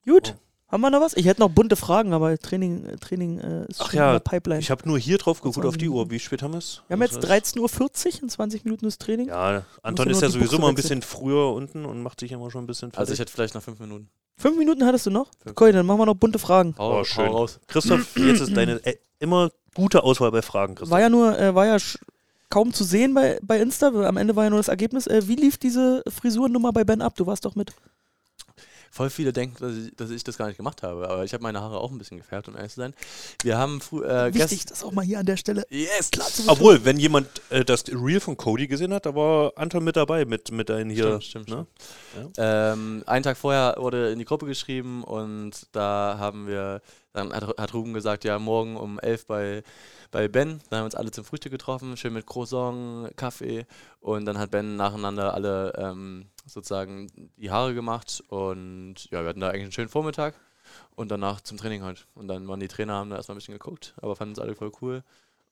Gut. 0.06 0.36
Oh. 0.38 0.40
Haben 0.72 0.82
wir 0.82 0.90
noch 0.90 1.02
was? 1.02 1.18
Ich 1.18 1.26
hätte 1.26 1.42
noch 1.42 1.50
bunte 1.50 1.76
Fragen, 1.76 2.14
aber 2.14 2.38
Training, 2.38 2.86
äh, 2.86 2.96
Training 2.96 3.40
äh, 3.40 3.66
ist 3.68 3.82
Ach 3.82 3.92
schon 3.92 3.98
ja, 4.00 4.08
in 4.08 4.14
der 4.14 4.20
Pipeline. 4.22 4.62
Ich 4.62 4.72
habe 4.72 4.88
nur 4.88 4.98
hier 4.98 5.18
drauf 5.18 5.42
geguckt 5.42 5.66
auf 5.66 5.76
die 5.76 5.88
20 5.88 5.90
Uhr. 5.90 6.10
Wie 6.12 6.20
spät 6.20 6.42
haben 6.44 6.54
wir 6.54 6.60
es? 6.60 6.82
wir 6.88 6.94
haben 6.96 7.02
jetzt 7.02 7.20
13.40 7.26 7.60
Uhr, 7.60 8.24
in 8.24 8.30
20 8.30 8.64
Minuten 8.64 8.86
das 8.86 8.98
Training. 8.98 9.28
Ja, 9.28 9.66
Anton 9.84 10.10
ist 10.10 10.22
ja 10.22 10.30
sowieso 10.30 10.52
Buchse 10.52 10.62
mal 10.62 10.70
ein 10.70 10.78
wechseln. 10.78 11.00
bisschen 11.02 11.20
früher 11.20 11.52
unten 11.54 11.84
und 11.84 12.02
macht 12.02 12.22
sich 12.22 12.32
immer 12.32 12.50
schon 12.52 12.64
ein 12.64 12.68
bisschen 12.68 12.90
Also 12.96 13.12
ich 13.12 13.18
fertig. 13.18 13.20
hätte 13.20 13.32
vielleicht 13.34 13.56
noch 13.56 13.64
fünf 13.64 13.80
Minuten. 13.82 14.10
Fünf 14.38 14.58
Minuten 14.58 14.86
hattest 14.86 15.06
du 15.06 15.10
noch? 15.10 15.28
Fünf. 15.44 15.58
Okay, 15.60 15.74
dann 15.74 15.86
machen 15.86 16.00
wir 16.00 16.06
noch 16.06 16.16
bunte 16.16 16.40
Fragen. 16.40 16.74
Hau, 16.78 17.02
Oh, 17.02 17.04
schön. 17.04 17.28
raus. 17.28 17.60
Christoph, 17.68 18.08
jetzt 18.16 18.40
ist 18.40 18.56
deine 18.56 18.84
äh, 18.86 18.96
immer 19.20 19.52
gute 19.76 20.04
Auswahl 20.04 20.32
bei 20.32 20.42
Fragen, 20.42 20.76
Christoph. 20.76 20.92
War 20.92 21.02
ja 21.02 21.10
nur, 21.10 21.38
äh, 21.38 21.54
war 21.54 21.66
ja 21.66 21.76
kaum 22.50 22.74
zu 22.74 22.86
sehen 22.86 23.14
bei, 23.14 23.40
bei 23.44 23.60
Insta. 23.60 23.88
Am 24.08 24.16
Ende 24.16 24.38
war 24.38 24.46
ja 24.46 24.50
nur 24.50 24.60
das 24.60 24.70
Ergebnis. 24.70 25.06
Äh, 25.08 25.28
wie 25.28 25.36
lief 25.36 25.58
diese 25.58 26.02
Frisurennummer 26.08 26.72
bei 26.72 26.86
Ben 26.86 27.02
ab? 27.02 27.16
Du 27.18 27.26
warst 27.28 27.44
doch 27.44 27.56
mit. 27.56 27.74
Voll 28.94 29.10
viele 29.10 29.32
denken, 29.32 29.56
dass 29.60 29.74
ich, 29.74 29.96
dass 29.96 30.10
ich 30.10 30.22
das 30.26 30.38
gar 30.38 30.48
nicht 30.48 30.58
gemacht 30.58 30.84
habe, 30.84 31.10
aber 31.10 31.24
ich 31.24 31.34
habe 31.34 31.42
meine 31.44 31.62
Haare 31.62 31.80
auch 31.80 31.92
ein 31.92 31.98
bisschen 31.98 32.18
gefärbt, 32.18 32.50
um 32.50 32.58
ehrlich 32.58 32.74
zu 32.74 32.82
sein. 32.82 32.94
Wir 33.42 33.58
haben 33.58 33.80
frü- 33.80 34.04
äh, 34.04 34.34
Wichtig, 34.34 34.66
das 34.66 34.84
auch 34.84 34.92
mal 34.92 35.06
hier 35.06 35.20
an 35.20 35.26
der 35.26 35.38
Stelle 35.38 35.66
Yes, 35.70 36.12
klar 36.12 36.28
zu 36.28 36.44
Obwohl, 36.50 36.84
wenn 36.84 36.98
jemand 37.00 37.28
äh, 37.52 37.64
das 37.64 37.86
Reel 37.88 38.20
von 38.20 38.36
Cody 38.36 38.68
gesehen 38.68 38.94
hat, 38.94 39.06
da 39.06 39.16
war 39.16 39.54
Anton 39.56 39.86
mit 39.86 39.96
dabei 39.96 40.26
mit, 40.26 40.52
mit 40.52 40.68
deinen 40.68 40.90
hier. 40.90 41.22
Stimmt, 41.22 41.48
stimmt, 41.48 41.50
ne? 41.50 41.68
Ähm, 42.38 43.04
einen 43.06 43.24
Tag 43.24 43.38
vorher 43.38 43.76
wurde 43.78 44.12
in 44.12 44.20
die 44.20 44.26
Gruppe 44.26 44.46
geschrieben 44.46 45.04
und 45.06 45.68
da 45.72 46.18
haben 46.20 46.48
wir, 46.48 46.82
dann 47.14 47.32
hat, 47.34 47.58
hat 47.58 47.74
Ruben 47.74 47.94
gesagt, 47.94 48.26
ja, 48.26 48.40
morgen 48.40 48.76
um 48.76 49.00
11 49.00 49.26
bei, 49.26 49.64
bei 50.12 50.28
Ben. 50.28 50.60
Dann 50.70 50.80
haben 50.80 50.84
wir 50.84 50.86
uns 50.86 50.96
alle 50.96 51.12
zum 51.12 51.24
Frühstück 51.24 51.54
getroffen, 51.54 51.96
schön 51.96 52.12
mit 52.12 52.28
Croissant, 52.28 53.16
Kaffee 53.16 53.66
und 54.02 54.26
dann 54.26 54.38
hat 54.38 54.52
Ben 54.52 54.76
nacheinander 54.76 55.34
alle 55.34 55.72
ähm, 55.78 56.26
sozusagen 56.46 57.08
die 57.38 57.52
Haare 57.52 57.74
gemacht 57.74 58.24
und 58.28 59.10
ja, 59.12 59.22
wir 59.22 59.30
hatten 59.30 59.40
da 59.40 59.50
eigentlich 59.50 59.64
einen 59.64 59.72
schönen 59.72 59.90
Vormittag 59.90 60.36
und 60.96 61.10
danach 61.12 61.42
zum 61.42 61.58
Training 61.58 61.84
halt. 61.84 62.08
Und 62.16 62.28
dann 62.28 62.48
waren 62.48 62.60
die 62.60 62.68
Trainer, 62.68 62.94
haben 62.96 63.10
da 63.10 63.18
erstmal 63.18 63.36
ein 63.36 63.40
bisschen 63.40 63.54
geguckt, 63.54 63.94
aber 64.02 64.16
fanden 64.16 64.34
es 64.34 64.40
alle 64.40 64.56
voll 64.56 64.72
cool 64.82 65.04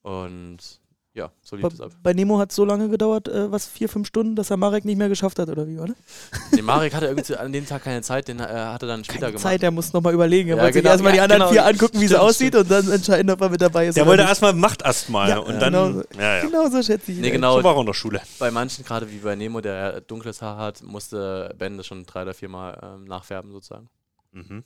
und 0.02 0.80
ja, 1.20 1.32
so 1.44 1.56
lief 1.56 1.64
Bei, 1.64 1.70
es 1.74 1.82
ab. 1.82 1.92
bei 2.02 2.14
Nemo 2.14 2.40
hat 2.40 2.50
es 2.50 2.56
so 2.56 2.66
lange 2.66 2.90
gedauert, 2.90 3.28
äh, 3.28 3.52
was, 3.52 3.68
vier, 3.68 3.88
fünf 3.90 4.08
Stunden, 4.08 4.36
dass 4.36 4.50
er 4.50 4.58
Marek 4.58 4.86
nicht 4.86 4.98
mehr 4.98 5.10
geschafft 5.10 5.38
hat, 5.40 5.50
oder 5.50 5.68
wie, 5.68 5.78
oder? 5.78 5.94
Nee, 6.54 6.62
Marek 6.64 6.94
hatte 6.96 7.06
irgendwie 7.06 7.36
an 7.36 7.52
dem 7.54 7.66
Tag 7.68 7.84
keine 7.84 8.02
Zeit, 8.02 8.28
den 8.28 8.40
äh, 8.40 8.44
hat 8.44 8.82
er 8.82 8.88
dann 8.88 9.04
später 9.04 9.20
Keine 9.20 9.32
gemacht. 9.34 9.44
Zeit, 9.44 9.62
er 9.64 9.72
muss 9.72 9.94
nochmal 9.94 10.14
überlegen. 10.14 10.50
Er 10.50 10.56
Ja, 10.58 10.62
wollte 10.64 10.74
sich 10.74 10.82
genau, 10.82 10.92
erstmal 10.94 11.12
die 11.12 11.18
ja, 11.18 11.24
anderen 11.24 11.42
genau. 11.42 11.52
vier 11.52 11.66
angucken, 11.66 11.96
wie 11.98 12.08
sie 12.08 12.08
Stimmt, 12.08 12.22
aussieht 12.22 12.56
und 12.56 12.72
dann 12.72 12.92
entscheiden, 12.92 13.30
ob 13.32 13.42
er 13.42 13.50
mit 13.50 13.62
dabei 13.62 13.88
ist. 13.88 13.96
Der 13.96 14.06
wollte 14.08 14.24
erstmal 14.24 14.54
Macht 14.54 14.82
erstmal 14.82 15.30
Ja, 15.30 15.38
und 15.40 15.54
genau 15.60 15.70
dann. 15.70 15.94
so. 15.94 16.04
Ja, 16.18 16.36
ja. 16.38 16.42
Genau 16.46 16.70
so 16.70 16.82
schätze 16.82 17.12
ich. 17.12 17.20
Nee, 17.20 17.32
genau. 17.32 17.58
So 17.58 17.64
war 17.64 17.78
in 17.80 17.86
der 17.86 17.94
Schule. 17.94 18.22
Bei 18.40 18.50
manchen, 18.52 18.84
gerade 18.86 19.12
wie 19.12 19.18
bei 19.18 19.36
Nemo, 19.36 19.62
der 19.62 20.02
dunkles 20.02 20.42
Haar 20.42 20.58
hat, 20.58 20.82
musste 20.84 21.54
Ben 21.58 21.78
das 21.78 21.86
schon 21.86 22.06
drei 22.06 22.24
oder 22.24 22.34
viermal 22.34 22.80
ähm, 22.82 23.06
nachfärben 23.06 23.52
sozusagen. 23.52 23.90
Mhm. 24.32 24.64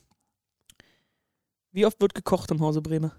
Wie 1.72 1.86
oft 1.86 2.00
wird 2.00 2.14
gekocht 2.14 2.50
im 2.52 2.60
Hause 2.60 2.80
Bremer? 2.80 3.12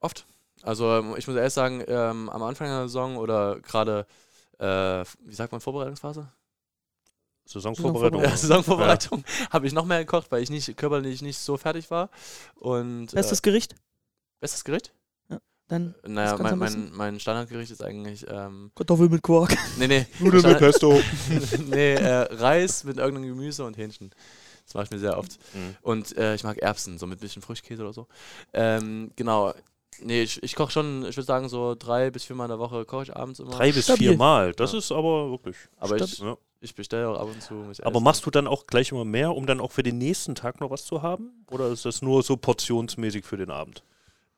Oft. 0.00 0.26
Also 0.66 0.90
ähm, 0.92 1.14
ich 1.16 1.26
muss 1.26 1.36
ehrlich 1.36 1.52
sagen, 1.52 1.82
ähm, 1.86 2.28
am 2.28 2.42
Anfang 2.42 2.68
der 2.68 2.82
Saison 2.82 3.16
oder 3.16 3.60
gerade, 3.60 4.06
äh, 4.58 5.04
wie 5.24 5.34
sagt 5.34 5.52
man, 5.52 5.60
Vorbereitungsphase? 5.60 6.28
Saisonvorbereitung. 7.44 8.22
Ja, 8.22 8.36
Saisonvorbereitung 8.36 9.24
habe 9.50 9.66
ich 9.66 9.72
noch 9.72 9.84
mehr 9.84 10.00
gekocht, 10.00 10.26
weil 10.30 10.42
ich 10.42 10.50
nicht 10.50 10.76
körperlich 10.76 11.22
nicht 11.22 11.38
so 11.38 11.56
fertig 11.56 11.90
war. 11.90 12.10
Und 12.56 13.12
Bestes 13.12 13.38
äh, 13.38 13.42
Gericht? 13.42 13.76
bestes 14.40 14.64
Gericht? 14.64 14.92
Dann 15.68 15.96
Naja, 16.06 16.36
kannst 16.36 16.52
du 16.52 16.56
mein, 16.56 16.72
mein, 16.72 16.92
mein 16.92 17.20
Standardgericht 17.20 17.72
ist 17.72 17.82
eigentlich 17.82 18.24
ähm, 18.28 18.70
Kartoffel 18.76 19.08
mit 19.08 19.20
Quark. 19.22 19.56
nee, 19.78 19.88
nee, 19.88 20.06
Nudeln 20.20 20.46
mit 20.46 20.58
Pesto. 20.58 21.00
nee 21.66 21.94
äh, 21.94 22.32
Reis 22.34 22.84
mit 22.84 22.98
irgendeinem 22.98 23.30
Gemüse 23.30 23.64
und 23.64 23.76
Hähnchen. 23.76 24.10
Das 24.64 24.74
mache 24.74 24.84
ich 24.84 24.90
mir 24.92 24.98
sehr 25.00 25.18
oft. 25.18 25.38
Mhm. 25.54 25.76
Und 25.82 26.16
äh, 26.16 26.36
ich 26.36 26.44
mag 26.44 26.58
Erbsen, 26.58 26.98
so 26.98 27.06
mit 27.08 27.18
bisschen 27.18 27.42
Frischkäse 27.42 27.82
oder 27.82 27.92
so. 27.92 28.06
Ähm, 28.52 29.10
genau. 29.16 29.54
Nee, 30.02 30.22
ich, 30.22 30.42
ich 30.42 30.54
koche 30.54 30.70
schon, 30.72 31.04
ich 31.06 31.16
würde 31.16 31.26
sagen, 31.26 31.48
so 31.48 31.74
drei 31.78 32.10
bis 32.10 32.24
viermal 32.24 32.46
in 32.46 32.50
der 32.50 32.58
Woche 32.58 32.84
koche 32.84 33.04
ich 33.04 33.16
abends 33.16 33.40
immer. 33.40 33.50
Drei 33.50 33.72
bis 33.72 33.84
Stabil. 33.84 34.08
vier 34.10 34.16
Mal. 34.18 34.52
Das 34.52 34.72
Ja. 34.72 34.78
ist 34.78 34.92
aber 34.92 35.30
wirklich. 35.30 35.56
aber 35.78 35.96
ich, 35.96 36.18
Ja. 36.18 36.36
ich 36.60 36.74
bestelle 36.74 37.08
auch 37.08 37.18
ab 37.18 37.28
und 37.32 37.42
zu. 37.42 37.54
muss 37.54 37.78
ich 37.78 37.86
Aber 37.86 38.00
machst 38.00 38.24
du 38.26 38.30
dann 38.30 38.46
auch 38.46 38.66
gleich 38.66 38.92
immer 38.92 39.04
mehr, 39.04 39.34
um 39.34 39.46
dann 39.46 39.60
auch 39.60 39.72
für 39.72 39.82
den 39.82 39.98
nächsten 39.98 40.34
Tag 40.34 40.60
noch 40.60 40.70
was 40.70 40.84
zu 40.84 41.02
haben? 41.02 41.44
Oder 41.50 41.68
ist 41.68 41.84
das 41.84 42.02
nur 42.02 42.22
so 42.22 42.36
portionsmäßig 42.36 43.24
für 43.24 43.36
den 43.36 43.50
Abend? 43.50 43.82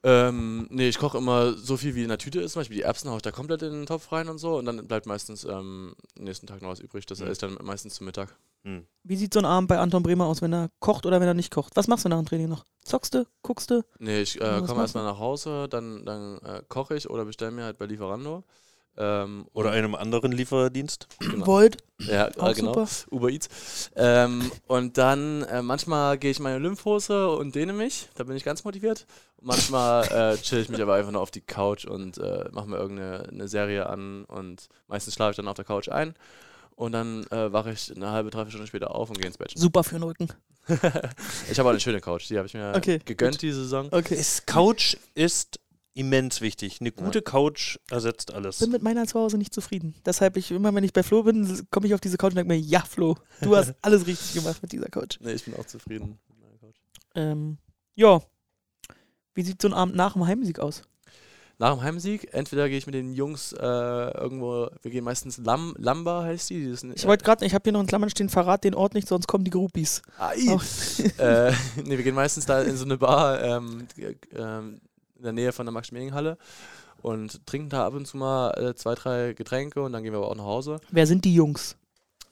Ähm, 0.05 0.68
nee, 0.70 0.88
ich 0.88 0.99
koche 0.99 1.18
immer 1.18 1.55
so 1.55 1.76
viel, 1.76 1.94
wie 1.96 2.03
in 2.05 2.09
der 2.09 2.18
Tüte 2.18 2.40
ist. 2.40 2.53
Zum 2.53 2.61
Beispiel 2.61 2.76
die 2.76 2.82
Erbsen 2.84 3.11
haue 3.11 3.16
ich 3.16 3.22
da 3.22 3.32
komplett 3.32 3.62
in 3.62 3.72
den 3.72 3.86
Topf 3.86 4.12
rein 4.12 4.28
und 4.28 4.38
so. 4.38 4.57
Und 4.57 4.64
dann 4.66 4.86
bleibt 4.86 5.07
meistens 5.07 5.44
ähm, 5.44 5.94
am 6.16 6.24
nächsten 6.24 6.46
Tag 6.46 6.62
noch 6.62 6.68
was 6.70 6.78
übrig. 6.80 7.05
Das 7.07 7.18
Mhm. 7.18 7.24
esse 7.26 7.32
ich 7.32 7.38
dann 7.38 7.66
meistens 7.66 7.94
zum 7.96 8.07
Mittag. 8.07 8.36
Hm. 8.64 8.86
Wie 9.03 9.16
sieht 9.16 9.32
so 9.34 9.40
ein 9.40 9.44
Abend 9.44 9.68
bei 9.68 9.78
Anton 9.78 10.03
Bremer 10.03 10.26
aus, 10.26 10.40
wenn 10.40 10.53
er 10.53 10.70
kocht 10.78 11.05
oder 11.05 11.20
wenn 11.20 11.26
er 11.28 11.34
nicht 11.34 11.53
kocht? 11.53 11.74
Was 11.76 11.88
machst 11.88 12.05
du 12.05 12.09
nach 12.09 12.18
dem 12.18 12.26
Training 12.26 12.49
noch? 12.49 12.64
Zockst 12.84 13.14
du? 13.14 13.26
Guckst 13.42 13.70
du? 13.70 13.82
Nee, 13.99 14.20
ich 14.22 14.40
äh, 14.40 14.62
komme 14.66 14.82
erstmal 14.82 15.05
nach 15.05 15.18
Hause, 15.18 15.68
dann, 15.68 16.05
dann 16.05 16.38
äh, 16.38 16.62
koche 16.68 16.94
ich 16.96 17.11
oder 17.11 17.24
bestelle 17.24 17.51
mir 17.51 17.64
halt 17.64 17.78
bei 17.78 17.86
Lieferando. 17.86 18.44
Ähm, 19.01 19.46
Oder 19.53 19.70
einem 19.70 19.94
anderen 19.94 20.32
Lieferdienst? 20.32 21.07
Genau. 21.20 21.46
Volt? 21.46 21.76
Ja, 21.99 22.28
Auch 22.36 22.51
äh, 22.51 22.55
genau. 22.55 22.74
super. 22.74 22.88
Uber 23.12 23.28
Eats. 23.30 23.90
Ähm, 23.94 24.51
und 24.66 24.99
dann 24.99 25.44
äh, 25.44 25.62
manchmal 25.62 26.18
gehe 26.18 26.32
ich 26.32 26.40
meine 26.40 26.59
Lymphhose 26.59 27.28
und 27.30 27.55
dehne 27.55 27.72
mich. 27.72 28.09
Da 28.16 28.24
bin 28.24 28.36
ich 28.36 28.42
ganz 28.44 28.64
motiviert. 28.64 29.07
Und 29.36 29.46
manchmal 29.46 30.05
äh, 30.09 30.36
chill 30.38 30.59
ich 30.59 30.68
mich 30.68 30.82
aber 30.82 30.94
einfach 30.94 31.12
nur 31.12 31.20
auf 31.22 31.30
die 31.30 31.40
Couch 31.40 31.84
und 31.84 32.18
äh, 32.18 32.49
mache 32.51 32.68
mir 32.68 32.76
irgendeine 32.78 33.28
eine 33.28 33.46
Serie 33.46 33.86
an. 33.88 34.24
Und 34.24 34.68
meistens 34.88 35.14
schlafe 35.14 35.30
ich 35.30 35.36
dann 35.36 35.49
auf 35.49 35.55
der 35.57 35.64
Couch 35.64 35.88
ein. 35.88 36.14
Und 36.74 36.92
dann 36.92 37.24
äh, 37.30 37.53
wache 37.53 37.72
ich 37.72 37.94
eine 37.94 38.11
halbe, 38.11 38.30
dreiviertel 38.30 38.51
Stunde 38.53 38.66
später 38.66 38.94
auf 38.94 39.11
und 39.11 39.18
gehe 39.18 39.26
ins 39.28 39.38
Bett. 39.38 39.53
Super 39.55 39.84
für 39.84 39.94
den 39.96 40.03
Rücken. 40.05 40.28
ich 40.68 41.59
habe 41.59 41.68
auch 41.68 41.72
eine 41.72 41.80
schöne 41.80 42.01
Couch. 42.01 42.28
Die 42.28 42.36
habe 42.36 42.46
ich 42.46 42.55
mir 42.55 42.72
Okay, 42.76 43.01
gegönnt 43.05 43.34
gut. 43.34 43.42
diese 43.42 43.62
Saison. 43.62 43.88
Okay. 43.92 44.14
Ist 44.14 44.46
Couch 44.46 44.96
ist 45.14 45.61
immens 45.99 46.40
wichtig. 46.40 46.78
Eine 46.80 46.92
gute 46.92 47.22
Couch 47.22 47.78
ersetzt 47.90 48.32
alles. 48.32 48.59
bin 48.61 48.70
mit 48.70 48.82
meiner 48.82 49.07
zu 49.07 49.18
Hause 49.18 49.36
nicht 49.36 49.53
zufrieden. 49.53 49.94
Deshalb, 50.07 50.36
ich, 50.36 50.51
immer 50.51 50.74
wenn 50.74 50.84
ich 50.84 50.92
bei 50.92 51.03
Flo 51.03 51.22
bin, 51.24 51.66
komme 51.70 51.86
ich 51.86 51.94
auf 51.94 52.01
diese 52.01 52.16
Couch 52.16 52.30
und 52.30 52.36
denke 52.36 52.53
mir, 52.55 52.59
ja, 52.61 52.80
Flo, 52.80 53.16
du 53.42 53.57
hast 53.57 53.74
alles 53.82 54.07
richtig 54.07 54.34
gemacht 54.34 54.62
mit 54.62 54.72
dieser 54.72 54.88
Couch. 54.88 55.18
Nee, 55.20 55.32
ich 55.32 55.44
bin 55.44 55.55
auch 55.57 55.66
zufrieden 55.66 56.18
mit 56.28 56.40
meiner 56.40 56.59
Couch. 56.59 56.76
Ähm, 57.14 57.59
ja. 57.96 58.20
Wie 59.34 59.42
sieht 59.42 59.61
so 59.61 59.68
ein 59.68 59.74
Abend 59.74 59.94
nach 59.96 60.12
dem 60.14 60.26
Heimsieg 60.26 60.59
aus? 60.61 60.82
Nach 61.61 61.74
dem 61.74 61.82
Heimsieg, 61.82 62.32
entweder 62.32 62.68
gehe 62.68 62.78
ich 62.78 62.86
mit 62.86 62.94
den 62.94 63.14
Jungs 63.14 63.53
äh, 63.53 63.57
irgendwo, 63.61 64.68
wir 64.82 64.90
gehen 64.92 65.03
meistens 65.03 65.38
Lam, 65.38 65.74
Lamba 65.76 66.22
heißt 66.22 66.51
die. 66.51 66.72
die 66.72 66.92
Ich 66.94 67.05
wollte 67.05 67.24
gerade, 67.24 67.44
ich 67.44 67.53
habe 67.53 67.64
hier 67.64 67.72
noch 67.72 67.80
in 67.80 67.88
Klammern 67.88 68.11
stehen, 68.11 68.28
verrat 68.28 68.62
den 68.62 68.76
Ort 68.76 68.94
nicht, 68.94 69.09
sonst 69.09 69.26
kommen 69.26 69.42
die 69.42 69.51
Groupies. 69.51 70.03
Ai. 70.18 70.36
Oh. 70.51 70.61
äh, 71.20 71.51
nee, 71.84 71.96
wir 71.96 72.05
gehen 72.05 72.14
meistens 72.14 72.46
da 72.46 72.62
in 72.62 72.76
so 72.76 72.84
eine 72.84 72.96
Bar 72.96 73.42
ähm, 73.42 73.88
g- 73.96 74.14
ähm, 74.36 74.80
in 75.18 75.24
der 75.24 75.32
Nähe 75.32 75.52
von 75.52 75.66
der 75.66 75.72
Max-Schmeling-Halle 75.72 76.38
und 77.02 77.46
trinken 77.46 77.68
da 77.68 77.86
ab 77.86 77.94
und 77.94 78.06
zu 78.06 78.16
mal 78.16 78.50
äh, 78.52 78.74
zwei, 78.74 78.94
drei 78.94 79.32
Getränke 79.34 79.82
und 79.82 79.92
dann 79.92 80.02
gehen 80.02 80.12
wir 80.12 80.18
aber 80.18 80.30
auch 80.30 80.36
nach 80.36 80.44
Hause. 80.44 80.80
Wer 80.90 81.06
sind 81.06 81.24
die 81.24 81.34
Jungs? 81.34 81.76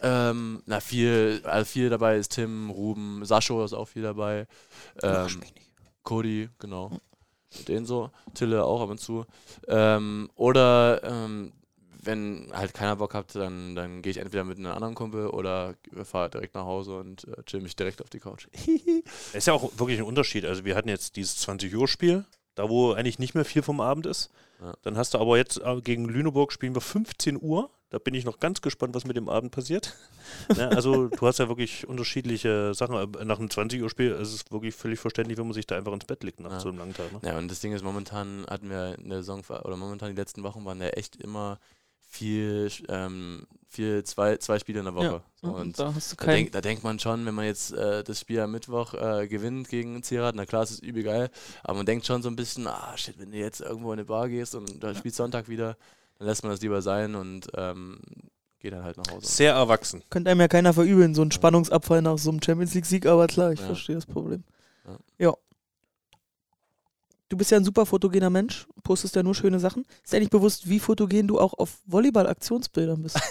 Ähm, 0.01 0.63
na, 0.67 0.81
viel, 0.81 1.41
also 1.45 1.65
viel 1.65 1.89
dabei 1.89 2.17
ist 2.17 2.33
Tim, 2.33 2.71
Ruben, 2.71 3.25
Sascho 3.25 3.65
ist 3.65 3.73
auch 3.73 3.89
viel 3.89 4.03
dabei. 4.03 4.47
Ähm, 5.03 5.25
mich 5.25 5.55
nicht. 5.55 5.71
Cody, 6.03 6.49
genau. 6.59 6.91
Mit 7.57 7.69
denen 7.69 7.87
so. 7.87 8.11
Tille 8.35 8.65
auch 8.65 8.83
ab 8.83 8.91
und 8.91 8.99
zu. 9.01 9.25
Ähm, 9.69 10.31
oder 10.35 11.03
ähm, 11.03 11.53
wenn 12.03 12.51
halt 12.53 12.75
keiner 12.75 12.97
Bock 12.97 13.15
hat, 13.15 13.35
dann, 13.35 13.75
dann 13.75 14.03
gehe 14.03 14.11
ich 14.11 14.19
entweder 14.19 14.45
mit 14.45 14.59
einem 14.59 14.73
anderen 14.73 14.95
Kumpel 14.95 15.29
oder 15.29 15.75
fahre 16.05 16.31
direkt 16.31 16.55
nach 16.55 16.65
Hause 16.65 16.99
und 16.99 17.27
äh, 17.27 17.43
chill 17.45 17.61
mich 17.61 17.75
direkt 17.75 18.01
auf 18.01 18.11
die 18.11 18.21
Couch. 18.21 18.49
Es 18.53 19.35
ist 19.35 19.47
ja 19.47 19.55
auch 19.55 19.73
wirklich 19.77 19.99
ein 19.99 20.05
Unterschied. 20.05 20.45
Also 20.45 20.65
wir 20.65 20.77
hatten 20.77 20.89
jetzt 20.89 21.17
dieses 21.17 21.47
20-Uhr-Spiel, 21.47 22.25
da 22.57 22.69
wo 22.69 22.93
eigentlich 22.93 23.21
nicht 23.21 23.35
mehr 23.35 23.45
viel 23.45 23.63
vom 23.63 23.81
Abend 23.81 24.07
ist. 24.07 24.31
Ja. 24.61 24.75
Dann 24.83 24.97
hast 24.97 25.15
du 25.15 25.19
aber 25.19 25.37
jetzt 25.37 25.61
äh, 25.63 25.81
gegen 25.81 26.07
Lüneburg 26.07 26.53
spielen 26.53 26.75
wir 26.75 26.81
15 26.81 27.41
Uhr. 27.41 27.71
Da 27.91 27.99
bin 28.01 28.15
ich 28.15 28.25
noch 28.25 28.41
ganz 28.41 28.63
gespannt, 28.63 28.97
was 28.97 29.05
mit 29.05 29.17
dem 29.17 29.29
Abend 29.29 29.53
passiert. 29.53 29.95
ne, 30.57 30.69
also 30.71 31.07
du 31.07 31.27
hast 31.27 31.39
ja 31.39 31.47
wirklich 31.49 31.87
unterschiedliche 31.87 32.75
Sachen. 32.75 32.97
Äh, 32.97 33.25
Nach 33.25 33.39
einem 33.39 33.49
20-Uhr-Spiel 33.49 34.11
ist 34.11 34.33
es 34.33 34.51
wirklich 34.51 34.75
völlig 34.75 34.99
verständlich, 34.99 35.39
wenn 35.39 35.47
man 35.47 35.55
sich 35.55 35.67
da 35.69 35.77
einfach 35.77 35.93
ins 35.93 36.05
Bett 36.05 36.25
legt 36.25 36.41
nach 36.41 36.51
Ja. 36.51 36.61
so 36.61 36.69
einem 36.71 36.79
langen 36.79 36.95
Tag. 36.95 37.13
Ne? 37.13 37.21
Ja, 37.23 37.39
und 37.39 37.49
das 37.49 37.61
Ding 37.61 37.73
ist, 37.73 37.85
momentan 37.85 38.45
hatten 38.49 38.69
wir 38.71 38.97
in 38.99 39.09
der 39.11 39.19
Saison, 39.19 39.43
oder 39.63 39.77
momentan 39.77 40.11
die 40.11 40.17
letzten 40.21 40.43
Wochen 40.43 40.65
waren 40.65 40.81
ja 40.81 40.89
echt 40.89 41.17
immer 41.17 41.61
viel, 42.17 42.71
ähm, 42.89 43.47
viel 43.69 44.03
zwei, 44.05 44.37
zwei 44.39 44.59
Spiele 44.59 44.79
in 44.81 44.85
der 44.87 44.95
Woche. 44.95 45.23
So, 45.41 45.49
und 45.49 45.79
da 45.79 45.95
hast 45.95 46.13
du 46.13 46.17
da, 46.17 46.27
denk, 46.33 46.53
da 46.53 46.61
denkt 46.61 46.83
man 46.83 46.99
schon, 46.99 47.27
wenn 47.27 47.35
man 47.35 47.45
jetzt 47.45 47.73
äh, 47.73 48.03
das 48.03 48.21
Spiel 48.21 48.41
am 48.41 48.53
Mittwoch 48.53 48.95
äh, 48.95 49.29
gewinnt 49.29 49.69
gegen 49.69 50.03
Zierat, 50.03 50.35
na 50.35 50.47
klar, 50.47 50.63
es 50.63 50.71
ist 50.71 50.83
übel 50.83 51.03
geil, 51.03 51.31
aber 51.63 51.77
man 51.79 51.87
denkt 51.87 52.07
schon 52.07 52.23
so 52.23 52.29
ein 52.29 52.37
bisschen, 52.37 52.67
ah 52.67 52.97
shit, 52.97 53.19
wenn 53.19 53.31
du 53.33 53.39
jetzt 53.39 53.61
irgendwo 53.61 53.93
in 53.93 53.99
eine 53.99 54.07
Bar 54.07 54.29
gehst 54.29 54.55
und 54.55 54.83
da 54.83 54.95
spielst 54.95 55.19
Sonntag 55.19 55.49
wieder, 55.49 55.77
dann 56.19 56.27
lässt 56.29 56.43
man 56.43 56.53
das 56.53 56.63
lieber 56.63 56.81
sein 56.81 57.15
und 57.15 57.49
ähm, 57.55 57.99
geht 58.59 58.73
dann 58.73 58.83
halt 58.83 58.97
nach 58.97 59.13
Hause. 59.13 59.27
Sehr 59.27 59.53
erwachsen. 59.53 60.03
Könnte 60.09 60.31
einem 60.31 60.41
ja 60.41 60.49
keiner 60.49 60.73
verübeln, 60.73 61.15
so 61.15 61.23
ein 61.23 61.31
Spannungsabfall 61.31 62.01
nach 62.03 62.17
so 62.19 62.31
einem 62.31 62.43
Champions 62.43 62.73
League-Sieg, 62.75 63.05
aber 63.07 63.27
klar, 63.27 63.53
ich 63.53 63.61
Ja. 63.61 63.67
verstehe 63.67 63.97
das 63.97 64.07
Problem. 64.07 64.43
Ja. 65.19 65.35
Du 67.29 67.37
bist 67.37 67.51
ja 67.51 67.57
ein 67.57 67.65
super 67.65 67.87
fotogener 67.87 68.31
Mensch, 68.31 68.69
postest 68.85 69.17
ja 69.17 69.23
nur 69.23 69.35
schöne 69.35 69.59
Sachen. 69.59 69.85
Ist 70.05 70.13
dir 70.13 70.21
nicht 70.21 70.31
bewusst, 70.31 70.69
wie 70.69 70.79
fotogen 70.79 71.27
du 71.27 71.41
auch 71.41 71.55
auf 71.55 71.79
Volleyball-Aktionsbildern 71.87 73.03
bist? 73.03 73.19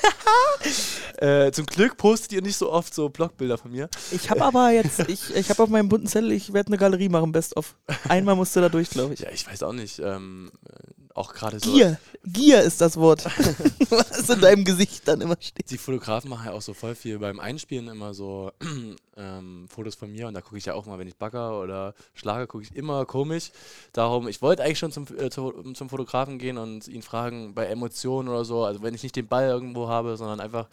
Äh, 1.17 1.51
zum 1.51 1.65
Glück 1.65 1.95
postet 1.95 2.33
ihr 2.33 2.41
nicht 2.41 2.57
so 2.57 2.71
oft 2.71 2.93
so 2.93 3.07
Blogbilder 3.07 3.57
von 3.57 3.71
mir. 3.71 3.87
Ich 4.11 4.29
habe 4.29 4.43
aber 4.43 4.71
jetzt, 4.71 4.99
ich, 5.07 5.33
ich 5.35 5.49
habe 5.49 5.61
auf 5.63 5.69
meinem 5.69 5.87
bunten 5.87 6.07
Zettel, 6.07 6.31
ich 6.31 6.53
werde 6.53 6.67
eine 6.67 6.77
Galerie 6.77 7.07
machen, 7.07 7.31
best 7.31 7.55
of. 7.55 7.75
Einmal 8.09 8.35
musst 8.35 8.55
du 8.55 8.61
da 8.61 8.67
durch, 8.67 8.89
glaube 8.89 9.13
ich. 9.13 9.21
Ja, 9.21 9.29
ich 9.31 9.47
weiß 9.47 9.63
auch 9.63 9.73
nicht. 9.73 9.99
Ähm, 9.99 10.51
äh, 10.67 11.04
auch 11.15 11.33
gerade 11.33 11.59
so. 11.59 11.71
Gier. 11.73 11.97
Gier 12.25 12.61
ist 12.61 12.81
das 12.81 12.97
Wort. 12.97 13.25
Was 13.89 14.29
in 14.29 14.41
deinem 14.41 14.65
Gesicht 14.65 15.07
dann 15.07 15.21
immer 15.21 15.37
steht. 15.39 15.71
Die 15.71 15.77
Fotografen 15.77 16.29
machen 16.29 16.45
ja 16.47 16.51
auch 16.51 16.61
so 16.61 16.73
voll 16.73 16.93
viel 16.93 17.17
beim 17.19 17.39
Einspielen 17.39 17.87
immer 17.87 18.13
so 18.13 18.51
ähm, 19.17 19.65
Fotos 19.69 19.95
von 19.95 20.11
mir 20.11 20.27
und 20.27 20.33
da 20.33 20.41
gucke 20.41 20.57
ich 20.57 20.65
ja 20.65 20.73
auch 20.73 20.85
mal, 20.85 20.99
wenn 20.99 21.07
ich 21.07 21.15
bagger 21.15 21.59
oder 21.61 21.93
schlage, 22.13 22.47
gucke 22.47 22.63
ich 22.65 22.75
immer 22.75 23.05
komisch. 23.05 23.51
Darum, 23.93 24.27
ich 24.27 24.41
wollte 24.41 24.63
eigentlich 24.63 24.79
schon 24.79 24.91
zum, 24.91 25.05
äh, 25.17 25.29
zu- 25.29 25.73
zum 25.73 25.89
Fotografen 25.89 26.37
gehen 26.37 26.57
und 26.57 26.87
ihn 26.87 27.01
fragen 27.01 27.53
bei 27.55 27.65
Emotionen 27.67 28.27
oder 28.29 28.43
so, 28.45 28.63
also 28.65 28.81
wenn 28.83 28.93
ich 28.93 29.03
nicht 29.03 29.15
den 29.15 29.27
Ball 29.27 29.47
irgendwo 29.47 29.87
habe, 29.87 30.17
sondern 30.17 30.39
einfach 30.41 30.67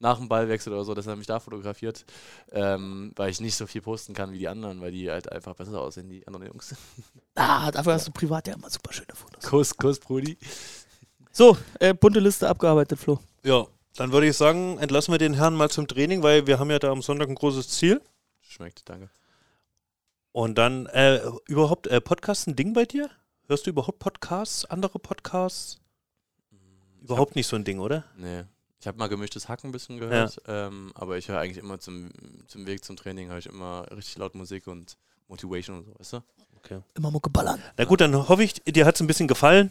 nach 0.00 0.18
dem 0.18 0.28
Ballwechsel 0.28 0.72
oder 0.72 0.84
so, 0.84 0.94
dass 0.94 1.06
er 1.06 1.16
mich 1.16 1.26
da 1.26 1.40
fotografiert, 1.40 2.04
ähm, 2.52 3.12
weil 3.16 3.30
ich 3.30 3.40
nicht 3.40 3.56
so 3.56 3.66
viel 3.66 3.82
posten 3.82 4.14
kann 4.14 4.32
wie 4.32 4.38
die 4.38 4.48
anderen, 4.48 4.80
weil 4.80 4.92
die 4.92 5.10
halt 5.10 5.30
einfach 5.32 5.54
besser 5.54 5.80
aussehen, 5.80 6.08
die 6.08 6.26
anderen 6.26 6.46
Jungs. 6.46 6.74
Ah, 7.40 7.70
dafür 7.70 7.92
hast 7.92 8.08
du 8.08 8.10
privat 8.10 8.48
ja 8.48 8.54
immer 8.54 8.68
super 8.68 8.92
schöne 8.92 9.14
Fotos. 9.14 9.48
Kuss, 9.48 9.76
Kuss, 9.76 10.00
Brudi. 10.00 10.36
So, 11.30 11.56
äh, 11.78 11.94
bunte 11.94 12.18
Liste 12.18 12.48
abgearbeitet, 12.48 12.98
Flo. 12.98 13.20
Ja, 13.44 13.64
dann 13.94 14.10
würde 14.10 14.26
ich 14.26 14.36
sagen, 14.36 14.76
entlassen 14.78 15.14
wir 15.14 15.18
den 15.18 15.34
Herrn 15.34 15.54
mal 15.54 15.70
zum 15.70 15.86
Training, 15.86 16.24
weil 16.24 16.48
wir 16.48 16.58
haben 16.58 16.68
ja 16.68 16.80
da 16.80 16.90
am 16.90 17.00
Sonntag 17.00 17.28
ein 17.28 17.36
großes 17.36 17.68
Ziel. 17.68 18.02
Schmeckt, 18.40 18.88
danke. 18.88 19.08
Und 20.32 20.58
dann, 20.58 20.86
äh, 20.86 21.20
überhaupt, 21.46 21.86
äh, 21.86 22.00
Podcast 22.00 22.48
ein 22.48 22.56
Ding 22.56 22.72
bei 22.72 22.84
dir? 22.84 23.08
Hörst 23.46 23.66
du 23.66 23.70
überhaupt 23.70 24.00
Podcasts, 24.00 24.64
andere 24.64 24.98
Podcasts? 24.98 25.78
Überhaupt 27.00 27.36
nicht 27.36 27.46
so 27.46 27.54
ein 27.54 27.62
Ding, 27.62 27.78
oder? 27.78 28.04
Nee. 28.16 28.44
Ich 28.80 28.86
habe 28.86 28.96
mal 28.98 29.08
gemischtes 29.08 29.48
Hacken 29.48 29.70
ein 29.70 29.72
bisschen 29.72 29.98
gehört, 29.98 30.40
ähm, 30.46 30.92
aber 30.94 31.18
ich 31.18 31.28
höre 31.28 31.38
eigentlich 31.40 31.58
immer 31.62 31.80
zum, 31.80 32.10
zum 32.46 32.66
Weg 32.66 32.84
zum 32.84 32.96
Training, 32.96 33.28
höre 33.28 33.38
ich 33.38 33.46
immer 33.46 33.86
richtig 33.90 34.16
laut 34.18 34.34
Musik 34.36 34.66
und 34.68 34.96
Motivation 35.26 35.78
und 35.78 35.84
so, 35.86 35.94
weißt 35.98 36.12
du? 36.14 36.82
Immer 36.96 37.10
Mucke 37.10 37.30
ballern. 37.30 37.60
Na 37.76 37.84
gut, 37.84 38.00
dann 38.00 38.14
hoffe 38.28 38.42
ich, 38.44 38.54
dir 38.64 38.84
hat 38.86 38.94
es 38.96 39.00
ein 39.00 39.06
bisschen 39.06 39.26
gefallen. 39.28 39.70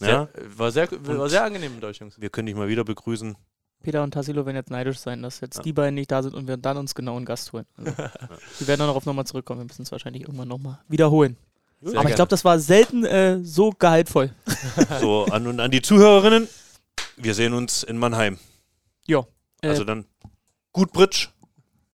Ja, 0.00 0.06
Sehr, 0.06 0.42
äh, 0.42 0.58
war, 0.58 0.70
sehr, 0.70 0.88
war 1.06 1.28
sehr 1.28 1.44
angenehm 1.44 1.74
mit 1.74 1.84
euch, 1.84 1.98
Jungs. 1.98 2.20
wir 2.20 2.30
können 2.30 2.46
dich 2.46 2.54
mal 2.56 2.68
wieder 2.68 2.84
begrüßen. 2.84 3.36
Peter 3.82 4.02
und 4.02 4.12
Tassilo 4.12 4.44
werden 4.46 4.56
jetzt 4.56 4.70
neidisch 4.70 4.98
sein, 4.98 5.22
dass 5.22 5.40
jetzt 5.40 5.56
Ja. 5.58 5.62
die 5.62 5.72
beiden 5.72 5.94
nicht 5.94 6.10
da 6.10 6.22
sind 6.22 6.34
und 6.34 6.46
wir 6.46 6.56
dann 6.56 6.76
uns 6.76 6.94
genau 6.94 7.16
einen 7.16 7.24
Gast 7.26 7.52
holen. 7.52 7.66
Also, 7.76 7.92
wir 8.58 8.66
werden 8.68 8.80
darauf 8.80 9.04
nochmal 9.06 9.26
zurückkommen. 9.26 9.60
Wir 9.60 9.64
müssen 9.66 9.82
es 9.82 9.92
wahrscheinlich 9.92 10.22
irgendwann 10.22 10.48
nochmal 10.48 10.78
wiederholen. 10.88 11.36
Sehr 11.80 11.90
Aber 11.92 12.00
ich 12.00 12.02
gerne. 12.08 12.14
glaube, 12.16 12.28
das 12.28 12.44
war 12.44 12.58
selten 12.58 13.04
äh, 13.06 13.42
so 13.42 13.70
gehaltvoll. 13.70 14.34
So, 15.00 15.24
an 15.26 15.46
und 15.46 15.60
an 15.60 15.70
die 15.70 15.80
Zuhörerinnen. 15.82 16.46
Wir 17.22 17.34
sehen 17.34 17.52
uns 17.52 17.82
in 17.82 17.98
Mannheim. 17.98 18.38
Ja. 19.06 19.26
Äh, 19.62 19.68
Also 19.68 19.84
dann, 19.84 20.06
gut 20.72 20.92
Bridge. 20.92 21.28